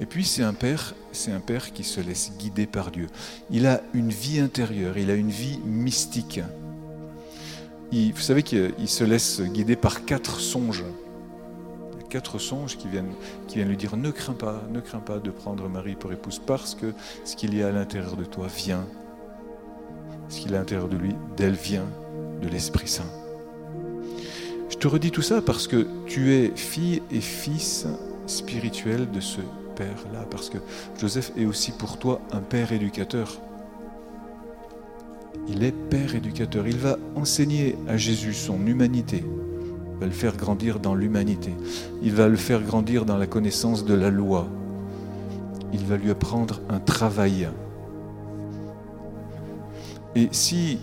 Et 0.00 0.06
puis 0.06 0.24
c'est 0.24 0.42
un 0.42 0.54
père, 0.54 0.94
c'est 1.12 1.32
un 1.32 1.40
père 1.40 1.72
qui 1.72 1.84
se 1.84 2.00
laisse 2.00 2.32
guider 2.38 2.66
par 2.66 2.90
Dieu. 2.90 3.06
Il 3.50 3.66
a 3.66 3.80
une 3.92 4.10
vie 4.10 4.40
intérieure, 4.40 4.98
il 4.98 5.10
a 5.10 5.14
une 5.14 5.30
vie 5.30 5.58
mystique 5.64 6.40
vous 8.14 8.20
savez 8.20 8.42
qu'il 8.42 8.88
se 8.88 9.04
laisse 9.04 9.40
guider 9.40 9.76
par 9.76 10.04
quatre 10.04 10.40
songes. 10.40 10.84
Quatre 12.08 12.38
songes 12.38 12.76
qui 12.76 12.88
viennent, 12.88 13.12
qui 13.48 13.56
viennent 13.56 13.68
lui 13.68 13.76
dire 13.76 13.96
ne 13.96 14.10
crains 14.10 14.34
pas, 14.34 14.62
ne 14.70 14.80
crains 14.80 15.00
pas 15.00 15.18
de 15.18 15.30
prendre 15.30 15.68
Marie 15.68 15.96
pour 15.96 16.12
épouse, 16.12 16.40
parce 16.44 16.74
que 16.74 16.92
ce 17.24 17.36
qu'il 17.36 17.56
y 17.56 17.62
a 17.62 17.68
à 17.68 17.72
l'intérieur 17.72 18.16
de 18.16 18.24
toi 18.24 18.46
vient. 18.46 18.86
Ce 20.28 20.40
qu'il 20.40 20.52
y 20.52 20.54
a 20.54 20.58
à 20.58 20.60
l'intérieur 20.60 20.88
de 20.88 20.96
lui, 20.96 21.14
d'elle 21.36 21.54
vient 21.54 21.86
de 22.40 22.48
l'Esprit 22.48 22.88
Saint. 22.88 23.10
Je 24.70 24.76
te 24.76 24.88
redis 24.88 25.10
tout 25.10 25.22
ça 25.22 25.40
parce 25.40 25.68
que 25.68 25.86
tu 26.06 26.32
es 26.32 26.52
fille 26.56 27.02
et 27.10 27.20
fils 27.20 27.86
spirituel 28.26 29.10
de 29.10 29.20
ce 29.20 29.40
Père-là, 29.74 30.26
parce 30.30 30.50
que 30.50 30.58
Joseph 30.98 31.32
est 31.36 31.46
aussi 31.46 31.72
pour 31.72 31.98
toi 31.98 32.20
un 32.32 32.40
Père 32.40 32.72
éducateur. 32.72 33.40
Il 35.48 35.62
est 35.62 35.72
Père 35.72 36.14
éducateur. 36.14 36.66
Il 36.66 36.78
va 36.78 36.96
enseigner 37.16 37.76
à 37.88 37.96
Jésus 37.96 38.34
son 38.34 38.66
humanité. 38.66 39.24
Il 39.94 40.00
va 40.00 40.06
le 40.06 40.12
faire 40.12 40.36
grandir 40.36 40.80
dans 40.80 40.94
l'humanité. 40.94 41.52
Il 42.02 42.12
va 42.14 42.28
le 42.28 42.36
faire 42.36 42.62
grandir 42.62 43.04
dans 43.04 43.16
la 43.16 43.26
connaissance 43.26 43.84
de 43.84 43.94
la 43.94 44.10
loi. 44.10 44.48
Il 45.72 45.84
va 45.84 45.96
lui 45.96 46.10
apprendre 46.10 46.60
un 46.68 46.78
travail. 46.78 47.48
Et 50.14 50.28
si 50.30 50.78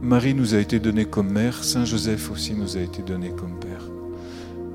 Marie 0.00 0.34
nous 0.34 0.54
a 0.54 0.58
été 0.58 0.78
donnée 0.78 1.04
comme 1.04 1.30
mère, 1.30 1.62
Saint 1.64 1.84
Joseph 1.84 2.30
aussi 2.30 2.54
nous 2.54 2.76
a 2.76 2.80
été 2.80 3.02
donné 3.02 3.30
comme 3.30 3.58
père. 3.58 3.84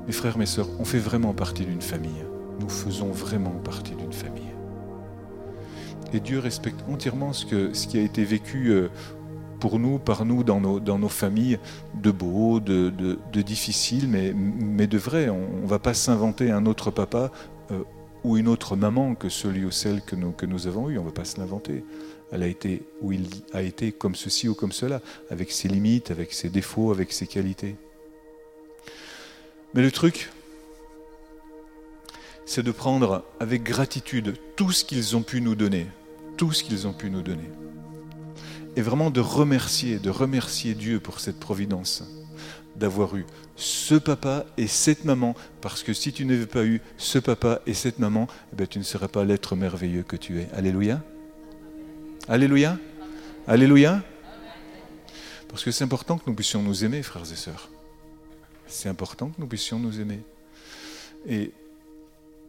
Mes 0.05 0.13
frères, 0.13 0.37
mes 0.37 0.45
sœurs, 0.45 0.67
on 0.79 0.85
fait 0.85 0.99
vraiment 0.99 1.33
partie 1.33 1.65
d'une 1.65 1.81
famille. 1.81 2.23
Nous 2.59 2.69
faisons 2.69 3.11
vraiment 3.11 3.51
partie 3.63 3.95
d'une 3.95 4.13
famille. 4.13 4.43
Et 6.13 6.19
Dieu 6.19 6.39
respecte 6.39 6.79
entièrement 6.87 7.33
ce, 7.33 7.45
qui 7.45 7.97
a 7.97 8.01
été 8.01 8.23
vécu 8.23 8.69
euh, 8.69 8.89
pour 9.59 9.79
nous, 9.79 9.97
par 9.97 10.25
nous, 10.25 10.43
dans 10.43 10.59
nos, 10.59 11.09
familles, 11.09 11.57
de 11.95 12.11
beau, 12.11 12.59
de, 12.59 13.15
difficile, 13.41 14.07
mais, 14.07 14.87
de 14.87 14.97
vrai. 14.97 15.29
On 15.29 15.61
ne 15.63 15.67
va 15.67 15.79
pas 15.79 15.93
s'inventer 15.93 16.51
un 16.51 16.65
autre 16.65 16.91
papa 16.91 17.31
euh, 17.71 17.79
ou 18.23 18.37
une 18.37 18.47
autre 18.47 18.75
maman 18.75 19.15
que 19.15 19.29
celui 19.29 19.65
ou 19.65 19.71
celle 19.71 20.01
que 20.01 20.15
nous, 20.15 20.31
que 20.31 20.45
nous 20.45 20.67
avons 20.67 20.89
eu. 20.89 20.97
On 20.97 21.01
ne 21.01 21.07
va 21.07 21.13
pas 21.13 21.25
se 21.25 21.39
l'inventer. 21.39 21.83
Elle 22.31 22.43
a 22.43 22.47
été, 22.47 22.83
ou 23.01 23.11
il 23.11 23.27
a 23.53 23.61
été 23.61 23.91
comme 23.91 24.15
ceci 24.15 24.47
ou 24.47 24.53
comme 24.53 24.71
cela, 24.71 25.01
avec 25.31 25.51
ses 25.51 25.67
limites, 25.67 26.11
avec 26.11 26.33
ses 26.33 26.49
défauts, 26.49 26.91
avec 26.91 27.11
ses 27.11 27.25
qualités. 27.25 27.75
Mais 29.73 29.81
le 29.81 29.91
truc, 29.91 30.29
c'est 32.45 32.63
de 32.63 32.71
prendre 32.71 33.23
avec 33.39 33.63
gratitude 33.63 34.35
tout 34.55 34.71
ce 34.71 34.83
qu'ils 34.83 35.15
ont 35.15 35.23
pu 35.23 35.41
nous 35.41 35.55
donner 35.55 35.87
tout 36.37 36.51
ce 36.51 36.63
qu'ils 36.63 36.87
ont 36.87 36.93
pu 36.93 37.09
nous 37.09 37.21
donner. 37.21 37.49
Et 38.75 38.81
vraiment 38.81 39.11
de 39.11 39.19
remercier, 39.19 39.99
de 39.99 40.09
remercier 40.09 40.73
Dieu 40.73 40.99
pour 40.99 41.19
cette 41.19 41.39
providence, 41.39 42.03
d'avoir 42.75 43.15
eu 43.15 43.25
ce 43.55 43.95
papa 43.95 44.45
et 44.57 44.67
cette 44.67 45.05
maman, 45.05 45.35
parce 45.61 45.83
que 45.83 45.93
si 45.93 46.11
tu 46.11 46.25
n'avais 46.25 46.47
pas 46.47 46.65
eu 46.65 46.81
ce 46.97 47.19
papa 47.19 47.61
et 47.67 47.73
cette 47.73 47.99
maman, 47.99 48.27
eh 48.51 48.55
bien, 48.55 48.65
tu 48.65 48.79
ne 48.79 48.83
serais 48.83 49.07
pas 49.07 49.23
l'être 49.23 49.55
merveilleux 49.55 50.03
que 50.03 50.15
tu 50.15 50.39
es. 50.39 50.49
Alléluia. 50.53 51.03
Alléluia. 52.27 52.79
Alléluia. 53.47 54.01
Parce 55.49 55.63
que 55.63 55.69
c'est 55.69 55.83
important 55.83 56.17
que 56.17 56.23
nous 56.25 56.35
puissions 56.35 56.63
nous 56.63 56.83
aimer, 56.83 57.03
frères 57.03 57.31
et 57.31 57.35
sœurs. 57.35 57.69
C'est 58.65 58.89
important 58.89 59.29
que 59.29 59.39
nous 59.39 59.45
puissions 59.45 59.77
nous 59.77 59.99
aimer. 59.99 60.21
Et 61.27 61.51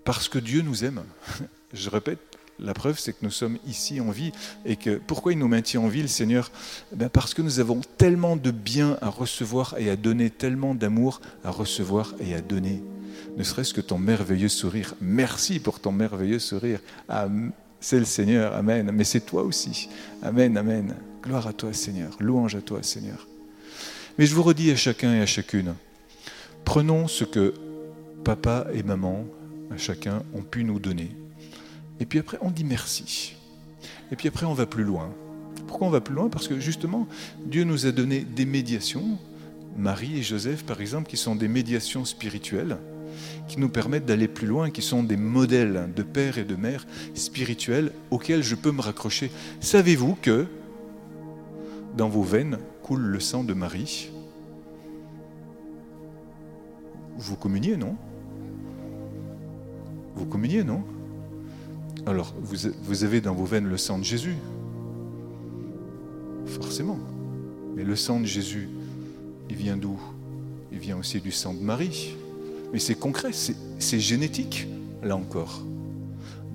parce 0.05 0.29
que 0.29 0.39
Dieu 0.39 0.63
nous 0.63 0.85
aime, 0.85 1.03
je 1.73 1.91
répète, 1.91 2.19
la 2.61 2.73
preuve, 2.73 2.99
c'est 2.99 3.13
que 3.13 3.25
nous 3.25 3.31
sommes 3.31 3.59
ici 3.67 4.01
en 4.01 4.11
vie 4.11 4.31
et 4.65 4.77
que 4.77 5.01
pourquoi 5.05 5.33
il 5.33 5.39
nous 5.39 5.49
maintient 5.49 5.81
en 5.81 5.89
vie, 5.89 6.03
le 6.03 6.09
Seigneur 6.09 6.53
ben 6.93 7.09
Parce 7.09 7.35
que 7.35 7.43
nous 7.43 7.59
avons 7.59 7.81
tellement 7.99 8.37
de 8.37 8.53
biens 8.53 8.97
à 9.01 9.09
recevoir 9.09 9.75
et 9.79 9.91
à 9.91 9.97
donner, 9.97 10.31
tellement 10.31 10.75
d'amour 10.75 11.21
à 11.43 11.51
recevoir 11.51 12.15
et 12.21 12.35
à 12.35 12.41
donner. 12.41 12.83
Ne 13.37 13.43
serait-ce 13.43 13.75
que 13.75 13.81
ton 13.81 13.99
merveilleux 13.99 14.49
sourire. 14.49 14.95
Merci 15.01 15.59
pour 15.59 15.81
ton 15.81 15.91
merveilleux 15.91 16.39
sourire. 16.39 16.79
C'est 17.81 17.99
le 17.99 18.05
Seigneur, 18.05 18.55
Amen. 18.55 18.91
Mais 18.93 19.05
c'est 19.05 19.21
toi 19.27 19.43
aussi. 19.43 19.89
Amen, 20.23 20.57
Amen. 20.57 20.95
Gloire 21.23 21.49
à 21.49 21.53
toi, 21.53 21.73
Seigneur. 21.73 22.17
Louange 22.21 22.55
à 22.55 22.61
toi, 22.61 22.83
Seigneur. 22.83 23.27
Mais 24.17 24.27
je 24.27 24.35
vous 24.35 24.45
redis 24.45 24.71
à 24.71 24.77
chacun 24.77 25.13
et 25.13 25.21
à 25.21 25.27
chacune, 25.27 25.75
prenons 26.65 27.09
ce 27.09 27.25
que 27.25 27.53
papa 28.23 28.69
et 28.73 28.85
maman, 28.85 29.25
à 29.71 29.77
chacun, 29.77 30.23
ont 30.35 30.43
pu 30.43 30.65
nous 30.65 30.79
donner. 30.79 31.11
Et 32.01 32.07
puis 32.07 32.19
après, 32.19 32.39
on 32.41 32.51
dit 32.51 32.65
merci. 32.65 33.37
Et 34.11 34.17
puis 34.17 34.29
après, 34.29 34.47
on 34.47 34.55
va 34.55 34.67
plus 34.67 34.85
loin. 34.85 35.11
Pourquoi 35.67 35.87
on 35.87 35.91
va 35.91 36.01
plus 36.01 36.15
loin? 36.15 36.29
Parce 36.29 36.49
que 36.49 36.61
justement, 36.61 37.07
Dieu 37.47 37.65
nous 37.65 37.87
a 37.87 37.93
donné 37.93 38.21
des 38.21 38.45
médiations, 38.45 39.19
Marie 39.77 40.19
et 40.19 40.23
Joseph 40.23 40.65
par 40.65 40.81
exemple, 40.81 41.09
qui 41.09 41.17
sont 41.17 41.37
des 41.37 41.49
médiations 41.49 42.05
spirituelles, 42.05 42.77
qui 43.49 43.59
nous 43.61 43.69
permettent 43.69 44.07
d'aller 44.07 44.29
plus 44.29 44.47
loin, 44.47 44.71
qui 44.71 44.83
sont 44.83 45.03
des 45.03 45.17
modèles 45.17 45.91
de 45.95 46.03
père 46.03 46.39
et 46.39 46.45
de 46.45 46.57
mère 46.57 46.87
spirituels 47.15 47.93
auxquels 48.11 48.43
je 48.43 48.55
peux 48.55 48.73
me 48.73 48.81
raccrocher. 48.81 49.31
Savez-vous 49.61 50.17
que 50.21 50.47
dans 51.97 52.09
vos 52.09 52.23
veines 52.23 52.59
coule 52.83 53.03
le 53.03 53.21
sang 53.21 53.45
de 53.45 53.55
Marie? 53.55 54.11
Vous 57.17 57.37
communiez, 57.37 57.77
non? 57.77 57.97
Vous 60.15 60.27
communiez, 60.27 60.65
non? 60.65 60.83
Alors, 62.07 62.35
vous, 62.41 63.05
avez 63.05 63.21
dans 63.21 63.35
vos 63.35 63.45
veines 63.45 63.67
le 63.67 63.77
sang 63.77 63.99
de 63.99 64.05
Jésus. 64.05 64.37
Forcément. 66.47 66.99
Mais 67.75 67.83
le 67.83 67.97
sang 67.97 68.21
de 68.21 68.27
Jésus, 68.27 68.69
il 69.49 69.57
vient 69.57 69.77
d'où? 69.77 69.99
Il 70.71 70.79
vient 70.79 70.99
aussi 70.99 71.21
du 71.21 71.33
sang 71.33 71.55
de 71.55 71.61
Marie. 71.61 72.15
Mais 72.73 72.79
c'est 72.79 72.95
concret, 72.95 73.31
c'est 73.33 74.01
génétique, 74.01 74.67
là 75.03 75.17
encore. 75.17 75.65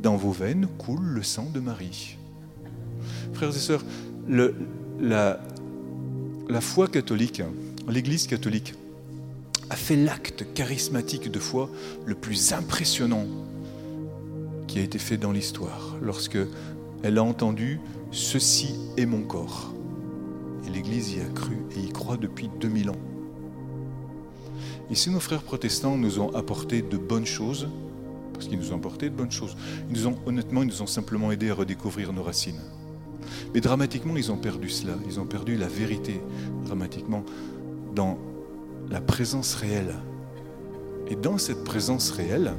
Dans 0.01 0.17
vos 0.17 0.31
veines 0.31 0.67
coule 0.77 1.03
le 1.03 1.23
sang 1.23 1.49
de 1.53 1.59
Marie. 1.59 2.17
Frères 3.33 3.49
et 3.49 3.59
sœurs, 3.59 3.83
la 4.99 5.39
foi 6.61 6.87
catholique, 6.87 7.41
l'Église 7.87 8.27
catholique, 8.27 8.75
a 9.69 9.75
fait 9.75 9.95
l'acte 9.95 10.45
charismatique 10.53 11.31
de 11.31 11.39
foi 11.39 11.69
le 12.05 12.15
plus 12.15 12.53
impressionnant 12.53 13.25
qui 14.69 14.79
a 14.79 14.83
été 14.83 14.99
fait 14.99 15.17
dans 15.17 15.31
l'histoire, 15.31 15.97
lorsque 16.01 16.37
elle 17.03 17.17
a 17.17 17.23
entendu 17.23 17.79
Ceci 18.11 18.75
est 18.97 19.05
mon 19.05 19.21
corps. 19.21 19.73
Et 20.65 20.69
l'Église 20.71 21.13
y 21.13 21.21
a 21.21 21.25
cru 21.25 21.57
et 21.75 21.79
y 21.79 21.89
croit 21.89 22.17
depuis 22.17 22.49
2000 22.59 22.89
ans. 22.89 22.95
Et 24.89 24.95
si 24.95 25.11
nos 25.11 25.19
frères 25.19 25.43
protestants 25.43 25.95
nous 25.95 26.19
ont 26.19 26.33
apporté 26.33 26.81
de 26.81 26.97
bonnes 26.97 27.25
choses, 27.25 27.67
parce 28.33 28.47
qu'ils 28.47 28.57
nous 28.57 28.71
ont 28.71 28.77
apporté 28.77 29.09
de 29.09 29.15
bonnes 29.15 29.31
choses, 29.31 29.55
ils 29.89 29.95
nous 29.95 30.07
ont, 30.07 30.15
honnêtement, 30.25 30.63
ils 30.63 30.69
nous 30.69 30.81
ont 30.81 30.87
simplement 30.87 31.31
aidé 31.31 31.51
à 31.51 31.53
redécouvrir 31.53 32.13
nos 32.13 32.23
racines. 32.23 32.61
Mais 33.53 33.61
dramatiquement, 33.61 34.17
ils 34.17 34.31
ont 34.31 34.37
perdu 34.37 34.69
cela. 34.69 34.93
Ils 35.05 35.19
ont 35.19 35.25
perdu 35.25 35.55
la 35.55 35.67
vérité, 35.67 36.21
dramatiquement, 36.65 37.23
dans 37.93 38.17
la 38.89 39.01
présence 39.01 39.53
réelle. 39.53 39.95
Et 41.07 41.15
dans 41.15 41.37
cette 41.37 41.63
présence 41.63 42.09
réelle 42.09 42.53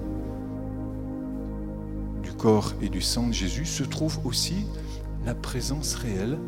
corps 2.40 2.72
et 2.80 2.88
du 2.88 3.02
sang 3.02 3.26
de 3.26 3.34
Jésus 3.34 3.66
se 3.66 3.82
trouve 3.82 4.18
aussi 4.24 4.64
la 5.26 5.34
présence 5.34 5.94
réelle 5.94 6.38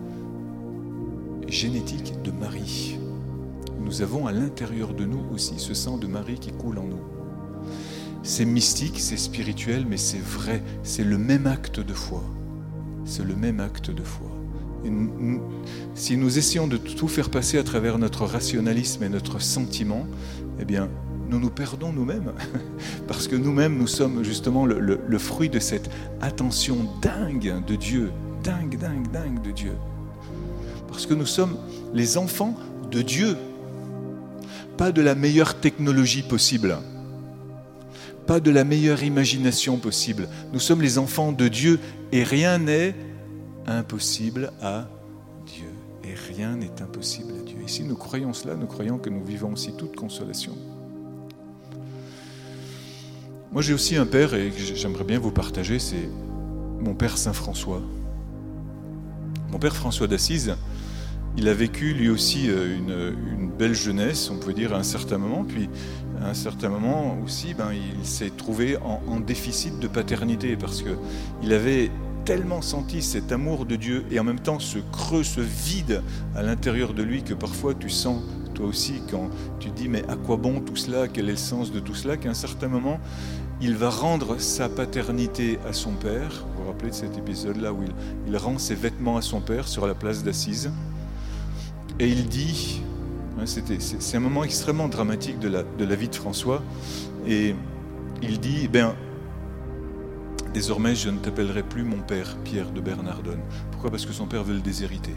génétique 1.48 2.14
de 2.22 2.30
Marie. 2.30 2.98
Nous 3.78 4.00
avons 4.00 4.26
à 4.26 4.32
l'intérieur 4.32 4.94
de 4.94 5.04
nous 5.04 5.22
aussi 5.34 5.58
ce 5.58 5.74
sang 5.74 5.98
de 5.98 6.06
Marie 6.06 6.38
qui 6.38 6.50
coule 6.50 6.78
en 6.78 6.84
nous. 6.84 7.02
C'est 8.22 8.46
mystique, 8.46 9.00
c'est 9.00 9.18
spirituel, 9.18 9.84
mais 9.86 9.98
c'est 9.98 10.22
vrai, 10.22 10.62
c'est 10.82 11.04
le 11.04 11.18
même 11.18 11.46
acte 11.46 11.78
de 11.78 11.92
foi. 11.92 12.22
C'est 13.04 13.24
le 13.24 13.36
même 13.36 13.60
acte 13.60 13.90
de 13.90 14.02
foi. 14.02 14.30
si 15.94 16.16
nous 16.16 16.38
essayons 16.38 16.68
de 16.68 16.78
tout 16.78 17.08
faire 17.08 17.28
passer 17.28 17.58
à 17.58 17.64
travers 17.64 17.98
notre 17.98 18.24
rationalisme 18.24 19.02
et 19.02 19.10
notre 19.10 19.42
sentiment, 19.42 20.06
eh 20.58 20.64
bien, 20.64 20.88
nous 21.28 21.38
nous 21.38 21.50
perdons 21.50 21.92
nous-mêmes. 21.92 22.32
Parce 23.08 23.28
que 23.28 23.36
nous-mêmes, 23.36 23.76
nous 23.76 23.86
sommes 23.86 24.22
justement 24.22 24.66
le, 24.66 25.18
fruit 25.18 25.48
de 25.48 25.58
cette 25.58 25.90
attention 26.20 26.88
dingue 27.00 27.64
de 27.66 27.76
Dieu. 27.76 28.12
Dingue, 28.42 28.78
dingue, 28.78 29.10
dingue 29.10 29.42
de 29.42 29.50
Dieu. 29.50 29.72
Parce 30.88 31.06
que 31.06 31.14
nous 31.14 31.26
sommes 31.26 31.56
les 31.94 32.18
enfants 32.18 32.56
de 32.90 33.02
Dieu. 33.02 33.36
Pas 34.76 34.92
de 34.92 35.00
la 35.02 35.14
meilleure 35.14 35.60
technologie 35.60 36.22
possible 36.22 36.76
pas 38.26 38.40
de 38.40 38.50
la 38.50 38.64
meilleure 38.64 39.02
imagination 39.02 39.78
possible. 39.78 40.28
Nous 40.52 40.60
sommes 40.60 40.80
les 40.80 40.96
enfants 40.96 41.32
de 41.32 41.48
Dieu 41.48 41.80
et 42.12 42.22
rien 42.22 42.58
n'est 42.58 42.94
impossible 43.66 44.52
à 44.62 44.88
Dieu. 45.44 45.68
Et 46.04 46.14
rien 46.14 46.56
n'est 46.56 46.80
impossible 46.80 47.32
à 47.40 47.42
Dieu. 47.42 47.58
Et 47.64 47.68
si 47.68 47.82
nous 47.82 47.96
croyons 47.96 48.32
cela, 48.32 48.54
nous 48.54 48.66
croyons 48.66 48.98
que 48.98 49.10
nous 49.10 49.24
vivons 49.24 49.52
aussi 49.52 49.72
toute 49.76 49.96
consolation. 49.96 50.56
Moi 53.52 53.60
j'ai 53.60 53.74
aussi 53.74 53.96
un 53.96 54.06
père 54.06 54.32
et 54.32 54.50
j'aimerais 54.56 55.04
bien 55.04 55.18
vous 55.18 55.30
partager, 55.30 55.78
c'est 55.78 56.08
mon 56.80 56.94
père 56.94 57.18
Saint 57.18 57.34
François. 57.34 57.82
Mon 59.50 59.58
père 59.58 59.76
François 59.76 60.06
d'Assise, 60.06 60.56
il 61.36 61.46
a 61.48 61.52
vécu 61.52 61.92
lui 61.92 62.08
aussi 62.08 62.48
euh, 62.48 62.78
une, 62.78 63.50
belle 63.50 63.74
jeunesse, 63.74 64.30
on 64.30 64.38
peut 64.38 64.54
dire 64.54 64.74
à 64.74 64.78
un 64.78 64.82
certain 64.82 65.18
moment, 65.18 65.44
puis 65.44 65.68
à 66.22 66.30
un 66.30 66.34
certain 66.34 66.70
moment 66.70 67.18
aussi, 67.22 67.52
ben, 67.52 67.72
il 67.74 68.06
s'est 68.06 68.30
trouvé 68.30 68.78
en, 68.78 69.20
déficit 69.20 69.78
de 69.78 69.86
paternité 69.86 70.56
parce 70.56 70.80
que 70.80 70.96
il 71.42 71.52
avait 71.52 71.90
tellement 72.24 72.62
senti 72.62 73.02
cet 73.02 73.32
amour 73.32 73.66
de 73.66 73.76
Dieu 73.76 74.06
et 74.10 74.18
en 74.18 74.24
même 74.24 74.40
temps 74.40 74.60
ce 74.60 74.78
creux, 74.78 75.24
ce 75.24 75.42
vide 75.42 76.02
à 76.34 76.42
l'intérieur 76.42 76.94
de 76.94 77.02
lui 77.02 77.22
que 77.22 77.34
parfois 77.34 77.74
tu 77.74 77.90
sens 77.90 78.22
toi 78.54 78.66
aussi 78.66 79.02
quand 79.10 79.30
tu 79.58 79.70
dis 79.70 79.88
mais 79.88 80.04
à 80.08 80.16
quoi 80.16 80.36
bon 80.36 80.60
tout 80.60 80.76
cela, 80.76 81.08
quel 81.08 81.28
est 81.28 81.32
le 81.32 81.36
sens 81.36 81.72
de 81.72 81.80
tout 81.80 81.94
cela, 81.94 82.16
qu'à 82.16 82.30
un 82.30 82.34
certain 82.34 82.68
moment 82.68 83.00
il 83.62 83.76
va 83.76 83.90
rendre 83.90 84.40
sa 84.40 84.68
paternité 84.68 85.58
à 85.68 85.72
son 85.72 85.92
père. 85.92 86.44
Vous 86.56 86.64
vous 86.64 86.68
rappelez 86.68 86.90
de 86.90 86.96
cet 86.96 87.16
épisode-là 87.16 87.72
où 87.72 87.84
il, 88.26 88.36
rend 88.36 88.58
ses 88.58 88.74
vêtements 88.74 89.16
à 89.16 89.22
son 89.22 89.40
père 89.40 89.68
sur 89.68 89.86
la 89.86 89.94
place 89.94 90.24
d'Assise 90.24 90.72
et 92.00 92.08
il 92.08 92.26
dit, 92.26 92.82
hein, 93.38 93.44
c'est 93.46 94.16
un 94.16 94.20
moment 94.20 94.42
extrêmement 94.42 94.88
dramatique 94.88 95.38
de 95.38 95.48
la, 95.48 95.94
vie 95.94 96.08
de 96.08 96.14
François, 96.14 96.62
et 97.28 97.54
il 98.22 98.40
dit, 98.40 98.66
ben, 98.66 98.94
désormais 100.52 100.96
je 100.96 101.10
ne 101.10 101.18
t'appellerai 101.18 101.62
plus 101.62 101.84
mon 101.84 102.00
père, 102.00 102.36
Pierre 102.44 102.70
de 102.70 102.80
Bernardone. 102.80 103.40
Pourquoi? 103.70 103.90
Parce 103.90 104.06
que 104.06 104.12
son 104.12 104.26
père 104.26 104.42
veut 104.42 104.54
le 104.54 104.60
déshériter. 104.60 105.14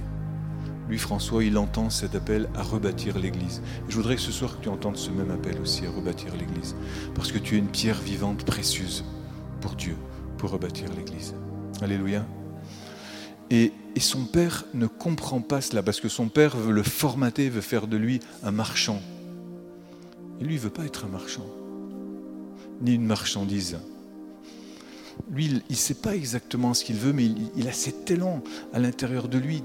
Lui, 0.88 1.00
François, 1.00 1.44
il 1.44 1.58
entend 1.58 1.90
cet 1.90 2.14
appel 2.16 2.48
à 2.56 2.62
rebâtir 2.62 3.18
l'Église. 3.18 3.62
Je 3.90 3.96
voudrais 3.96 4.16
que 4.16 4.22
ce 4.22 4.32
soir 4.32 4.58
que 4.58 4.64
tu 4.64 4.70
entendes 4.70 4.98
ce 4.98 5.10
même 5.10 5.32
appel 5.32 5.60
aussi 5.60 5.86
à 5.86 5.90
rebâtir 5.90 6.36
l'Église. 6.36 6.76
Parce 7.16 7.32
que 7.32 7.40
tu 7.40 7.56
es 7.56 7.58
une 7.58 7.70
pierre 7.70 8.00
vivante 8.00 8.46
précieuse 8.46 9.04
pour 9.62 9.76
Dieu, 9.76 9.96
pour 10.38 10.52
rebâtir 10.52 10.88
l'Église. 10.96 11.34
Alléluia. 11.82 12.26
Et, 13.50 13.72
son 13.98 14.26
père 14.26 14.66
ne 14.74 14.88
comprend 14.88 15.40
pas 15.42 15.62
cela 15.62 15.82
parce 15.82 16.02
que 16.02 16.10
son 16.10 16.28
père 16.28 16.58
veut 16.58 16.74
le 16.74 16.84
formater, 16.84 17.50
veut 17.50 17.62
faire 17.62 17.88
de 17.88 17.96
lui 17.96 18.20
un 18.44 18.52
marchand. 18.52 19.02
Et 20.40 20.44
lui, 20.44 20.56
il 20.56 20.58
ne 20.58 20.64
veut 20.64 20.70
pas 20.70 20.84
être 20.84 21.06
un 21.06 21.10
marchand, 21.10 21.46
ni 22.82 22.94
une 22.94 23.06
marchandise. 23.06 23.78
Lui, 25.32 25.46
il 25.46 25.64
ne 25.70 25.76
sait 25.76 25.96
pas 25.96 26.16
exactement 26.16 26.74
ce 26.74 26.84
qu'il 26.84 26.98
veut, 26.98 27.14
mais 27.14 27.26
il, 27.56 27.68
a 27.68 27.74
cet 27.74 28.12
élan 28.12 28.44
à 28.74 28.80
l'intérieur 28.80 29.28
de 29.28 29.38
lui, 29.38 29.64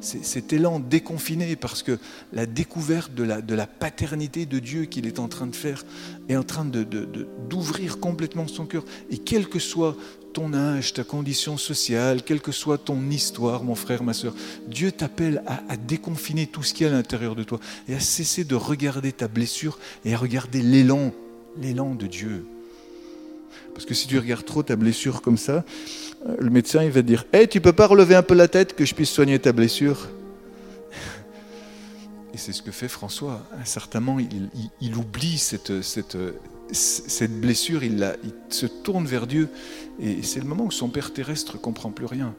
cet 0.00 0.52
élan 0.52 0.80
déconfiné, 0.80 1.56
parce 1.56 1.82
que 1.82 1.98
la 2.32 2.46
découverte 2.46 3.14
de 3.14 3.24
la, 3.24 3.66
paternité 3.66 4.46
de 4.46 4.58
Dieu 4.58 4.84
qu'il 4.84 5.06
est 5.06 5.18
en 5.18 5.28
train 5.28 5.46
de 5.46 5.56
faire 5.56 5.84
est 6.28 6.36
en 6.36 6.42
train 6.42 6.64
d'ouvrir 6.64 7.98
complètement 7.98 8.46
son 8.48 8.66
cœur. 8.66 8.84
Et 9.10 9.18
quel 9.18 9.48
que 9.48 9.58
soit 9.58 9.96
ton 10.32 10.54
âge, 10.54 10.94
ta 10.94 11.04
condition 11.04 11.56
sociale, 11.56 12.22
quelle 12.22 12.40
que 12.40 12.52
soit 12.52 12.78
ton 12.78 13.10
histoire, 13.10 13.64
mon 13.64 13.74
frère, 13.74 14.02
ma 14.02 14.14
soeur, 14.14 14.34
Dieu 14.66 14.92
t'appelle 14.92 15.42
à, 15.46 15.76
déconfiner 15.76 16.46
tout 16.46 16.62
ce 16.62 16.74
qui 16.74 16.84
est 16.84 16.88
à 16.88 16.90
l'intérieur 16.90 17.36
de 17.36 17.44
toi 17.44 17.60
et 17.88 17.94
à 17.94 18.00
cesser 18.00 18.44
de 18.44 18.54
regarder 18.54 19.12
ta 19.12 19.28
blessure 19.28 19.78
et 20.04 20.14
à 20.14 20.18
regarder 20.18 20.62
l'élan, 20.62 21.12
l'élan 21.60 21.94
de 21.94 22.06
Dieu. 22.06 22.46
Parce 23.74 23.86
que 23.86 23.94
si 23.94 24.06
tu 24.06 24.18
regardes 24.18 24.44
trop 24.44 24.62
ta 24.62 24.76
blessure 24.76 25.22
comme 25.22 25.38
ça, 25.38 25.64
euh, 26.26 26.36
le 26.38 26.50
médecin 26.50 26.82
il 26.84 26.90
va 26.90 27.02
te 27.02 27.06
dire 27.06 27.24
Hé, 27.32 27.38
hey, 27.38 27.48
tu 27.48 27.60
peux 27.60 27.72
pas 27.72 27.86
relever 27.86 28.14
un 28.14 28.22
peu 28.22 28.34
la 28.34 28.48
tête 28.48 28.74
que 28.74 28.84
je 28.84 28.94
puisse 28.94 29.10
soigner 29.10 29.38
ta 29.38 29.52
blessure 29.52 30.08
Et 32.34 32.38
c'est 32.38 32.52
ce 32.52 32.62
que 32.62 32.70
fait 32.70 32.88
François. 32.88 33.42
Certainement, 33.64 34.18
il, 34.18 34.96
oublie 34.96 35.38
cette, 35.38 35.72
blessure, 37.28 37.82
il, 37.82 38.16
se 38.50 38.66
tourne 38.66 39.06
vers 39.06 39.26
Dieu. 39.26 39.48
Et 40.00 40.22
c'est 40.22 40.40
le 40.40 40.46
moment 40.46 40.64
où 40.64 40.70
son 40.70 40.88
père 40.88 41.12
terrestre 41.12 41.60
comprend 41.60 41.90
plus 41.90 42.06
rien. 42.06 42.34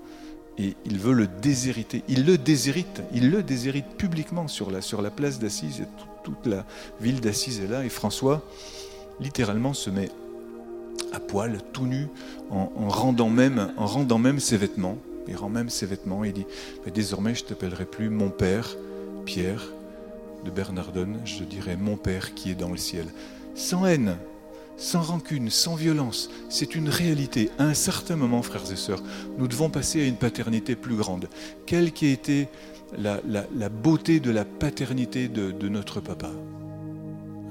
Et 0.57 0.75
il 0.85 0.99
veut 0.99 1.13
le 1.13 1.27
déshériter. 1.27 2.03
Il 2.07 2.25
le 2.25 2.37
déshérite. 2.37 3.01
Il 3.13 3.31
le 3.31 3.41
déshérite 3.41 3.97
publiquement 3.97 4.47
sur 4.47 4.69
la, 4.69 4.81
sur 4.81 5.01
la 5.01 5.09
place 5.09 5.39
d'Assise. 5.39 5.83
Toute, 6.23 6.45
la 6.45 6.65
ville 7.01 7.19
d'Assise 7.21 7.59
est 7.59 7.67
là. 7.67 7.83
Et 7.83 7.89
François, 7.89 8.45
littéralement, 9.19 9.73
se 9.73 9.89
met 9.89 10.09
à 11.13 11.19
poil, 11.19 11.59
tout 11.71 11.85
nu, 11.85 12.07
en, 12.49 12.67
rendant, 12.89 13.29
même, 13.29 14.39
ses 14.39 14.57
vêtements. 14.57 14.97
Il 15.27 15.37
rend 15.37 15.49
même 15.49 15.69
ses 15.69 15.85
vêtements 15.85 16.25
et 16.25 16.29
il 16.29 16.33
dit 16.33 16.45
Désormais, 16.93 17.33
je 17.33 17.45
t'appellerai 17.45 17.85
plus 17.85 18.09
mon 18.09 18.29
père, 18.29 18.75
Pierre 19.25 19.63
de 20.43 20.51
Bernardone, 20.51 21.19
je 21.23 21.45
dirai 21.45 21.77
mon 21.77 21.95
père 21.95 22.33
qui 22.33 22.51
est 22.51 22.55
dans 22.55 22.69
le 22.69 22.77
ciel 22.77 23.05
sans 23.55 23.85
haine, 23.85 24.17
sans 24.77 25.01
rancune, 25.01 25.49
sans 25.49 25.75
violence. 25.75 26.29
C'est 26.49 26.75
une 26.75 26.89
réalité. 26.89 27.49
À 27.57 27.65
un 27.65 27.73
certain 27.73 28.15
moment, 28.15 28.41
frères 28.41 28.71
et 28.71 28.75
sœurs, 28.75 29.03
nous 29.37 29.47
devons 29.47 29.69
passer 29.69 30.01
à 30.01 30.05
une 30.05 30.15
paternité 30.15 30.75
plus 30.75 30.95
grande. 30.95 31.27
Quelle 31.65 31.91
qui 31.91 32.07
a 32.07 32.11
été 32.11 32.47
la, 32.97 33.21
beauté 33.69 34.19
de 34.19 34.31
la 34.31 34.45
paternité 34.45 35.27
de, 35.27 35.69
notre 35.69 35.99
papa? 35.99 36.31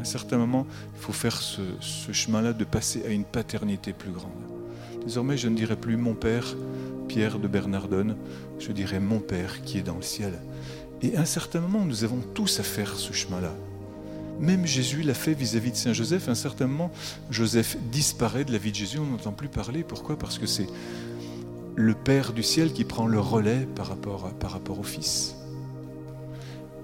À 0.03 0.05
un 0.05 0.09
certain 0.09 0.37
moment, 0.37 0.67
il 0.97 1.01
faut 1.01 1.12
faire 1.12 1.41
ce, 1.41 1.62
chemin-là 2.11 2.55
de 2.55 2.65
passer 2.65 3.05
à 3.07 3.11
une 3.11 3.23
paternité 3.23 3.93
plus 3.93 4.11
grande. 4.11 4.33
Désormais, 5.05 5.37
je 5.37 5.47
ne 5.47 5.55
dirai 5.55 5.77
plus 5.77 5.97
mon 5.97 6.15
père, 6.15 6.57
Pierre 7.07 7.38
de 7.38 7.47
Bernardone, 7.47 8.17
je 8.59 8.73
dirai 8.73 8.99
mon 8.99 9.21
père 9.21 9.62
qui 9.62 9.79
est 9.79 9.83
dans 9.83 9.95
le 9.95 10.03
ciel. 10.03 10.33
Et 11.03 11.17
à 11.17 11.21
un 11.21 11.25
certain 11.25 11.61
moment, 11.61 11.85
nous 11.85 12.03
avons 12.03 12.19
tous 12.35 12.59
à 12.59 12.65
faire 12.65 12.97
ce 12.97 13.12
chemin-là. 13.12 13.55
Même 14.41 14.67
Jésus 14.67 15.03
l'a 15.03 15.15
fait 15.15 15.35
vis-à-vis 15.35 15.71
de 15.71 15.77
Saint 15.77 15.93
Joseph. 15.93 16.27
À 16.27 16.33
un 16.33 16.35
certain 16.35 16.67
moment, 16.67 16.91
Joseph 17.31 17.77
disparaît 17.93 18.45
de 18.45 18.51
la 18.51 18.59
vie 18.59 18.73
de 18.73 18.77
Jésus, 18.77 18.99
on 18.99 19.07
n'entend 19.07 19.31
plus 19.31 19.49
parler. 19.49 19.85
Pourquoi? 19.85 20.19
Parce 20.19 20.37
que 20.37 20.47
c'est 20.47 20.67
le 21.77 21.95
Père 21.95 22.33
du 22.33 22.43
ciel 22.43 22.73
qui 22.73 22.83
prend 22.83 23.07
le 23.07 23.21
relais 23.21 23.69
par 23.77 23.87
rapport, 23.87 24.33
par 24.41 24.51
rapport 24.51 24.81
au 24.81 24.83
Fils. 24.83 25.37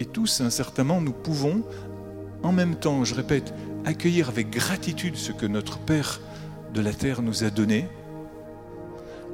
Et 0.01 0.05
tous, 0.05 0.41
à 0.41 0.45
un 0.45 0.51
certain 0.51 0.85
moment, 0.85 1.01
nous 1.01 1.13
pouvons, 1.13 1.65
en 2.43 2.53
même 2.53 2.77
temps, 2.77 3.05
je 3.05 3.15
répète, 3.15 3.55
accueillir 3.85 4.29
avec 4.29 4.51
gratitude 4.51 5.17
ce 5.17 5.33
que 5.33 5.47
notre 5.47 5.79
Père 5.79 6.21
de 6.75 6.81
la 6.81 6.93
terre 6.93 7.23
nous 7.23 7.45
a 7.45 7.51
donné. 7.51 7.89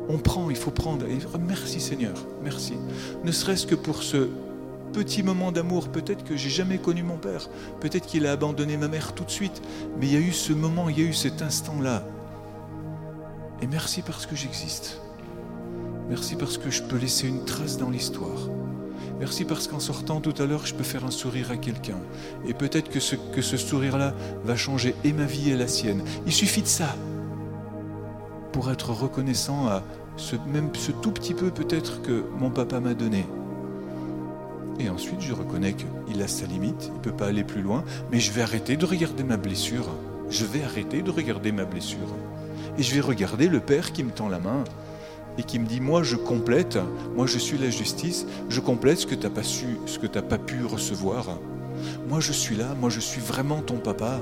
On 0.09 0.19
prend, 0.19 0.51
il 0.51 0.57
faut 0.57 0.71
prendre. 0.71 1.07
Merci 1.41 1.81
Seigneur, 1.81 2.15
merci. 2.43 2.75
Ne 3.25 3.33
serait-ce 3.33 3.67
que 3.67 3.75
pour 3.75 4.03
ce 4.03 4.29
petit 4.95 5.25
moment 5.25 5.51
d'amour. 5.51 5.89
Peut-être 5.89 6.25
que 6.25 6.37
j'ai 6.37 6.49
jamais 6.49 6.79
connu 6.79 7.03
mon 7.03 7.17
père. 7.17 7.51
Peut-être 7.81 8.07
qu'il 8.07 8.27
a 8.27 8.33
abandonné 8.33 8.77
ma 8.77 8.89
mère 8.89 9.13
tout 9.13 9.25
de 9.25 9.31
suite. 9.31 9.61
Mais 9.99 10.07
il 10.07 10.13
y 10.13 10.17
a 10.17 10.21
eu 10.21 10.33
ce 10.33 10.53
moment, 10.53 10.89
il 10.89 10.99
y 10.99 11.03
a 11.03 11.09
eu 11.09 11.13
cet 11.13 11.43
instant-là. 11.43 12.07
Et 13.61 13.67
merci 13.67 14.03
parce 14.03 14.25
que 14.25 14.37
j'existe. 14.37 15.01
Merci 16.09 16.37
parce 16.37 16.59
que 16.59 16.71
je 16.71 16.83
peux 16.83 16.97
laisser 16.97 17.27
une 17.27 17.45
trace 17.45 17.77
dans 17.77 17.91
l'histoire. 17.91 18.49
Merci 19.21 19.45
parce 19.45 19.69
qu'en 19.69 19.81
sortant 19.81 20.21
tout 20.21 20.35
à 20.43 20.47
l'heure, 20.47 20.67
je 20.67 20.75
peux 20.75 20.83
faire 20.83 21.05
un 21.05 21.11
sourire 21.11 21.51
à 21.51 21.57
quelqu'un. 21.57 21.99
Et 22.47 22.55
peut-être 22.55 22.91
que 22.91 23.01
ce, 23.01 23.57
sourire-là 23.57 24.15
va 24.45 24.57
changer 24.57 24.95
et 25.05 25.13
ma 25.13 25.25
vie 25.25 25.51
et 25.51 25.57
la 25.57 25.69
sienne. 25.69 26.03
Il 26.27 26.33
suffit 26.33 26.63
de 26.63 26.67
ça 26.67 26.97
pour 28.53 28.71
être 28.71 28.91
reconnaissant 28.91 29.67
à 29.67 29.83
ce, 30.17 30.37
même 30.53 30.71
ce 30.75 30.93
tout 30.93 31.11
petit 31.11 31.35
peu 31.35 31.51
peut-être 31.51 32.03
que 32.03 32.25
mon 32.39 32.51
papa 32.51 32.81
m'a 32.81 32.95
donné. 32.95 33.27
Et 34.81 34.89
ensuite, 34.89 35.21
je 35.21 35.33
reconnais 35.33 35.75
qu'il 35.75 36.21
a 36.21 36.29
sa 36.29 36.47
limite, 36.47 36.87
il 36.89 36.95
ne 36.95 36.99
peut 36.99 37.13
pas 37.13 37.27
aller 37.27 37.45
plus 37.45 37.63
loin, 37.63 37.85
mais 38.11 38.19
je 38.19 38.33
vais 38.33 38.43
arrêter 38.43 38.77
de 38.77 38.85
regarder 38.85 39.23
ma 39.23 39.37
blessure. 39.37 39.87
Je 40.31 40.45
vais 40.45 40.65
arrêter 40.65 41.03
de 41.03 41.11
regarder 41.11 41.53
ma 41.53 41.65
blessure. 41.65 42.09
Et 42.77 42.83
je 42.83 42.93
vais 42.95 43.01
regarder 43.01 43.49
le 43.49 43.61
Père 43.61 43.93
qui 43.93 44.03
me 44.03 44.11
tend 44.11 44.29
la 44.29 44.41
main 44.41 44.65
et 45.39 45.43
qui 45.43 45.59
me 45.59 45.67
dit, 45.67 45.81
moi 45.81 46.03
je 46.03 46.17
complète, 46.17 46.79
moi 47.17 47.27
je 47.27 47.39
suis 47.39 47.59
la 47.59 47.71
justice, 47.71 48.27
je 48.49 48.61
complète 48.61 48.99
ce 48.99 49.07
que 49.07 49.15
tu 49.15 49.23
n'as 49.23 49.31
pas 49.31 49.43
su, 49.43 49.79
ce 49.87 49.99
que 49.99 50.07
tu 50.07 50.21
pas 50.23 50.39
pu 50.39 50.65
recevoir. 50.65 51.39
Moi 52.09 52.21
je 52.21 52.33
suis 52.33 52.57
là, 52.57 52.75
moi 52.81 52.91
je 52.91 53.01
suis 53.01 53.21
vraiment 53.21 53.61
ton 53.61 53.77
papa. 53.77 54.21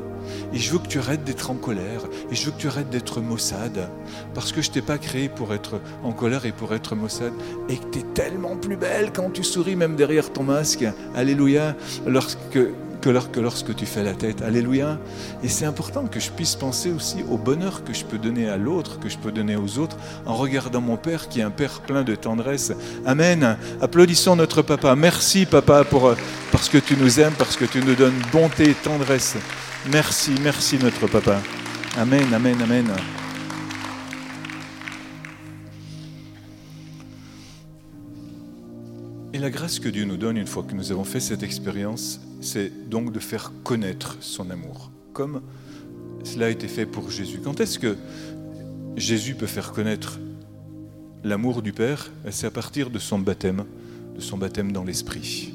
Et 0.53 0.59
je 0.59 0.73
veux 0.73 0.79
que 0.79 0.89
tu 0.89 0.99
arrêtes 0.99 1.25
d'être 1.25 1.51
en 1.51 1.55
colère. 1.55 2.03
Et 2.31 2.35
je 2.35 2.47
veux 2.47 2.53
que 2.53 2.59
tu 2.59 2.69
arrêtes 2.69 2.91
d'être 2.91 3.21
maussade. 3.21 3.89
Parce 4.35 4.53
que 4.53 4.63
je 4.63 4.71
t'ai 4.71 4.83
pas 4.83 4.99
créé 4.99 5.29
pour 5.29 5.53
être 5.53 5.81
en 6.03 6.13
colère 6.13 6.47
et 6.47 6.53
pour 6.53 6.75
être 6.75 6.95
maussade. 6.95 7.33
Et 7.69 7.77
que 7.77 7.85
tu 7.93 7.99
es 8.01 8.05
tellement 8.15 8.57
plus 8.57 8.77
belle 8.77 9.13
quand 9.13 9.31
tu 9.31 9.45
souris 9.45 9.77
même 9.77 9.97
derrière 9.97 10.33
ton 10.33 10.45
masque. 10.45 10.85
Alléluia. 11.15 11.77
Lorsque 12.07 12.59
que, 13.03 13.41
lorsque 13.41 13.75
tu 13.75 13.85
fais 13.85 14.03
la 14.03 14.15
tête. 14.15 14.41
Alléluia. 14.43 14.99
Et 15.43 15.49
c'est 15.49 15.67
important 15.67 16.07
que 16.07 16.21
je 16.21 16.31
puisse 16.31 16.55
penser 16.55 16.91
aussi 16.91 17.25
au 17.29 17.37
bonheur 17.37 17.85
que 17.85 17.93
je 17.93 18.05
peux 18.05 18.19
donner 18.19 18.49
à 18.49 18.57
l'autre, 18.57 18.99
que 18.99 19.09
je 19.09 19.19
peux 19.19 19.33
donner 19.33 19.57
aux 19.57 19.79
autres, 19.79 19.97
en 20.25 20.35
regardant 20.35 20.81
mon 20.81 20.97
Père 20.97 21.29
qui 21.29 21.41
est 21.41 21.43
un 21.43 21.51
Père 21.51 21.81
plein 21.81 22.05
de 22.05 22.15
tendresse. 22.15 22.73
Amen. 23.05 23.57
Applaudissons 23.81 24.37
notre 24.37 24.63
Papa. 24.63 24.95
Merci 24.97 25.45
Papa 25.45 25.85
parce 26.51 26.69
que 26.69 26.79
tu 26.79 26.97
nous 26.97 27.21
aimes, 27.21 27.35
parce 27.37 27.57
que 27.57 27.65
tu 27.65 27.81
nous 27.81 27.95
donnes 27.95 28.21
bonté 28.31 28.71
et 28.71 28.75
tendresse. 28.75 29.37
Merci, 29.91 30.33
merci 30.43 30.79
notre 30.81 31.07
Papa. 31.09 31.41
Amen, 31.99 32.33
amen, 32.33 32.57
amen. 32.63 32.87
La 39.43 39.51
grâce 39.51 39.81
que 39.81 39.89
Dieu 39.89 40.05
nous 40.05 40.17
donne 40.17 40.37
une 40.37 40.47
fois 40.47 40.63
que 40.63 40.73
nous 40.73 40.93
avons 40.93 41.03
fait 41.03 41.19
cette 41.19 41.43
expérience, 41.43 42.21
c'est 42.41 42.89
donc 42.89 43.11
de 43.13 43.19
faire 43.19 43.53
connaître 43.65 44.17
son 44.21 44.49
amour, 44.51 44.93
comme 45.13 45.43
cela 46.23 46.47
a 46.47 46.49
été 46.49 46.69
fait 46.69 46.87
pour 46.87 47.11
Jésus. 47.11 47.41
Quand 47.43 47.59
est-ce 47.59 47.81
que 47.81 47.97
Jésus 48.97 49.35
peut 49.35 49.49
faire 49.49 49.73
connaître 49.73 50.21
l'amour 51.25 51.61
du 51.61 51.73
Père? 51.73 52.13
C'est 52.31 52.47
à 52.47 52.53
partir 52.53 52.89
de 52.89 53.01
son 53.01 53.19
baptême, 53.19 53.65
de 54.15 54.21
son 54.21 54.39
baptême 54.39 54.71
dans 54.71 54.85
l'Esprit. 54.85 55.53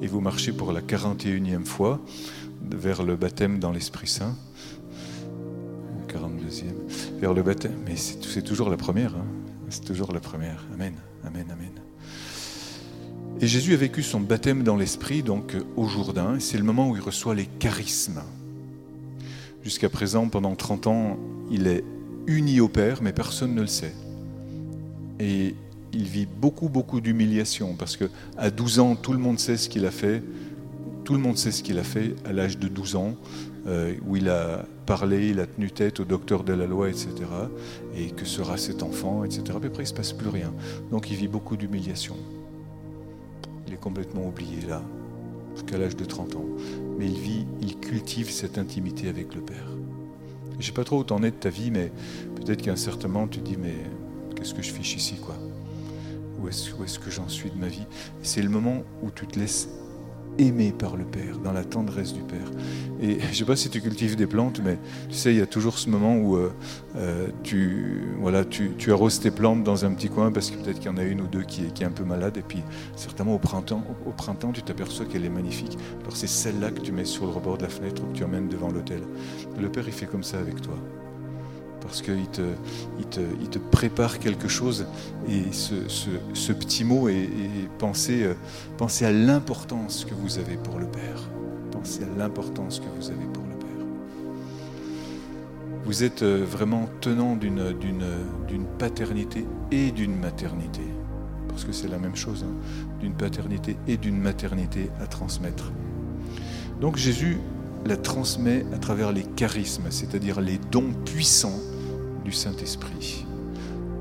Et 0.00 0.06
vous 0.06 0.20
marchez 0.20 0.52
pour 0.52 0.70
la 0.70 0.80
41e 0.80 1.64
fois 1.64 2.00
vers 2.70 3.02
le 3.02 3.16
baptême 3.16 3.58
dans 3.58 3.72
l'Esprit 3.72 4.06
Saint. 4.06 4.36
42e, 6.06 7.18
vers 7.18 7.34
le 7.34 7.42
baptême. 7.42 7.82
Mais 7.84 7.96
c'est 7.96 8.42
toujours 8.42 8.70
la 8.70 8.76
première. 8.76 9.16
Hein. 9.16 9.26
c'est 9.70 9.84
toujours 9.84 10.12
la 10.12 10.20
première. 10.20 10.64
Amen, 10.72 10.94
amen, 11.24 11.46
amen. 11.50 11.85
Et 13.38 13.46
Jésus 13.46 13.74
a 13.74 13.76
vécu 13.76 14.02
son 14.02 14.20
baptême 14.20 14.62
dans 14.62 14.76
l'esprit, 14.76 15.22
donc 15.22 15.54
euh, 15.54 15.60
au 15.76 15.86
Jourdain, 15.86 16.36
c'est 16.40 16.56
le 16.56 16.64
moment 16.64 16.88
où 16.88 16.96
il 16.96 17.02
reçoit 17.02 17.34
les 17.34 17.44
charismes. 17.44 18.22
Jusqu'à 19.62 19.90
présent, 19.90 20.28
pendant 20.28 20.54
30 20.54 20.86
ans, 20.86 21.18
il 21.50 21.66
est 21.66 21.84
uni 22.26 22.60
au 22.60 22.68
Père, 22.68 23.02
mais 23.02 23.12
personne 23.12 23.54
ne 23.54 23.60
le 23.60 23.66
sait. 23.66 23.92
Et 25.20 25.54
il 25.92 26.04
vit 26.04 26.24
beaucoup, 26.24 26.70
beaucoup 26.70 27.02
d'humiliation, 27.02 27.74
parce 27.74 27.98
que 27.98 28.06
à 28.38 28.50
12 28.50 28.78
ans, 28.78 28.96
tout 28.96 29.12
le 29.12 29.18
monde 29.18 29.38
sait 29.38 29.58
ce 29.58 29.68
qu'il 29.68 29.84
a 29.84 29.90
fait. 29.90 30.22
Tout 31.04 31.12
le 31.12 31.20
monde 31.20 31.36
sait 31.36 31.52
ce 31.52 31.62
qu'il 31.62 31.78
a 31.78 31.84
fait 31.84 32.14
à 32.24 32.32
l'âge 32.32 32.58
de 32.58 32.68
12 32.68 32.96
ans, 32.96 33.16
euh, 33.66 33.92
où 34.06 34.16
il 34.16 34.30
a 34.30 34.64
parlé, 34.86 35.28
il 35.28 35.40
a 35.40 35.46
tenu 35.46 35.70
tête 35.70 36.00
au 36.00 36.04
docteur 36.04 36.42
de 36.42 36.54
la 36.54 36.66
loi, 36.66 36.88
etc. 36.88 37.10
Et 37.94 38.12
que 38.12 38.24
sera 38.24 38.56
cet 38.56 38.82
enfant, 38.82 39.24
etc. 39.24 39.42
Puis 39.60 39.68
après, 39.68 39.82
il 39.82 39.86
ne 39.86 39.90
se 39.90 39.94
passe 39.94 40.14
plus 40.14 40.30
rien. 40.30 40.54
Donc 40.90 41.10
il 41.10 41.16
vit 41.16 41.28
beaucoup 41.28 41.58
d'humiliation 41.58 42.16
il 43.66 43.74
est 43.74 43.80
complètement 43.80 44.26
oublié 44.26 44.60
là, 44.68 44.82
jusqu'à 45.54 45.78
l'âge 45.78 45.96
de 45.96 46.04
30 46.04 46.36
ans. 46.36 46.44
Mais 46.98 47.06
il 47.06 47.18
vit, 47.18 47.46
il 47.60 47.76
cultive 47.78 48.30
cette 48.30 48.58
intimité 48.58 49.08
avec 49.08 49.34
le 49.34 49.40
Père. 49.40 49.68
Je 50.52 50.58
ne 50.58 50.62
sais 50.62 50.72
pas 50.72 50.84
trop 50.84 51.00
où 51.00 51.04
t'en 51.04 51.22
es 51.22 51.30
de 51.30 51.36
ta 51.36 51.50
vie, 51.50 51.70
mais 51.70 51.92
peut-être 52.36 52.62
qu'à 52.62 52.72
un 52.72 52.76
certain 52.76 53.08
moment, 53.08 53.28
tu 53.28 53.40
te 53.40 53.44
dis, 53.44 53.56
mais 53.56 53.74
qu'est-ce 54.34 54.54
que 54.54 54.62
je 54.62 54.72
fiche 54.72 54.96
ici, 54.96 55.16
quoi? 55.16 55.36
Où 56.40 56.48
est-ce, 56.48 56.74
où 56.74 56.84
est-ce 56.84 56.98
que 56.98 57.10
j'en 57.10 57.28
suis 57.28 57.50
de 57.50 57.56
ma 57.56 57.68
vie? 57.68 57.86
C'est 58.22 58.42
le 58.42 58.48
moment 58.48 58.82
où 59.02 59.10
tu 59.10 59.26
te 59.26 59.38
laisses 59.38 59.68
aimé 60.38 60.74
par 60.76 60.96
le 60.96 61.04
Père, 61.04 61.38
dans 61.38 61.52
la 61.52 61.64
tendresse 61.64 62.12
du 62.12 62.22
Père. 62.22 62.50
Et 63.00 63.20
je 63.20 63.26
ne 63.26 63.34
sais 63.34 63.44
pas 63.44 63.56
si 63.56 63.68
tu 63.68 63.80
cultives 63.80 64.16
des 64.16 64.26
plantes, 64.26 64.60
mais 64.64 64.78
tu 65.08 65.14
sais, 65.14 65.32
il 65.32 65.38
y 65.38 65.42
a 65.42 65.46
toujours 65.46 65.78
ce 65.78 65.90
moment 65.90 66.16
où 66.16 66.36
euh, 66.36 66.52
euh, 66.96 67.28
tu, 67.42 68.02
voilà, 68.20 68.44
tu, 68.44 68.74
arroses 68.90 69.20
tes 69.20 69.30
plantes 69.30 69.64
dans 69.64 69.84
un 69.84 69.92
petit 69.92 70.08
coin 70.08 70.32
parce 70.32 70.50
que 70.50 70.56
peut-être 70.56 70.78
qu'il 70.78 70.90
y 70.90 70.94
en 70.94 70.96
a 70.96 71.02
une 71.02 71.20
ou 71.20 71.26
deux 71.26 71.42
qui 71.42 71.62
est, 71.64 71.84
un 71.84 71.90
peu 71.90 72.04
malade. 72.04 72.36
Et 72.36 72.42
puis, 72.42 72.62
certainement, 72.96 73.34
au 73.34 73.38
printemps, 73.38 73.84
au, 74.06 74.12
printemps 74.12 74.52
tu 74.52 74.62
t'aperçois 74.62 75.04
qu'elle 75.06 75.24
est 75.24 75.30
magnifique. 75.30 75.76
Alors, 76.02 76.16
c'est 76.16 76.26
celle-là 76.26 76.70
que 76.70 76.80
tu 76.80 76.92
mets 76.92 77.04
sur 77.04 77.26
le 77.26 77.32
rebord 77.32 77.58
de 77.58 77.62
la 77.62 77.68
fenêtre 77.68 78.02
ou 78.02 78.12
que 78.12 78.18
tu 78.18 78.24
emmènes 78.24 78.48
devant 78.48 78.70
l'hôtel. 78.70 79.02
Le 79.60 79.68
Père, 79.68 79.84
il 79.86 79.92
fait 79.92 80.06
comme 80.06 80.24
ça 80.24 80.38
avec 80.38 80.60
toi 80.62 80.76
parce 81.86 82.02
qu'il 82.02 82.28
te, 82.28 83.58
prépare 83.70 84.18
quelque 84.18 84.48
chose. 84.48 84.86
Et 85.28 85.52
ce, 85.52 86.52
petit 86.52 86.84
mot 86.84 87.08
est, 87.08 87.28
penser, 87.78 88.24
euh, 88.24 89.06
à 89.06 89.12
l'importance 89.12 90.04
que 90.04 90.14
vous 90.14 90.38
avez 90.38 90.56
pour 90.56 90.78
le 90.78 90.86
Père. 90.86 91.28
Pensez 91.70 92.02
à 92.02 92.18
l'importance 92.18 92.80
que 92.80 92.86
vous 92.98 93.10
avez 93.10 93.24
pour 93.32 93.44
le 93.44 93.56
Père. 93.58 93.86
Vous 95.84 96.02
êtes 96.02 96.22
euh, 96.22 96.44
vraiment 96.44 96.88
tenant 97.00 97.36
d'une 97.36 98.66
paternité 98.78 99.46
et 99.70 99.92
d'une 99.92 100.16
maternité. 100.18 100.82
Parce 101.48 101.64
que 101.64 101.72
c'est 101.72 101.88
la 101.88 101.98
même 101.98 102.16
chose, 102.16 102.44
hein, 102.46 102.54
d'une 103.00 103.14
paternité 103.14 103.76
et 103.86 103.96
d'une 103.96 104.18
maternité 104.18 104.90
à 105.00 105.06
transmettre. 105.06 105.72
Donc 106.80 106.96
Jésus 106.96 107.38
la 107.86 107.96
transmet 107.96 108.66
à 108.74 108.78
travers 108.78 109.12
les 109.12 109.22
charismes, 109.22 109.86
c'est-à-dire 109.90 110.40
les 110.40 110.58
dons 110.58 110.92
puissants 111.04 111.58
du 112.26 112.32
Saint-Esprit, 112.32 113.24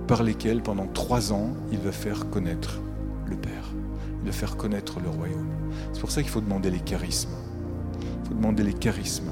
par 0.08 0.24
lesquels 0.24 0.64
pendant 0.64 0.88
trois 0.88 1.32
ans, 1.32 1.52
il 1.72 1.78
va 1.78 1.92
faire 1.92 2.28
connaître 2.32 2.80
le 3.30 3.36
Père, 3.36 3.70
il 4.24 4.26
va 4.26 4.32
faire 4.32 4.58
connaître 4.58 5.00
le 5.00 5.10
royaume. 5.10 5.48
C'est 5.94 6.00
pour 6.00 6.10
ça 6.10 6.24
qu'il 6.24 6.32
faut 6.32 6.42
demander 6.42 6.72
les 6.72 6.80
charismes. 6.80 7.36
Il 8.02 8.28
faut 8.30 8.34
demander 8.34 8.64
les 8.64 8.74
charismes 8.74 9.30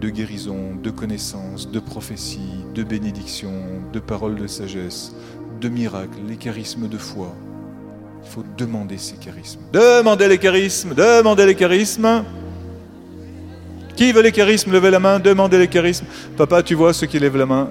de 0.00 0.10
guérison, 0.10 0.74
de 0.82 0.90
connaissance, 0.90 1.70
de 1.70 1.78
prophétie, 1.78 2.64
de 2.74 2.82
bénédiction, 2.82 3.52
de 3.92 4.00
paroles 4.00 4.34
de 4.34 4.48
sagesse, 4.48 5.14
de 5.60 5.68
miracles, 5.68 6.18
les 6.26 6.36
charismes 6.36 6.88
de 6.88 6.98
foi. 6.98 7.32
Il 8.24 8.28
faut 8.28 8.44
demander 8.58 8.98
ces 8.98 9.14
charismes. 9.16 9.60
Demandez 9.72 10.26
les 10.26 10.38
charismes, 10.38 10.92
demandez 10.92 11.46
les 11.46 11.54
charismes. 11.54 12.24
Qui 13.96 14.12
veut 14.12 14.22
les 14.22 14.32
charismes 14.32 14.72
Levez 14.72 14.90
la 14.90 15.00
main, 15.00 15.18
demandez 15.18 15.58
les 15.58 15.68
charismes. 15.68 16.04
Papa, 16.36 16.62
tu 16.62 16.74
vois 16.74 16.92
ceux 16.92 17.06
qui 17.06 17.18
lèvent 17.18 17.38
la 17.38 17.46
main 17.46 17.70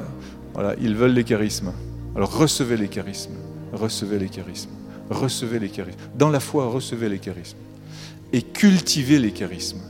Voilà, 0.54 0.76
ils 0.82 0.96
veulent 0.96 1.14
les 1.14 1.24
charismes. 1.24 1.72
Alors 2.16 2.36
recevez 2.36 2.78
les 2.78 2.88
charismes, 2.88 3.36
recevez 3.74 4.18
les 4.18 4.30
charismes, 4.30 4.72
recevez 5.10 5.60
les 5.60 5.70
charismes. 5.70 6.00
Dans 6.18 6.30
la 6.30 6.40
foi, 6.40 6.68
recevez 6.68 7.10
les 7.10 7.20
charismes. 7.20 7.58
Et 8.34 8.42
cultivez 8.42 9.20
les 9.20 9.32
charismes. 9.32 9.82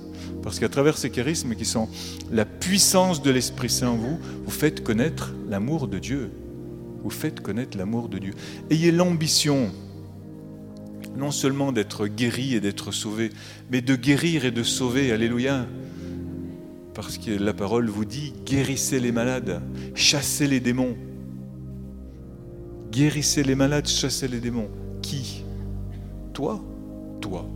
Parce 0.43 0.59
qu'à 0.59 0.69
travers 0.69 0.97
ces 0.97 1.09
charismes 1.09 1.55
qui 1.55 1.65
sont 1.65 1.88
la 2.31 2.45
puissance 2.45 3.21
de 3.21 3.31
l'Esprit 3.31 3.69
Saint 3.69 3.89
en 3.89 3.95
vous, 3.95 4.19
vous 4.45 4.51
faites 4.51 4.83
connaître 4.83 5.33
l'amour 5.47 5.88
de 5.88 5.99
Dieu. 5.99 6.31
Vous 7.01 7.09
faites 7.09 7.39
connaître 7.39 7.77
l'amour 7.77 8.09
de 8.09 8.17
Dieu. 8.17 8.33
Ayez 8.69 8.91
l'ambition 8.91 9.71
non 11.15 11.31
seulement 11.31 11.71
d'être 11.71 12.07
guéri 12.07 12.55
et 12.55 12.59
d'être 12.59 12.91
sauvé, 12.91 13.31
mais 13.71 13.81
de 13.81 13.95
guérir 13.95 14.43
et 14.43 14.51
de 14.51 14.63
sauver. 14.63 15.13
Alléluia. 15.13 15.65
Parce 16.95 17.17
que 17.17 17.31
la 17.31 17.53
parole 17.53 17.89
vous 17.89 18.05
dit, 18.05 18.33
guérissez 18.45 19.01
les 19.01 19.11
malades, 19.11 19.61
chassez 19.95 20.47
les 20.47 20.61
démons. 20.61 20.95
Guérissez 22.89 23.43
les 23.43 23.53
malades, 23.53 23.85
chassez 23.85 24.29
les 24.29 24.39
démons. 24.39 24.69
Qui? 25.01 25.43
Toi? 26.33 26.63
Toi. 27.19 27.49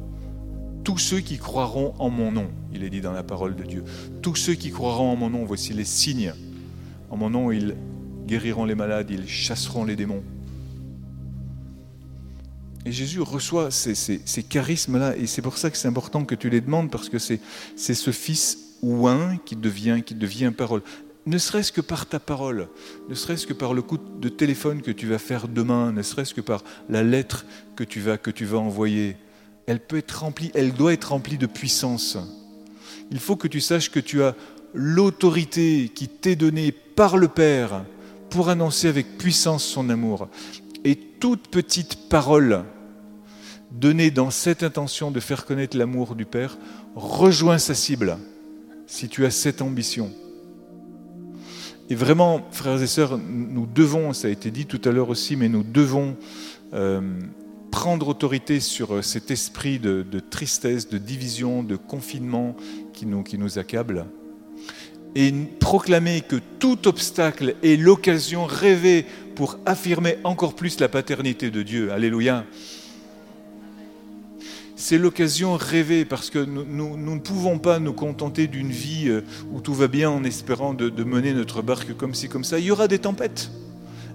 Tous 0.84 0.98
ceux 0.98 1.22
qui 1.22 1.38
croiront 1.38 1.94
en 2.00 2.10
mon 2.10 2.34
nom, 2.34 2.50
il 2.74 2.84
est 2.84 2.90
dit 2.90 3.00
dans 3.00 3.14
la 3.14 3.24
parole 3.24 3.56
de 3.56 3.64
Dieu. 3.64 3.86
Tous 4.22 4.36
ceux 4.36 4.56
qui 4.56 4.72
croiront 4.72 5.10
en 5.10 5.16
mon 5.16 5.30
nom, 5.30 5.46
voici 5.46 5.72
les 5.72 5.86
signes. 5.86 6.34
En 7.10 7.16
mon 7.16 7.30
nom, 7.30 7.50
ils 7.50 7.78
guériront 8.28 8.66
les 8.66 8.76
malades, 8.76 9.10
ils 9.10 9.28
chasseront 9.28 9.86
les 9.86 9.96
démons. 9.96 10.24
Et 12.86 12.92
Jésus 12.92 13.22
reçoit 13.22 13.72
ces, 13.72 14.44
charismes-là, 14.50 15.16
et 15.16 15.28
c'est 15.28 15.42
pour 15.42 15.58
ça 15.58 15.70
que 15.70 15.78
c'est 15.78 15.88
important 15.88 16.26
que 16.26 16.36
tu 16.36 16.50
les 16.50 16.60
demandes, 16.60 16.92
parce 16.92 17.08
que 17.08 17.20
c'est 17.20 17.40
ce 17.78 18.12
Fils 18.12 18.69
ouin 18.82 19.38
qui 19.46 19.56
devient, 19.56 20.02
qui 20.06 20.16
devient 20.16 20.52
parole. 20.56 20.82
Ne 21.26 21.38
serait-ce 21.38 21.72
que 21.72 21.82
par 21.82 22.06
ta 22.06 22.20
parole, 22.20 22.70
ne 23.08 23.14
serait-ce 23.14 23.46
que 23.46 23.54
par 23.54 23.74
le 23.74 23.82
coup 23.82 23.98
de 23.98 24.30
téléphone 24.30 24.82
que 24.82 24.92
tu 24.92 25.06
vas 25.08 25.20
faire 25.20 25.48
demain, 25.48 25.92
ne 25.92 26.02
serait-ce 26.02 26.34
que 26.34 26.42
par 26.42 26.64
la 26.90 27.04
lettre 27.04 27.46
que 27.76 27.84
tu 27.84 28.00
vas, 28.00 28.18
que 28.18 28.32
tu 28.32 28.46
vas 28.46 28.58
envoyer. 28.58 29.16
Elle 29.68 29.80
peut 29.80 29.98
être 29.98 30.22
remplie, 30.22 30.52
elle 30.56 30.74
doit 30.74 30.94
être 30.94 31.12
remplie 31.12 31.38
de 31.38 31.46
puissance. 31.46 32.18
Il 33.12 33.20
faut 33.20 33.36
que 33.36 33.48
tu 33.48 33.62
saches 33.62 33.92
que 33.92 34.00
tu 34.00 34.24
as 34.24 34.36
l'autorité 34.74 35.92
qui 35.94 36.08
t'est 36.08 36.36
donnée 36.36 36.72
par 36.72 37.18
le 37.18 37.28
Père 37.28 37.84
pour 38.30 38.50
annoncer 38.50 38.88
avec 38.88 39.18
puissance 39.18 39.64
son 39.64 39.90
amour. 39.90 40.30
Et 40.84 40.96
toute 40.96 41.50
petite 41.50 42.10
parole 42.10 42.64
donnée 43.72 44.12
dans 44.12 44.32
cette 44.32 44.64
intention 44.64 45.12
de 45.12 45.20
faire 45.20 45.46
connaître 45.46 45.78
l'amour 45.78 46.16
du 46.16 46.26
Père 46.26 46.58
rejoint 46.96 47.58
sa 47.58 47.76
cible, 47.76 48.18
si 48.90 49.08
tu 49.08 49.26
as 49.26 49.32
cette 49.32 49.62
ambition. 49.62 50.12
Et 51.90 51.96
vraiment, 51.96 52.42
frères 52.52 52.82
et 52.82 52.88
sœurs, 52.88 53.18
nous 53.18 53.66
devons, 53.66 54.14
ça 54.14 54.28
a 54.28 54.32
été 54.32 54.52
dit 54.52 54.66
tout 54.66 54.82
à 54.84 54.92
l'heure 54.92 55.10
aussi, 55.10 55.36
mais 55.36 55.48
nous 55.48 55.64
devons 55.64 56.18
euh, 56.74 57.02
prendre 57.72 58.08
autorité 58.08 58.60
sur 58.60 59.04
cet 59.04 59.32
esprit 59.32 59.80
de, 59.80 60.04
tristesse, 60.20 60.90
de 60.90 60.98
division, 60.98 61.64
de 61.64 61.76
confinement 61.76 62.56
qui 62.94 63.06
nous, 63.06 63.24
qui 63.24 63.38
nous 63.38 63.58
accable 63.58 64.06
et 65.16 65.32
proclamer 65.60 66.22
que 66.22 66.36
tout 66.60 66.88
obstacle 66.88 67.56
est 67.64 67.78
l'occasion 67.78 68.46
rêvée 68.46 69.06
pour 69.36 69.58
affirmer 69.66 70.18
encore 70.24 70.56
plus 70.56 70.80
la 70.80 70.88
paternité 70.88 71.50
de 71.50 71.64
Dieu. 71.64 71.92
Alléluia. 71.92 72.46
C'est 74.82 74.98
l'occasion 74.98 75.58
rêvée 75.58 76.06
parce 76.06 76.30
que 76.30 76.40
nous, 76.40 76.96
ne 76.96 77.20
pouvons 77.20 77.60
pas 77.60 77.80
nous 77.80 77.92
contenter 77.92 78.48
d'une 78.48 78.72
vie 78.72 79.10
euh, 79.10 79.26
où 79.52 79.60
tout 79.60 79.74
va 79.74 79.90
bien 79.90 80.10
en 80.10 80.24
espérant 80.24 80.74
de, 80.74 81.04
mener 81.04 81.34
notre 81.34 81.62
barque 81.62 81.98
comme 81.98 82.14
ci, 82.14 82.30
comme 82.30 82.46
ça. 82.46 82.60
Il 82.60 82.66
y 82.66 82.72
aura 82.72 82.88
des 82.88 83.00
tempêtes. 83.00 83.52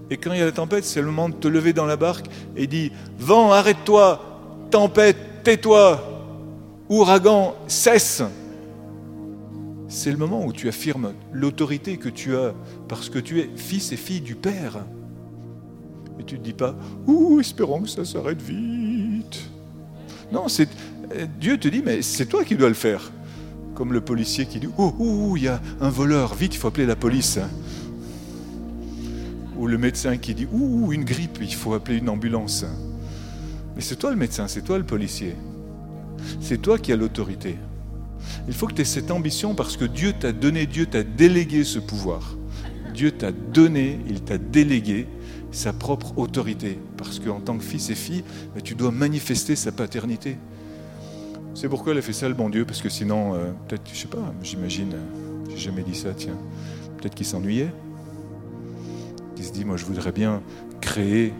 Et 0.09 0.17
quand 0.17 0.33
il 0.33 0.39
y 0.39 0.41
a 0.41 0.45
la 0.45 0.51
tempête, 0.51 0.83
c'est 0.83 1.01
le 1.01 1.05
moment 1.05 1.29
de 1.29 1.35
te 1.35 1.47
lever 1.47 1.71
dans 1.71 1.85
la 1.85 1.97
barque 1.97 2.25
et 2.55 2.65
dire 2.65 2.89
Vent, 3.19 3.51
arrête-toi, 3.51 4.67
tempête, 4.71 5.43
tais-toi, 5.43 6.03
ouragan, 6.89 7.53
cesse. 7.67 8.23
C'est 9.87 10.09
le 10.09 10.17
moment 10.17 10.43
où 10.47 10.51
tu 10.51 10.67
affirmes 10.67 11.13
l'autorité 11.31 11.97
que 11.97 12.09
tu 12.09 12.35
as 12.35 12.55
parce 12.87 13.11
que 13.11 13.19
tu 13.19 13.39
es 13.39 13.51
fils 13.55 13.91
et 13.91 13.97
fille 13.97 14.21
du 14.21 14.33
Père. 14.33 14.83
Et 16.19 16.23
tu 16.23 16.39
ne 16.39 16.43
dis 16.43 16.53
pas, 16.53 16.75
ouh, 17.05 17.39
espérons 17.39 17.83
que 17.83 17.89
ça 17.89 18.03
s'arrête 18.03 18.41
vite. 18.41 19.04
Non, 20.31 20.47
c'est, 20.47 20.69
Dieu 21.39 21.57
te 21.57 21.67
dit, 21.67 21.81
mais 21.85 22.01
c'est 22.01 22.25
toi 22.25 22.43
qui 22.43 22.55
dois 22.55 22.69
le 22.69 22.75
faire. 22.75 23.11
Comme 23.73 23.93
le 23.93 24.01
policier 24.01 24.45
qui 24.45 24.59
dit, 24.59 24.69
ouh, 24.77 24.93
ouh, 24.97 25.37
il 25.37 25.43
y 25.43 25.47
a 25.47 25.61
un 25.81 25.89
voleur, 25.89 26.33
vite, 26.35 26.55
il 26.55 26.57
faut 26.57 26.67
appeler 26.67 26.85
la 26.85 26.95
police. 26.95 27.39
Ou 29.57 29.67
le 29.67 29.77
médecin 29.77 30.17
qui 30.17 30.33
dit, 30.33 30.47
ouh, 30.51 30.91
une 30.93 31.03
grippe, 31.03 31.39
il 31.41 31.53
faut 31.53 31.73
appeler 31.73 31.97
une 31.97 32.09
ambulance. 32.09 32.65
Mais 33.75 33.81
c'est 33.81 33.97
toi 33.97 34.11
le 34.11 34.17
médecin, 34.17 34.47
c'est 34.47 34.61
toi 34.61 34.77
le 34.77 34.85
policier. 34.85 35.35
C'est 36.39 36.61
toi 36.61 36.77
qui 36.77 36.91
as 36.91 36.95
l'autorité. 36.95 37.57
Il 38.47 38.53
faut 38.53 38.67
que 38.67 38.73
tu 38.73 38.81
aies 38.81 38.85
cette 38.85 39.11
ambition 39.11 39.55
parce 39.55 39.77
que 39.77 39.85
Dieu 39.85 40.13
t'a 40.13 40.31
donné, 40.31 40.65
Dieu 40.65 40.85
t'a 40.85 41.03
délégué 41.03 41.63
ce 41.63 41.79
pouvoir. 41.79 42.35
Dieu 42.93 43.11
t'a 43.11 43.31
donné, 43.31 43.99
il 44.07 44.21
t'a 44.21 44.37
délégué 44.37 45.07
sa 45.55 45.73
propre 45.73 46.17
autorité. 46.17 46.77
Parce 46.97 47.19
qu'en 47.19 47.39
tant 47.39 47.57
que 47.57 47.63
fils 47.63 47.89
et 47.89 47.95
fille, 47.95 48.23
ben, 48.53 48.61
tu 48.61 48.75
dois 48.75 48.91
manifester 48.91 49.55
sa 49.55 49.71
paternité. 49.71 50.37
C'est 51.53 51.69
pourquoi 51.69 51.93
elle 51.93 51.99
a 51.99 52.01
fait 52.01 52.13
ça, 52.13 52.27
le 52.27 52.35
bon 52.35 52.49
Dieu, 52.49 52.65
parce 52.65 52.81
que 52.81 52.89
sinon, 52.89 53.33
euh, 53.33 53.51
peut-être, 53.67 53.89
je 53.91 53.97
sais 53.97 54.07
pas, 54.07 54.33
j'imagine, 54.43 54.93
euh, 54.93 55.49
j'ai 55.49 55.57
jamais 55.57 55.83
dit 55.83 55.95
ça, 55.95 56.09
tiens, 56.15 56.37
peut-être 56.97 57.15
qu'il 57.15 57.25
s'ennuyait. 57.25 57.71
Il 59.37 59.43
se 59.43 59.51
dit, 59.51 59.63
moi 59.63 59.77
je 59.77 59.85
voudrais 59.85 60.11
bien 60.11 60.41
créer 60.81 61.33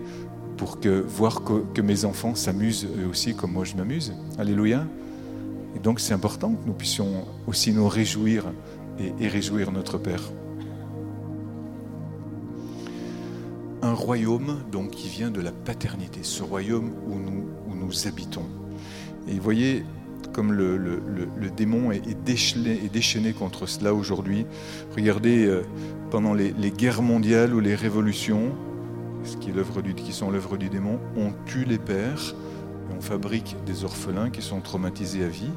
pour 0.57 0.79
que, 0.79 1.01
voir 1.01 1.41
que, 1.43 1.81
mes 1.81 2.05
enfants 2.05 2.35
s'amusent 2.35 2.87
eux 2.97 3.07
aussi 3.07 3.35
comme 3.35 3.51
moi 3.51 3.65
je 3.65 3.75
m'amuse. 3.75 4.13
Alléluia. 4.37 4.85
Et 5.75 5.79
donc 5.79 5.99
c'est 5.99 6.13
important 6.13 6.53
que 6.53 6.65
nous 6.65 6.73
puissions 6.73 7.25
aussi 7.47 7.73
nous 7.73 7.87
réjouir 7.87 8.45
et 9.19 9.27
réjouir 9.27 9.73
notre 9.73 9.97
Père. 9.97 10.21
Un 13.85 13.93
royaume 13.93 14.63
donc 14.71 14.91
qui 14.91 15.07
vient 15.07 15.29
de 15.29 15.41
la 15.41 15.51
paternité, 15.51 16.21
ce 16.23 16.41
royaume 16.41 16.91
où 17.07 17.15
nous, 17.15 18.07
habitons. 18.07 18.45
Et 19.27 19.33
vous 19.33 19.41
voyez, 19.41 19.85
comme 20.33 20.51
le, 20.51 20.75
démon 21.55 21.91
est, 21.91 22.01
déchaîné, 22.25 23.33
contre 23.33 23.67
cela 23.67 23.93
aujourd'hui. 23.93 24.47
Regardez, 24.95 25.45
euh, 25.45 25.61
pendant 26.09 26.33
les, 26.33 26.51
guerres 26.71 27.03
mondiales 27.03 27.53
ou 27.53 27.59
les 27.59 27.75
révolutions, 27.75 28.53
qui, 29.39 29.51
qui 29.95 30.13
sont 30.13 30.31
l'œuvre 30.31 30.57
du 30.57 30.69
démon, 30.69 30.99
on 31.15 31.31
tue 31.45 31.63
les 31.63 31.77
pères, 31.77 32.35
et 32.89 32.93
on 32.97 33.01
fabrique 33.01 33.55
des 33.67 33.83
orphelins 33.83 34.31
qui 34.31 34.41
sont 34.41 34.61
traumatisés 34.61 35.23
à 35.23 35.29
vie. 35.29 35.51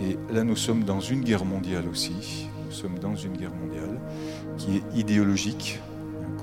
Et 0.00 0.18
là, 0.32 0.42
nous 0.42 0.56
sommes 0.56 0.82
dans 0.82 1.00
une 1.00 1.20
guerre 1.20 1.44
mondiale 1.44 1.84
aussi. 1.88 2.48
Nous 2.66 2.72
sommes 2.72 2.98
dans 2.98 3.14
une 3.14 3.36
guerre 3.36 3.54
mondiale 3.54 4.00
qui 4.58 4.78
est 4.78 4.98
idéologique, 4.98 5.80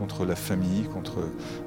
contre 0.02 0.26
la 0.26 0.36
famille, 0.36 0.86
contre 0.92 1.20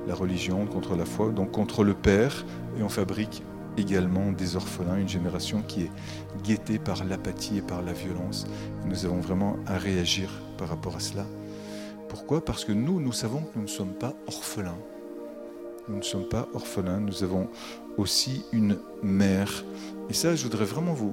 la 0.08 0.14
religion, 0.16 0.66
contre 0.66 0.96
la 0.96 1.04
foi, 1.04 1.28
donc 1.28 1.52
contre 1.52 1.84
le 1.84 1.94
Père, 1.94 2.44
et 2.76 2.82
on 2.82 2.88
fabrique 2.88 3.44
également 3.76 4.32
des 4.32 4.56
orphelins, 4.56 4.96
une 4.96 5.08
génération 5.08 5.62
qui 5.62 5.82
est 5.82 5.90
guettée 6.42 6.80
par 6.80 7.04
l'apathie 7.04 7.58
et 7.58 7.62
par 7.62 7.80
la 7.80 7.92
violence. 7.92 8.44
nous 8.86 9.06
avons 9.06 9.20
vraiment 9.20 9.56
à 9.68 9.78
réagir 9.78 10.28
par 10.58 10.68
rapport 10.68 10.96
à 10.96 11.00
cela. 11.00 11.24
Pourquoi? 12.08 12.44
Parce 12.44 12.64
que 12.64 12.72
nous, 12.72 13.00
nous 13.00 13.12
savons 13.12 13.42
que 13.42 13.54
nous 13.54 13.62
ne 13.62 13.68
sommes 13.68 13.94
pas 13.94 14.14
orphelins. 14.26 14.78
Nous 15.88 15.98
ne 15.98 16.02
sommes 16.02 16.28
pas 16.28 16.48
orphelins, 16.54 16.98
nous 16.98 17.22
avons 17.22 17.48
aussi 17.98 18.44
une 18.52 18.78
mère. 19.04 19.64
Et 20.10 20.12
ça, 20.12 20.34
je 20.34 20.42
voudrais 20.42 20.64
vraiment 20.64 20.92
vous, 20.92 21.12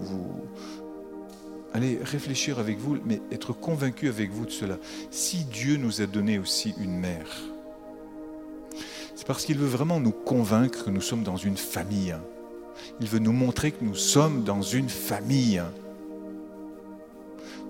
Allez 1.74 2.00
réfléchir 2.04 2.60
avec 2.60 2.80
vous, 2.80 2.98
mais 3.06 3.22
être 3.32 3.54
convaincu 3.54 4.10
avec 4.10 4.32
vous 4.32 4.46
de 4.46 4.52
cela. 4.52 4.78
Si 5.10 5.46
Dieu 5.46 5.78
nous 5.78 6.02
a 6.02 6.06
donné 6.06 6.38
aussi 6.38 6.74
une 6.78 6.98
mère, 6.98 7.28
c'est 9.16 9.26
parce 9.26 9.46
qu'il 9.46 9.58
veut 9.58 9.68
vraiment 9.68 10.00
nous 10.00 10.12
convaincre 10.12 10.86
que 10.86 10.90
nous 10.90 11.02
sommes 11.02 11.24
dans 11.24 11.38
une 11.38 11.58
famille. 11.58 12.16
Il 13.00 13.08
veut 13.08 13.20
nous 13.20 13.32
montrer 13.32 13.72
que 13.72 13.84
nous 13.84 13.96
sommes 13.96 14.44
dans 14.44 14.62
une 14.62 14.90
famille. 14.90 15.62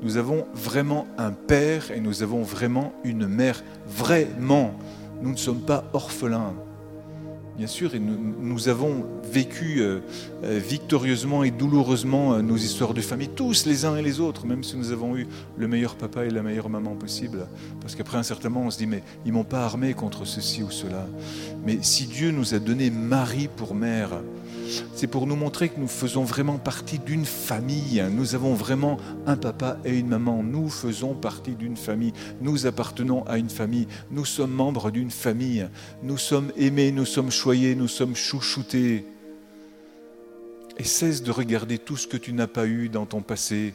Nous 0.01 0.17
avons 0.17 0.47
vraiment 0.53 1.05
un 1.17 1.31
père 1.31 1.91
et 1.91 1.99
nous 1.99 2.23
avons 2.23 2.41
vraiment 2.41 2.93
une 3.03 3.27
mère. 3.27 3.63
Vraiment, 3.85 4.73
nous 5.21 5.31
ne 5.31 5.37
sommes 5.37 5.61
pas 5.61 5.83
orphelins. 5.93 6.55
Bien 7.61 7.67
sûr, 7.67 7.93
et 7.93 7.99
nous, 7.99 8.69
avons 8.69 9.05
vécu 9.23 9.81
euh, 9.81 9.99
euh, 10.43 10.57
victorieusement 10.57 11.43
et 11.43 11.51
douloureusement 11.51 12.33
euh, 12.33 12.41
nos 12.41 12.57
histoires 12.57 12.95
de 12.95 13.01
famille, 13.01 13.29
tous 13.29 13.67
les 13.67 13.85
uns 13.85 13.95
et 13.97 14.01
les 14.01 14.19
autres, 14.19 14.47
même 14.47 14.63
si 14.63 14.77
nous 14.77 14.91
avons 14.91 15.15
eu 15.15 15.27
le 15.57 15.67
meilleur 15.67 15.93
papa 15.93 16.25
et 16.25 16.31
la 16.31 16.41
meilleure 16.41 16.69
maman 16.69 16.95
possible. 16.95 17.45
Parce 17.79 17.93
qu'après 17.93 18.17
un 18.17 18.23
certain 18.23 18.49
moment, 18.49 18.65
on 18.65 18.71
se 18.71 18.79
dit, 18.79 18.87
mais 18.87 19.03
ils 19.27 19.31
m'ont 19.31 19.43
pas 19.43 19.63
armé 19.63 19.93
contre 19.93 20.25
ceci 20.25 20.63
ou 20.63 20.71
cela. 20.71 21.05
Mais 21.63 21.77
si 21.83 22.07
Dieu 22.07 22.31
nous 22.31 22.55
a 22.55 22.57
donné 22.57 22.89
Marie 22.89 23.47
pour 23.47 23.75
mère, 23.75 24.09
c'est 24.95 25.07
pour 25.07 25.27
nous 25.27 25.35
montrer 25.35 25.69
que 25.69 25.79
nous 25.79 25.87
faisons 25.87 26.23
vraiment 26.23 26.57
partie 26.57 26.99
d'une 26.99 27.25
famille. 27.25 28.03
Nous 28.11 28.35
avons 28.35 28.53
vraiment 28.53 28.97
un 29.25 29.37
papa 29.37 29.77
et 29.85 29.97
une 29.97 30.07
maman. 30.07 30.43
Nous 30.43 30.69
faisons 30.69 31.13
partie 31.13 31.55
d'une 31.55 31.77
famille. 31.77 32.13
Nous 32.41 32.65
appartenons 32.65 33.23
à 33.25 33.37
une 33.37 33.49
famille. 33.49 33.87
Nous 34.11 34.25
sommes 34.25 34.51
membres 34.51 34.91
d'une 34.91 35.11
famille. 35.11 35.67
Nous 36.03 36.17
sommes 36.17 36.51
aimés, 36.57 36.91
nous 36.91 37.05
sommes 37.05 37.31
choyés, 37.31 37.75
nous 37.75 37.87
sommes 37.87 38.15
chouchoutés. 38.15 39.05
Et 40.77 40.83
cesse 40.83 41.21
de 41.21 41.31
regarder 41.31 41.77
tout 41.77 41.97
ce 41.97 42.07
que 42.07 42.17
tu 42.17 42.33
n'as 42.33 42.47
pas 42.47 42.65
eu 42.65 42.89
dans 42.89 43.05
ton 43.05 43.21
passé. 43.21 43.73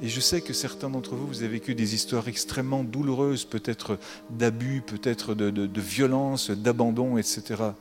Et 0.00 0.08
je 0.08 0.20
sais 0.20 0.40
que 0.40 0.52
certains 0.52 0.90
d'entre 0.90 1.14
vous, 1.14 1.26
vous 1.26 1.42
avez 1.42 1.52
vécu 1.52 1.74
des 1.74 1.94
histoires 1.94 2.28
extrêmement 2.28 2.84
douloureuses, 2.84 3.44
peut-être 3.44 3.98
d'abus, 4.30 4.82
peut-être 4.84 5.34
de, 5.34 5.50
de 5.50 5.80
violence, 5.80 6.50
d'abandon, 6.50 7.18
etc. 7.18 7.72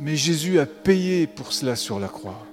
Mais 0.00 0.16
Jésus 0.16 0.58
a 0.58 0.66
payé 0.66 1.26
pour 1.26 1.52
cela 1.52 1.76
sur 1.76 1.98
la 1.98 2.08
croix. 2.08 2.46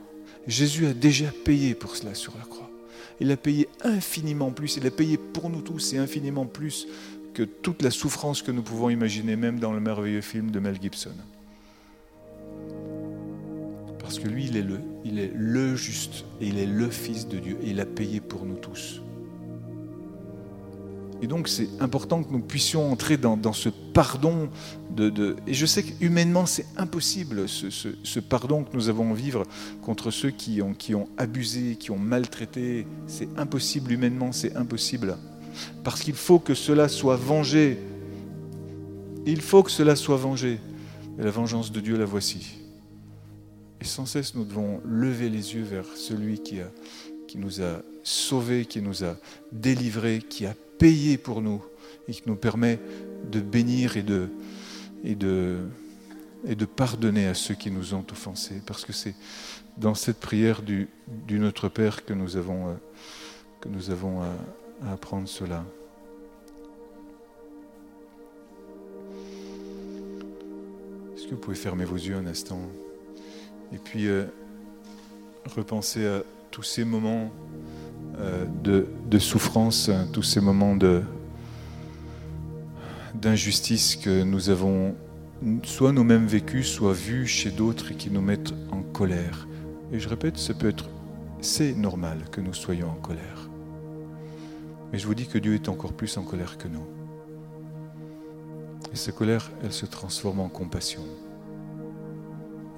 Jésus 0.47 0.87
a 0.87 0.93
déjà 0.93 1.31
payé 1.43 1.75
pour 1.75 1.95
cela 1.95 2.13
sur 2.13 2.33
la 2.37 2.43
croix. 2.45 2.69
Il 3.19 3.31
a 3.31 3.37
payé 3.37 3.69
infiniment 3.83 4.51
plus. 4.51 4.77
Il 4.77 4.85
a 4.87 4.91
payé 4.91 5.17
pour 5.17 5.49
nous 5.49 5.61
tous 5.61 5.93
et 5.93 5.97
infiniment 5.97 6.45
plus 6.45 6.87
que 7.33 7.43
toute 7.43 7.81
la 7.81 7.91
souffrance 7.91 8.41
que 8.41 8.51
nous 8.51 8.61
pouvons 8.61 8.89
imaginer, 8.89 9.35
même 9.35 9.59
dans 9.59 9.73
le 9.73 9.79
merveilleux 9.79 10.21
film 10.21 10.51
de 10.51 10.59
Mel 10.59 10.77
Gibson. 10.81 11.11
Parce 13.99 14.19
que 14.19 14.27
lui, 14.27 14.45
il 14.45 14.57
est 14.57 15.31
le, 15.33 15.75
juste 15.75 16.25
et 16.39 16.47
il 16.47 16.59
est 16.59 16.65
le 16.65 16.89
Fils 16.89 17.27
de 17.27 17.37
Dieu 17.37 17.57
et 17.63 17.71
il 17.71 17.79
a 17.79 17.85
payé 17.85 18.21
pour 18.21 18.45
nous 18.45 18.55
tous. 18.55 19.01
Et 21.21 21.27
donc 21.27 21.47
c'est 21.47 21.69
important 21.79 22.23
que 22.23 22.31
nous 22.31 22.39
puissions 22.39 22.91
entrer 22.91 23.17
dans, 23.17 23.53
ce 23.53 23.69
pardon. 23.69 24.49
De, 24.95 25.35
et 25.47 25.53
je 25.53 25.65
sais 25.65 25.83
qu'humainement 25.83 26.45
c'est 26.45 26.65
impossible, 26.77 27.47
ce, 27.47 28.19
pardon 28.19 28.63
que 28.63 28.75
nous 28.75 28.89
avons 28.89 29.11
à 29.11 29.15
vivre 29.15 29.43
contre 29.81 30.11
ceux 30.11 30.29
qui 30.29 30.61
ont, 30.61 30.73
qui 30.73 30.93
ont 30.93 31.07
abusé, 31.17 31.77
qui 31.77 31.91
ont 31.91 31.97
maltraité. 31.97 32.85
C'est 33.07 33.29
impossible 33.37 33.91
humainement, 33.91 34.31
c'est 34.31 34.55
impossible. 34.55 35.17
Parce 35.83 36.01
qu'il 36.01 36.15
faut 36.15 36.39
que 36.39 36.53
cela 36.53 36.89
soit 36.89 37.15
vengé. 37.15 37.79
Il 39.25 39.41
faut 39.41 39.63
que 39.63 39.71
cela 39.71 39.95
soit 39.95 40.17
vengé. 40.17 40.59
Et 41.17 41.23
la 41.23 41.31
vengeance 41.31 41.71
de 41.71 41.79
Dieu, 41.79 41.97
la 41.97 42.05
voici. 42.05 42.57
Et 43.79 43.85
sans 43.85 44.05
cesse, 44.05 44.35
nous 44.35 44.43
devons 44.43 44.81
lever 44.83 45.29
les 45.29 45.55
yeux 45.55 45.63
vers 45.63 45.85
celui 45.95 46.39
qui, 46.39 46.59
a, 46.59 46.69
qui 47.27 47.37
nous 47.37 47.61
a 47.61 47.81
sauvés, 48.03 48.65
qui 48.65 48.81
nous 48.81 49.03
a 49.03 49.15
délivrés, 49.51 50.19
qui 50.19 50.45
a 50.45 50.53
payé 50.77 51.17
pour 51.17 51.41
nous 51.41 51.63
et 52.07 52.11
qui 52.11 52.23
nous 52.25 52.35
permet 52.35 52.79
de 53.31 53.39
bénir 53.39 53.97
et 53.97 54.03
de, 54.03 54.29
et 55.03 55.15
de, 55.15 55.67
et 56.47 56.55
de 56.55 56.65
pardonner 56.65 57.27
à 57.27 57.33
ceux 57.33 57.55
qui 57.55 57.71
nous 57.71 57.93
ont 57.93 58.05
offensés. 58.11 58.61
Parce 58.65 58.85
que 58.85 58.93
c'est 58.93 59.15
dans 59.77 59.95
cette 59.95 60.19
prière 60.19 60.61
du, 60.61 60.87
du, 61.07 61.39
Notre 61.39 61.69
Père 61.69 62.05
que 62.05 62.13
nous 62.13 62.37
avons, 62.37 62.69
euh, 62.69 62.73
que 63.61 63.69
nous 63.69 63.89
avons 63.89 64.21
à, 64.21 64.31
à 64.85 64.93
apprendre 64.93 65.27
cela. 65.27 65.65
Est-ce 71.15 71.25
que 71.25 71.31
vous 71.31 71.41
pouvez 71.41 71.55
fermer 71.55 71.85
vos 71.85 71.95
yeux 71.95 72.15
un 72.15 72.27
instant 72.27 72.59
et 73.73 73.77
puis 73.77 74.07
euh, 74.07 74.25
repenser 75.55 76.05
à 76.05 76.23
tous 76.51 76.63
ces 76.63 76.85
moments 76.85 77.31
euh, 78.19 78.45
de, 78.63 79.19
souffrance, 79.19 79.89
tous 80.13 80.23
ces 80.23 80.41
moments 80.41 80.77
d'injustice 83.15 83.95
que 83.95 84.23
nous 84.23 84.49
avons 84.49 84.95
soit 85.63 85.91
nous-mêmes 85.91 86.25
vécus, 86.25 86.67
soit 86.67 86.93
vus 86.93 87.27
chez 87.27 87.51
d'autres 87.51 87.91
et 87.91 87.95
qui 87.95 88.09
nous 88.09 88.21
mettent 88.21 88.53
en 88.71 88.81
colère. 88.81 89.47
Et 89.91 89.99
je 89.99 90.09
répète, 90.09 90.37
ça 90.37 90.53
peut 90.53 90.67
être, 90.67 90.89
c'est 91.41 91.73
normal 91.73 92.25
que 92.31 92.41
nous 92.41 92.53
soyons 92.53 92.89
en 92.89 92.95
colère. 92.95 93.49
Mais 94.91 94.99
je 94.99 95.07
vous 95.07 95.15
dis 95.15 95.27
que 95.27 95.37
Dieu 95.37 95.53
est 95.53 95.69
encore 95.69 95.93
plus 95.93 96.17
en 96.17 96.23
colère 96.23 96.57
que 96.57 96.67
nous. 96.67 96.85
Et 98.93 98.95
cette 98.95 99.15
colère, 99.15 99.51
elle 99.63 99.73
se 99.73 99.85
transforme 99.85 100.39
en 100.39 100.49
compassion 100.49 101.03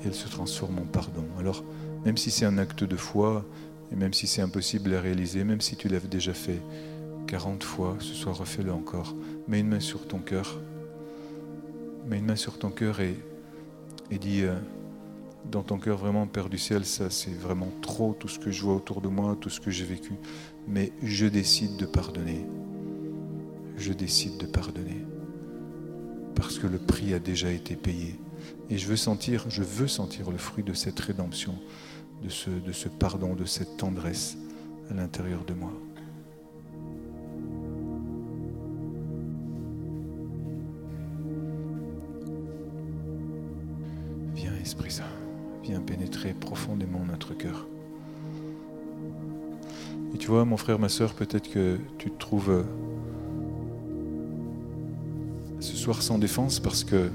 et 0.03 0.07
elle 0.07 0.15
se 0.15 0.27
transforme 0.27 0.79
en 0.79 0.85
pardon. 0.85 1.25
Alors, 1.39 1.63
même 2.05 2.17
si 2.17 2.31
c'est 2.31 2.45
un 2.45 2.57
acte 2.57 2.83
de 2.83 2.95
foi, 2.95 3.45
et 3.91 3.95
même 3.95 4.13
si 4.13 4.27
c'est 4.27 4.41
impossible 4.41 4.93
à 4.93 5.01
réaliser, 5.01 5.43
même 5.43 5.61
si 5.61 5.75
tu 5.75 5.87
l'as 5.87 5.99
déjà 5.99 6.33
fait 6.33 6.61
40 7.27 7.63
fois, 7.63 7.97
ce 7.99 8.13
soir 8.13 8.37
refais-le 8.37 8.71
encore. 8.71 9.15
Mets 9.47 9.59
une 9.59 9.67
main 9.67 9.79
sur 9.79 10.07
ton 10.07 10.19
cœur. 10.19 10.59
Mets 12.07 12.17
une 12.17 12.25
main 12.25 12.35
sur 12.35 12.57
ton 12.57 12.69
cœur 12.69 12.99
et, 13.01 13.17
dis 14.11 14.43
euh, 14.43 14.55
dans 15.51 15.63
ton 15.63 15.77
cœur 15.77 15.97
vraiment, 15.97 16.25
Père 16.27 16.49
du 16.49 16.57
ciel, 16.57 16.85
ça 16.85 17.09
c'est 17.09 17.37
vraiment 17.37 17.71
trop 17.81 18.15
tout 18.17 18.27
ce 18.27 18.39
que 18.39 18.51
je 18.51 18.61
vois 18.61 18.75
autour 18.75 19.01
de 19.01 19.07
moi, 19.07 19.37
tout 19.39 19.49
ce 19.49 19.59
que 19.59 19.71
j'ai 19.71 19.85
vécu. 19.85 20.13
Mais 20.67 20.91
je 21.03 21.25
décide 21.25 21.77
de 21.77 21.85
pardonner. 21.85 22.45
Je 23.77 23.93
décide 23.93 24.37
de 24.37 24.45
pardonner. 24.45 25.05
Parce 26.35 26.59
que 26.59 26.67
le 26.67 26.77
prix 26.77 27.13
a 27.13 27.19
déjà 27.19 27.51
été 27.51 27.75
payé. 27.75 28.15
Et 28.69 28.77
je 28.77 28.87
veux 28.87 28.95
sentir, 28.95 29.45
je 29.49 29.63
veux 29.63 29.87
sentir 29.87 30.29
le 30.31 30.37
fruit 30.37 30.63
de 30.63 30.73
cette 30.73 30.99
rédemption, 30.99 31.55
de 32.23 32.29
ce, 32.29 32.89
pardon, 32.89 33.35
de 33.35 33.45
cette 33.45 33.77
tendresse 33.77 34.37
à 34.89 34.93
l'intérieur 34.93 35.43
de 35.45 35.53
moi. 35.53 35.71
Viens 44.35 44.53
Esprit 44.61 44.91
Saint, 44.91 45.03
viens 45.63 45.81
pénétrer 45.81 46.33
profondément 46.33 47.05
notre 47.05 47.33
cœur. 47.33 47.67
Et 50.13 50.17
tu 50.17 50.27
vois, 50.27 50.45
mon 50.45 50.57
frère, 50.57 50.79
ma 50.79 50.89
soeur, 50.89 51.13
peut-être 51.13 51.49
que 51.49 51.77
tu 51.97 52.09
te 52.09 52.17
trouves 52.17 52.49
euh, 52.49 52.63
ce 55.59 55.75
soir 55.75 56.01
sans 56.01 56.17
défense 56.17 56.59
parce 56.59 56.83
que 56.83 57.09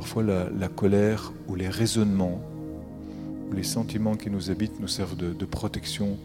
Parfois, 0.00 0.22
la, 0.22 0.68
colère 0.68 1.30
ou 1.46 1.54
les 1.54 1.68
raisonnements 1.68 2.40
les 3.52 3.62
sentiments 3.62 4.16
qui 4.16 4.30
nous 4.30 4.50
habitent 4.50 4.80
nous 4.80 4.88
servent 4.88 5.16
de, 5.16 5.44
protection. 5.44 6.16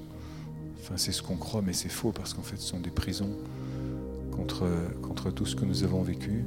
Enfin, 0.79 0.95
c'est 0.97 1.11
ce 1.11 1.21
qu'on 1.21 1.37
croit, 1.37 1.61
mais 1.61 1.73
c'est 1.73 1.89
faux 1.89 2.11
parce 2.11 2.33
qu'en 2.33 2.41
fait, 2.41 2.57
ce 2.57 2.67
sont 2.67 2.79
des 2.79 2.91
prisons 2.91 3.31
contre, 4.31 4.67
contre 5.01 5.31
tout 5.31 5.45
ce 5.45 5.55
que 5.55 5.65
nous 5.65 5.83
avons 5.83 6.03
vécu. 6.03 6.43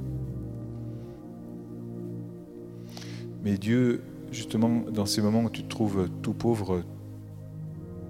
Mais 3.42 3.58
Dieu, 3.58 4.02
justement, 4.30 4.82
dans 4.90 5.06
ces 5.06 5.22
moments 5.22 5.44
où 5.44 5.50
tu 5.50 5.62
te 5.62 5.68
trouves 5.68 6.08
tout 6.22 6.34
pauvre, 6.34 6.82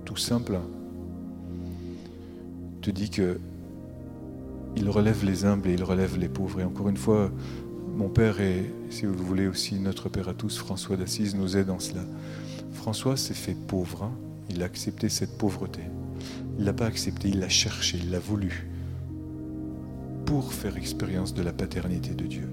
tout 0.05 0.16
simple, 0.16 0.59
te 2.83 2.91
dit 2.91 3.11
que 3.11 3.39
il 4.77 4.89
relève 4.91 5.25
les 5.25 5.45
humbles 5.45 5.69
et 5.69 5.75
il 5.75 5.83
relève 5.83 6.19
les 6.19 6.29
pauvres. 6.29 6.61
Et 6.61 6.64
encore 6.64 6.89
une 6.89 6.97
fois, 6.97 7.31
mon 7.97 8.09
père 8.09 8.41
et, 8.41 8.71
si 8.91 9.07
vous 9.07 9.12
le 9.12 9.23
voulez 9.23 9.47
aussi, 9.49 9.79
notre 9.81 10.09
père 10.09 10.29
à 10.29 10.35
tous, 10.35 10.59
François 10.59 10.97
d'Assise, 10.97 11.35
nous 11.35 11.57
aide 11.57 11.66
dans 11.66 11.81
cela. 11.81 12.03
François 12.73 13.16
s'est 13.16 13.35
fait 13.35 13.55
pauvre. 13.55 14.05
Hein. 14.05 14.12
il 14.51 14.62
a 14.62 14.66
accepté 14.66 15.09
cette 15.09 15.37
pauvreté. 15.39 15.83
Il 16.59 16.64
l'a 16.64 16.73
pas 16.73 16.87
accepté, 16.87 17.29
il 17.29 17.41
l'a 17.41 17.49
cherché, 17.49 17.99
il 17.99 18.11
l'a 18.11 18.19
voulu 18.19 18.69
pour 20.27 20.53
faire 20.53 20.77
expérience 20.77 21.33
de 21.33 21.43
la 21.43 21.53
paternité 21.53 22.14
de 22.14 22.27
Dieu. 22.27 22.49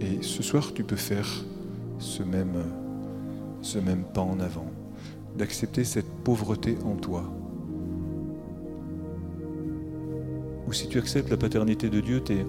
Et 0.00 0.22
ce 0.22 0.42
soir, 0.42 0.72
tu 0.74 0.82
peux 0.82 0.96
faire 0.96 1.44
ce 1.98 2.22
même, 2.22 2.54
pas 4.12 4.22
en 4.22 4.40
avant, 4.40 4.70
d'accepter 5.38 5.84
cette 5.84 6.10
pauvreté 6.24 6.76
en 6.84 6.96
toi. 6.96 7.32
Ou 10.66 10.72
si 10.72 10.88
tu 10.88 10.98
acceptes 10.98 11.30
la 11.30 11.36
paternité 11.36 11.90
de 11.90 12.00
Dieu, 12.00 12.22
tu 12.24 12.32
es 12.32 12.46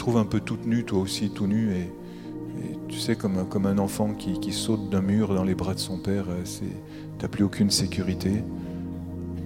trouves 0.00 0.16
un 0.16 0.24
peu 0.24 0.40
toute 0.40 0.66
nue, 0.66 0.84
toi 0.84 0.98
aussi, 1.00 1.28
tout 1.30 1.46
nu, 1.46 1.74
et, 1.74 1.92
tu 2.90 2.98
sais, 2.98 3.14
comme 3.14 3.66
un, 3.66 3.78
enfant 3.78 4.14
qui, 4.14 4.52
saute 4.52 4.90
d'un 4.90 5.00
mur 5.00 5.34
dans 5.34 5.44
les 5.44 5.54
bras 5.54 5.74
de 5.74 5.78
son 5.78 5.96
père, 5.96 6.26
euh, 6.28 6.42
tu 6.44 6.64
n'as 7.22 7.28
plus 7.28 7.44
aucune 7.44 7.70
sécurité. 7.70 8.42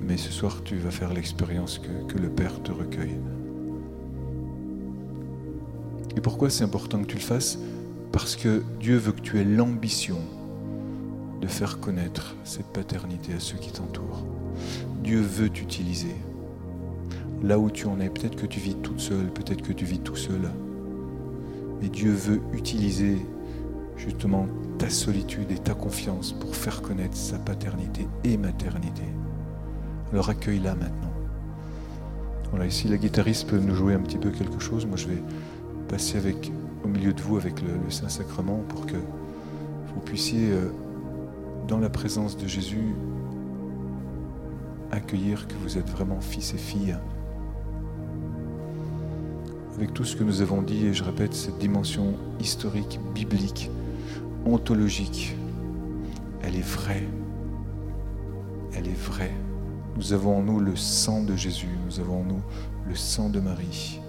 Mais 0.02 0.16
ce 0.16 0.32
soir, 0.32 0.62
tu 0.64 0.76
vas 0.76 0.90
faire 0.90 1.12
l'expérience 1.12 1.78
que, 1.78 2.12
que 2.12 2.18
le 2.18 2.30
Père 2.30 2.62
te 2.62 2.72
recueille. 2.72 3.16
Et 6.16 6.20
pourquoi 6.20 6.48
c'est 6.50 6.64
important 6.64 7.00
que 7.02 7.06
tu 7.06 7.16
le 7.16 7.22
fasses? 7.22 7.58
Parce 8.12 8.36
que 8.36 8.62
Dieu 8.80 8.96
veut 8.96 9.12
que 9.12 9.20
tu 9.20 9.38
aies 9.38 9.44
l'ambition 9.44 10.18
de 11.40 11.46
faire 11.46 11.80
connaître 11.80 12.36
cette 12.44 12.66
paternité 12.66 13.34
à 13.34 13.40
ceux 13.40 13.58
qui 13.58 13.72
t'entourent. 13.72 14.24
Dieu 15.02 15.20
veut 15.20 15.50
t'utiliser 15.50 16.14
là 17.42 17.58
où 17.58 17.70
tu 17.70 17.86
en 17.86 18.00
es. 18.00 18.08
Peut-être 18.08 18.36
que 18.36 18.46
tu 18.46 18.60
vis 18.60 18.76
toute 18.76 19.00
seule, 19.00 19.30
peut-être 19.32 19.62
que 19.62 19.72
tu 19.72 19.84
vis 19.84 19.98
tout 19.98 20.16
seul. 20.16 20.50
Mais 21.82 21.88
Dieu 21.88 22.12
veut 22.12 22.40
utiliser 22.54 23.18
justement 23.96 24.46
ta 24.78 24.90
solitude 24.90 25.50
et 25.50 25.58
ta 25.58 25.74
confiance 25.74 26.32
pour 26.32 26.54
faire 26.54 26.82
connaître 26.82 27.16
sa 27.16 27.38
paternité 27.38 28.06
et 28.24 28.36
maternité. 28.36 29.04
Alors 30.12 30.28
accueille-la 30.28 30.74
maintenant. 30.74 31.12
Voilà, 32.50 32.66
ici 32.66 32.88
la 32.88 32.96
guitariste 32.96 33.48
peut 33.48 33.58
nous 33.58 33.74
jouer 33.74 33.94
un 33.94 34.00
petit 34.00 34.18
peu 34.18 34.30
quelque 34.30 34.60
chose. 34.60 34.86
Moi 34.86 34.96
je 34.96 35.08
vais 35.08 35.22
passer 35.88 36.18
avec 36.18 36.52
au 36.84 36.88
milieu 36.88 37.12
de 37.12 37.20
vous 37.22 37.36
avec 37.36 37.60
le, 37.62 37.90
Saint-Sacrement 37.90 38.62
pour 38.68 38.86
que 38.86 38.96
vous 38.96 40.00
puissiez, 40.04 40.50
euh, 40.50 40.70
dans 41.66 41.78
la 41.78 41.88
présence 41.88 42.36
de 42.36 42.46
Jésus, 42.46 42.94
accueillir 44.90 45.48
que 45.48 45.54
vous 45.62 45.78
êtes 45.78 45.88
vraiment 45.88 46.20
fils 46.20 46.52
et 46.54 46.58
filles. 46.58 46.96
Avec 49.76 49.92
tout 49.92 50.04
ce 50.04 50.14
que 50.14 50.22
nous 50.22 50.40
avons 50.42 50.62
dit, 50.62 50.86
et 50.86 50.94
je 50.94 51.02
répète, 51.02 51.34
cette 51.34 51.58
dimension 51.58 52.14
historique, 52.38 53.00
biblique, 53.14 53.70
ontologique, 54.46 55.36
elle 56.42 56.56
est 56.56 56.66
vraie. 56.66 57.06
Elle 58.76 58.88
est 58.88 59.00
vraie. 59.00 59.32
Nous 59.96 60.12
avons 60.12 60.38
en 60.38 60.42
nous 60.42 60.58
le 60.58 60.74
sang 60.76 61.22
de 61.22 61.36
Jésus, 61.36 61.68
nous 61.86 62.00
avons 62.00 62.20
en 62.20 62.24
nous 62.24 62.42
le 62.88 62.94
sang 62.94 63.28
de 63.28 63.40
Marie. 63.40 64.00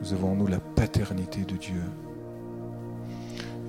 Nous 0.00 0.12
avons 0.12 0.32
en 0.32 0.36
nous 0.36 0.46
la 0.46 0.60
paternité 0.60 1.40
de 1.40 1.56
Dieu. 1.56 1.82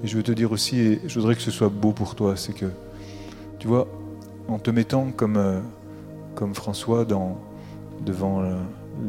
Et 0.04 0.08
je 0.08 0.16
veux 0.16 0.24
te 0.24 0.32
dire 0.32 0.52
aussi, 0.52 0.80
et 0.80 1.02
je 1.08 1.20
voudrais 1.20 1.36
que 1.36 1.42
ce 1.42 1.50
soit 1.50 1.70
beau 1.70 1.92
pour 1.92 2.14
toi, 2.14 2.36
c'est 2.36 2.54
que, 2.54 2.68
tu 3.58 3.68
vois, 3.68 3.88
en 4.48 4.60
te 4.60 4.70
mettant 4.70 5.12
comme, 5.12 5.38
euh, 5.38 5.60
François 6.54 7.04
devant 7.04 8.44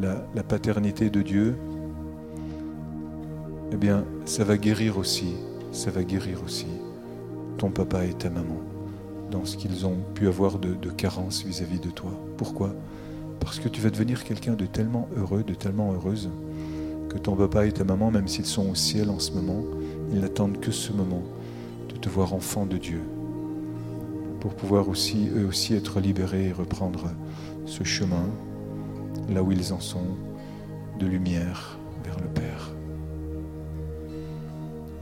la 0.01 0.43
paternité 0.43 1.11
de 1.11 1.21
Dieu, 1.21 1.55
eh 3.71 3.77
bien, 3.77 4.05
ça 4.25 4.45
va 4.45 4.57
guérir 4.57 4.97
aussi, 4.97 5.35
ça 5.79 5.93
va 5.93 6.03
guérir 6.03 6.43
aussi 6.45 6.67
ton 7.57 7.71
papa 7.71 8.05
et 8.05 8.13
ta 8.13 8.31
maman 8.31 8.61
dans 9.31 9.45
ce 9.45 9.57
qu'ils 9.57 9.87
ont 9.87 9.99
pu 10.15 10.27
avoir 10.27 10.59
de, 10.59 10.91
carence 10.91 11.45
vis-à-vis 11.45 11.79
de 11.79 11.91
toi. 11.91 12.11
Pourquoi? 12.37 12.75
Parce 13.39 13.61
que 13.61 13.69
tu 13.69 13.81
vas 13.81 13.91
devenir 13.91 14.25
quelqu'un 14.25 14.55
de 14.55 14.67
tellement 14.67 15.09
heureux, 15.17 15.45
de 15.45 15.55
tellement 15.55 15.93
heureuse, 15.93 16.31
que 17.09 17.17
ton 17.17 17.37
papa 17.37 17.65
et 17.65 17.73
ta 17.73 17.85
maman, 17.85 18.11
même 18.11 18.27
s'ils 18.27 18.47
sont 18.47 18.69
au 18.69 18.75
ciel 18.75 19.09
en 19.09 19.21
ce 19.21 19.31
moment, 19.31 19.63
ils 20.13 20.21
n'attendent 20.21 20.59
que 20.59 20.73
ce 20.73 20.93
moment 20.93 21.23
de 21.89 21.97
te 21.97 22.09
voir 22.09 22.35
enfant 22.35 22.67
de 22.67 22.77
Dieu, 22.77 23.03
pour 24.41 24.55
pouvoir 24.55 24.89
aussi, 24.89 25.29
eux 25.37 25.47
aussi, 25.47 25.75
être 25.75 26.01
libérés 26.01 26.49
et 26.49 26.53
reprendre 26.53 27.05
ce 27.67 27.85
chemin, 27.85 28.27
là 29.29 29.45
où 29.45 29.53
ils 29.53 29.73
en 29.73 29.81
sont, 29.81 30.17
de 30.99 31.07
lumière 31.07 31.79
vers 32.05 32.19
le 32.19 32.27
Père. 32.27 32.78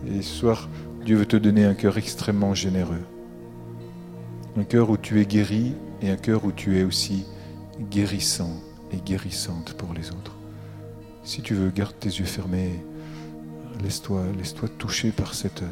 Et 0.07 0.23
ce 0.23 0.35
soir, 0.35 0.69
Dieu 1.05 1.17
veut 1.17 1.27
te 1.27 1.37
donner 1.37 1.65
un 1.65 1.75
cœur 1.75 1.99
extrêmement 1.99 2.55
généreux 2.55 3.03
un 4.59 4.65
cœur 4.65 4.91
où 4.91 4.97
tu 4.97 5.21
es 5.21 5.27
guéri 5.27 5.75
et 6.01 6.11
un 6.11 6.17
cœur 6.17 6.45
où 6.45 6.53
tu 6.53 6.79
es 6.79 6.85
aussi 6.85 7.27
guérissant 7.91 8.53
et 8.91 8.97
guérissante 8.97 9.75
pour 9.75 9.93
les 9.93 10.11
autres. 10.11 10.35
Si 11.25 11.43
tu 11.43 11.55
veux, 11.55 11.71
garde 11.71 11.95
tes 11.99 12.09
yeux 12.09 12.25
fermés, 12.25 12.83
laisse-toi 13.83 14.23
laisse 14.39 14.55
-toi 14.55 14.69
toucher 14.79 15.11
par 15.11 15.35
cette, 15.35 15.63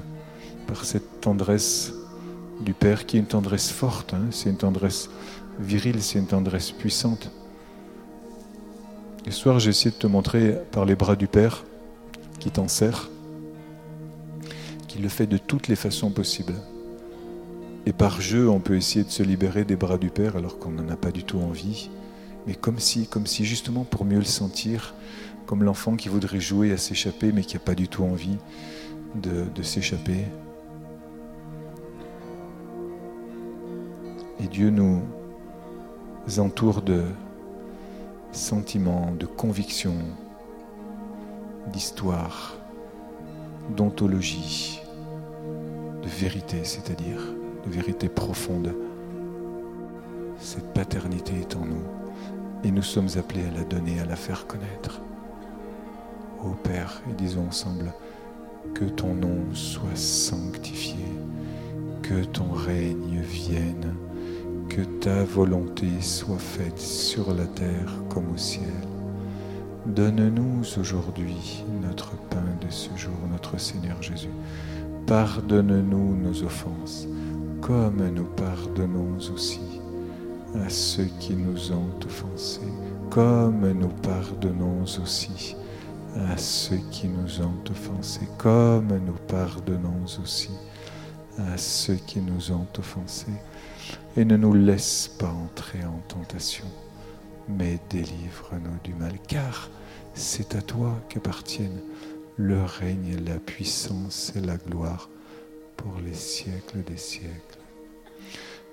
par 0.66 0.84
cette 0.84 1.20
tendresse 1.20 1.92
du 2.60 2.74
Père 2.74 3.06
qui 3.06 3.16
est 3.16 3.20
une 3.20 3.26
tendresse 3.26 3.70
forte, 3.70 4.14
hein. 4.14 4.26
c'est 4.30 4.50
une 4.50 4.56
tendresse 4.56 5.08
virile, 5.58 6.02
c'est 6.02 6.18
une 6.18 6.26
tendresse 6.26 6.70
puissante. 6.70 7.30
Et 9.26 9.30
ce 9.30 9.40
soir, 9.40 9.58
j'ai 9.58 9.70
essayé 9.70 9.90
de 9.90 9.96
te 9.96 10.06
montrer 10.06 10.58
par 10.70 10.84
les 10.84 10.96
bras 10.96 11.16
du 11.16 11.26
Père 11.26 11.64
qui 12.38 12.50
t'en 12.50 12.68
sert, 12.68 13.08
qu'il 14.94 15.02
le 15.02 15.08
fait 15.08 15.26
de 15.26 15.38
toutes 15.38 15.66
les 15.66 15.74
façons 15.74 16.10
possibles. 16.10 16.54
Et 17.84 17.92
par 17.92 18.20
jeu, 18.20 18.48
on 18.48 18.60
peut 18.60 18.76
essayer 18.76 19.04
de 19.04 19.10
se 19.10 19.24
libérer 19.24 19.64
des 19.64 19.74
bras 19.74 19.98
du 19.98 20.08
Père 20.08 20.36
alors 20.36 20.60
qu'on 20.60 20.70
n'en 20.70 20.88
a 20.88 20.94
pas 20.94 21.10
du 21.10 21.24
tout 21.24 21.40
envie. 21.40 21.90
Mais 22.46 22.54
comme 22.54 22.78
si, 22.78 23.08
comme 23.08 23.26
si 23.26 23.44
justement 23.44 23.82
pour 23.82 24.04
mieux 24.04 24.18
le 24.18 24.24
sentir, 24.24 24.94
comme 25.46 25.64
l'enfant 25.64 25.96
qui 25.96 26.08
voudrait 26.08 26.38
jouer 26.38 26.70
à 26.70 26.76
s'échapper 26.76 27.32
mais 27.32 27.42
qui 27.42 27.56
n'a 27.56 27.60
pas 27.60 27.74
du 27.74 27.88
tout 27.88 28.04
envie 28.04 28.38
de, 29.20 29.46
de 29.52 29.62
s'échapper. 29.64 30.26
Et 34.38 34.46
Dieu 34.46 34.70
nous 34.70 35.02
entoure 36.38 36.82
de 36.82 37.02
sentiments, 38.30 39.12
de 39.18 39.26
convictions, 39.26 39.98
d'histoire, 41.72 42.56
d'ontologie, 43.76 44.83
de 46.04 46.08
vérité, 46.08 46.58
c'est-à-dire 46.64 47.18
de 47.66 47.70
vérité 47.70 48.08
profonde. 48.08 48.74
Cette 50.38 50.72
paternité 50.74 51.32
est 51.40 51.56
en 51.56 51.64
nous 51.64 51.84
et 52.62 52.70
nous 52.70 52.82
sommes 52.82 53.08
appelés 53.16 53.46
à 53.46 53.58
la 53.58 53.64
donner, 53.64 54.00
à 54.00 54.04
la 54.04 54.16
faire 54.16 54.46
connaître. 54.46 55.00
Ô 56.44 56.50
Père, 56.62 57.00
et 57.10 57.14
disons 57.14 57.46
ensemble, 57.46 57.92
que 58.74 58.84
ton 58.84 59.14
nom 59.14 59.38
soit 59.54 59.96
sanctifié, 59.96 61.04
que 62.02 62.24
ton 62.24 62.50
règne 62.52 63.20
vienne, 63.20 63.94
que 64.68 64.82
ta 64.82 65.24
volonté 65.24 65.88
soit 66.00 66.38
faite 66.38 66.78
sur 66.78 67.32
la 67.32 67.46
terre 67.46 67.94
comme 68.10 68.30
au 68.32 68.36
ciel. 68.36 68.72
Donne-nous 69.86 70.62
aujourd'hui 70.78 71.64
notre 71.82 72.16
pain 72.28 72.44
de 72.60 72.70
ce 72.70 72.94
jour, 72.96 73.14
notre 73.30 73.58
Seigneur 73.58 74.02
Jésus. 74.02 74.30
Pardonne-nous 75.06 76.16
nos 76.16 76.42
offenses 76.44 77.06
comme 77.60 78.10
nous 78.10 78.24
pardonnons 78.24 79.16
aussi 79.32 79.80
à 80.54 80.68
ceux 80.68 81.08
qui 81.18 81.34
nous 81.34 81.72
ont 81.72 81.90
offensés, 82.04 82.72
comme 83.10 83.70
nous 83.72 83.88
pardonnons 83.88 84.82
aussi 84.82 85.56
à 86.28 86.36
ceux 86.36 86.80
qui 86.90 87.08
nous 87.08 87.40
ont 87.40 87.58
offensés, 87.70 88.28
comme 88.38 88.98
nous 88.98 89.16
pardonnons 89.28 90.04
aussi 90.22 90.50
à 91.38 91.56
ceux 91.56 91.96
qui 92.06 92.20
nous 92.20 92.52
ont 92.52 92.66
offensés. 92.78 93.40
Et 94.16 94.24
ne 94.24 94.36
nous 94.36 94.52
laisse 94.52 95.08
pas 95.18 95.32
entrer 95.32 95.84
en 95.84 96.00
tentation, 96.06 96.66
mais 97.48 97.78
délivre-nous 97.88 98.78
du 98.84 98.94
mal, 98.94 99.14
car 99.26 99.70
c'est 100.14 100.54
à 100.54 100.62
toi 100.62 101.00
qu'appartiennent 101.08 101.80
le 102.36 102.62
règne, 102.62 103.16
la 103.26 103.38
puissance 103.38 104.32
et 104.36 104.40
la 104.40 104.56
gloire 104.56 105.08
pour 105.76 105.94
les 106.04 106.14
siècles 106.14 106.82
des 106.86 106.96
siècles. 106.96 107.58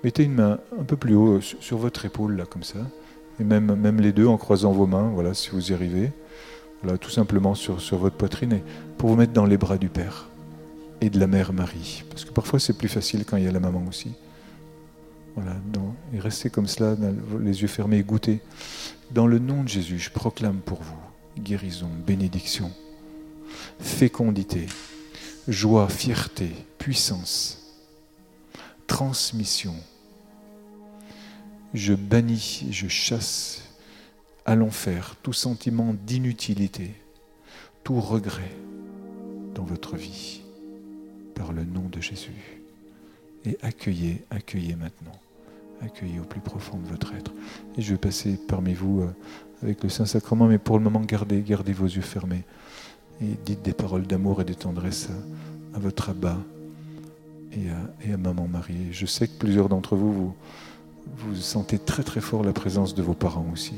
Mettez 0.02 0.24
une 0.24 0.34
main 0.34 0.58
un 0.78 0.84
peu 0.84 0.96
plus 0.96 1.14
haut 1.14 1.40
sur 1.40 1.78
votre 1.78 2.04
épaule, 2.04 2.36
là, 2.36 2.44
comme 2.44 2.64
ça. 2.64 2.78
Et 3.38 3.44
même, 3.44 3.74
même 3.74 4.00
les 4.00 4.12
deux 4.12 4.26
en 4.26 4.36
croisant 4.36 4.72
vos 4.72 4.86
mains, 4.86 5.10
voilà, 5.14 5.32
si 5.34 5.50
vous 5.50 5.70
y 5.70 5.74
arrivez. 5.74 6.12
Voilà, 6.82 6.98
tout 6.98 7.10
simplement 7.10 7.54
sur, 7.54 7.76
votre 7.92 8.16
poitrine, 8.16 8.52
et 8.54 8.64
pour 8.98 9.08
vous 9.08 9.16
mettre 9.16 9.32
dans 9.32 9.46
les 9.46 9.56
bras 9.56 9.78
du 9.78 9.88
Père 9.88 10.28
et 11.00 11.10
de 11.10 11.20
la 11.20 11.28
Mère 11.28 11.52
Marie. 11.52 12.02
Parce 12.10 12.24
que 12.24 12.32
parfois 12.32 12.58
c'est 12.58 12.76
plus 12.76 12.88
facile 12.88 13.24
quand 13.24 13.36
il 13.36 13.44
y 13.44 13.48
a 13.48 13.52
la 13.52 13.60
maman 13.60 13.84
aussi. 13.88 14.12
Voilà, 15.36 15.56
et 16.12 16.18
restez 16.18 16.50
comme 16.50 16.66
cela, 16.66 16.96
les 17.40 17.62
yeux 17.62 17.68
fermés, 17.68 18.02
goûtez. 18.02 18.40
Dans 19.12 19.26
le 19.26 19.38
nom 19.38 19.62
de 19.62 19.68
Jésus, 19.68 19.98
je 19.98 20.10
proclame 20.10 20.58
pour 20.58 20.82
vous 20.82 20.98
guérison, 21.40 21.88
bénédiction, 22.06 22.70
fécondité, 23.80 24.66
joie, 25.48 25.88
fierté, 25.88 26.50
puissance, 26.78 27.62
transmission. 28.86 29.74
Je 31.74 31.94
bannis, 31.94 32.66
je 32.70 32.88
chasse 32.88 33.62
à 34.44 34.54
l'enfer 34.54 35.16
tout 35.22 35.32
sentiment 35.32 35.94
d'inutilité, 35.94 36.94
tout 37.84 38.00
regret 38.00 38.54
dans 39.54 39.64
votre 39.64 39.96
vie 39.96 40.42
par 41.34 41.52
le 41.52 41.64
nom 41.64 41.88
de 41.88 42.00
Jésus. 42.00 42.60
Et 43.44 43.58
accueillez, 43.62 44.24
accueillez 44.30 44.76
maintenant, 44.76 45.18
accueillez 45.80 46.20
au 46.20 46.24
plus 46.24 46.40
profond 46.40 46.78
de 46.78 46.86
votre 46.86 47.14
être. 47.14 47.32
Et 47.76 47.82
je 47.82 47.92
vais 47.92 47.98
passer 47.98 48.38
parmi 48.48 48.74
vous 48.74 49.00
euh, 49.00 49.14
avec 49.62 49.82
le 49.82 49.88
Saint-Sacrement, 49.88 50.46
mais 50.46 50.58
pour 50.58 50.78
le 50.78 50.84
moment, 50.84 51.00
gardez, 51.00 51.40
gardez 51.40 51.72
vos 51.72 51.86
yeux 51.86 52.02
fermés 52.02 52.44
et 53.20 53.36
dites 53.44 53.62
des 53.62 53.72
paroles 53.72 54.06
d'amour 54.06 54.40
et 54.40 54.44
de 54.44 54.54
tendresse 54.54 55.08
à, 55.74 55.78
votre 55.78 56.10
abat 56.10 56.38
et 57.52 58.12
à, 58.12 58.16
Maman 58.16 58.48
Marie. 58.48 58.92
Je 58.92 59.06
sais 59.06 59.28
que 59.28 59.38
plusieurs 59.38 59.68
d'entre 59.68 59.96
vous, 59.96 60.12
vous, 60.12 60.34
vous 61.16 61.34
sentez 61.34 61.78
très 61.78 62.02
très 62.02 62.20
fort 62.20 62.42
la 62.42 62.52
présence 62.52 62.94
de 62.94 63.02
vos 63.02 63.14
parents 63.14 63.46
aussi, 63.52 63.74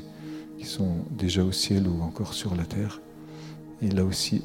qui 0.59 0.67
sont 0.67 1.05
déjà 1.11 1.45
au 1.45 1.53
ciel 1.53 1.87
ou 1.89 2.03
encore 2.03 2.35
sur 2.35 2.55
la 2.55 2.65
terre. 2.65 3.01
Et 3.83 3.89
là 3.89 4.05
aussi, 4.05 4.43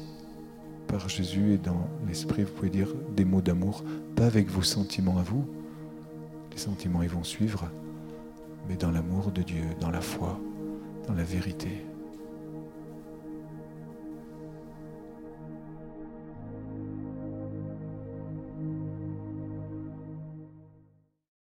par 0.86 1.08
Jésus 1.08 1.54
et 1.54 1.58
dans 1.58 1.88
l'Esprit, 2.08 2.42
vous 2.42 2.52
pouvez 2.52 2.70
dire 2.70 2.88
des 3.16 3.24
mots 3.24 3.40
d'amour, 3.40 3.84
pas 4.16 4.26
avec 4.26 4.48
vos 4.48 4.62
sentiments 4.62 5.18
à 5.18 5.22
vous, 5.22 5.44
les 6.52 6.58
sentiments 6.58 7.02
ils 7.02 7.08
vont 7.08 7.24
suivre, 7.24 7.70
mais 8.68 8.76
dans 8.76 8.90
l'amour 8.90 9.30
de 9.30 9.42
Dieu, 9.42 9.62
dans 9.80 9.90
la 9.90 10.00
foi, 10.00 10.38
dans 11.06 11.14
la 11.14 11.22
vérité. 11.22 11.84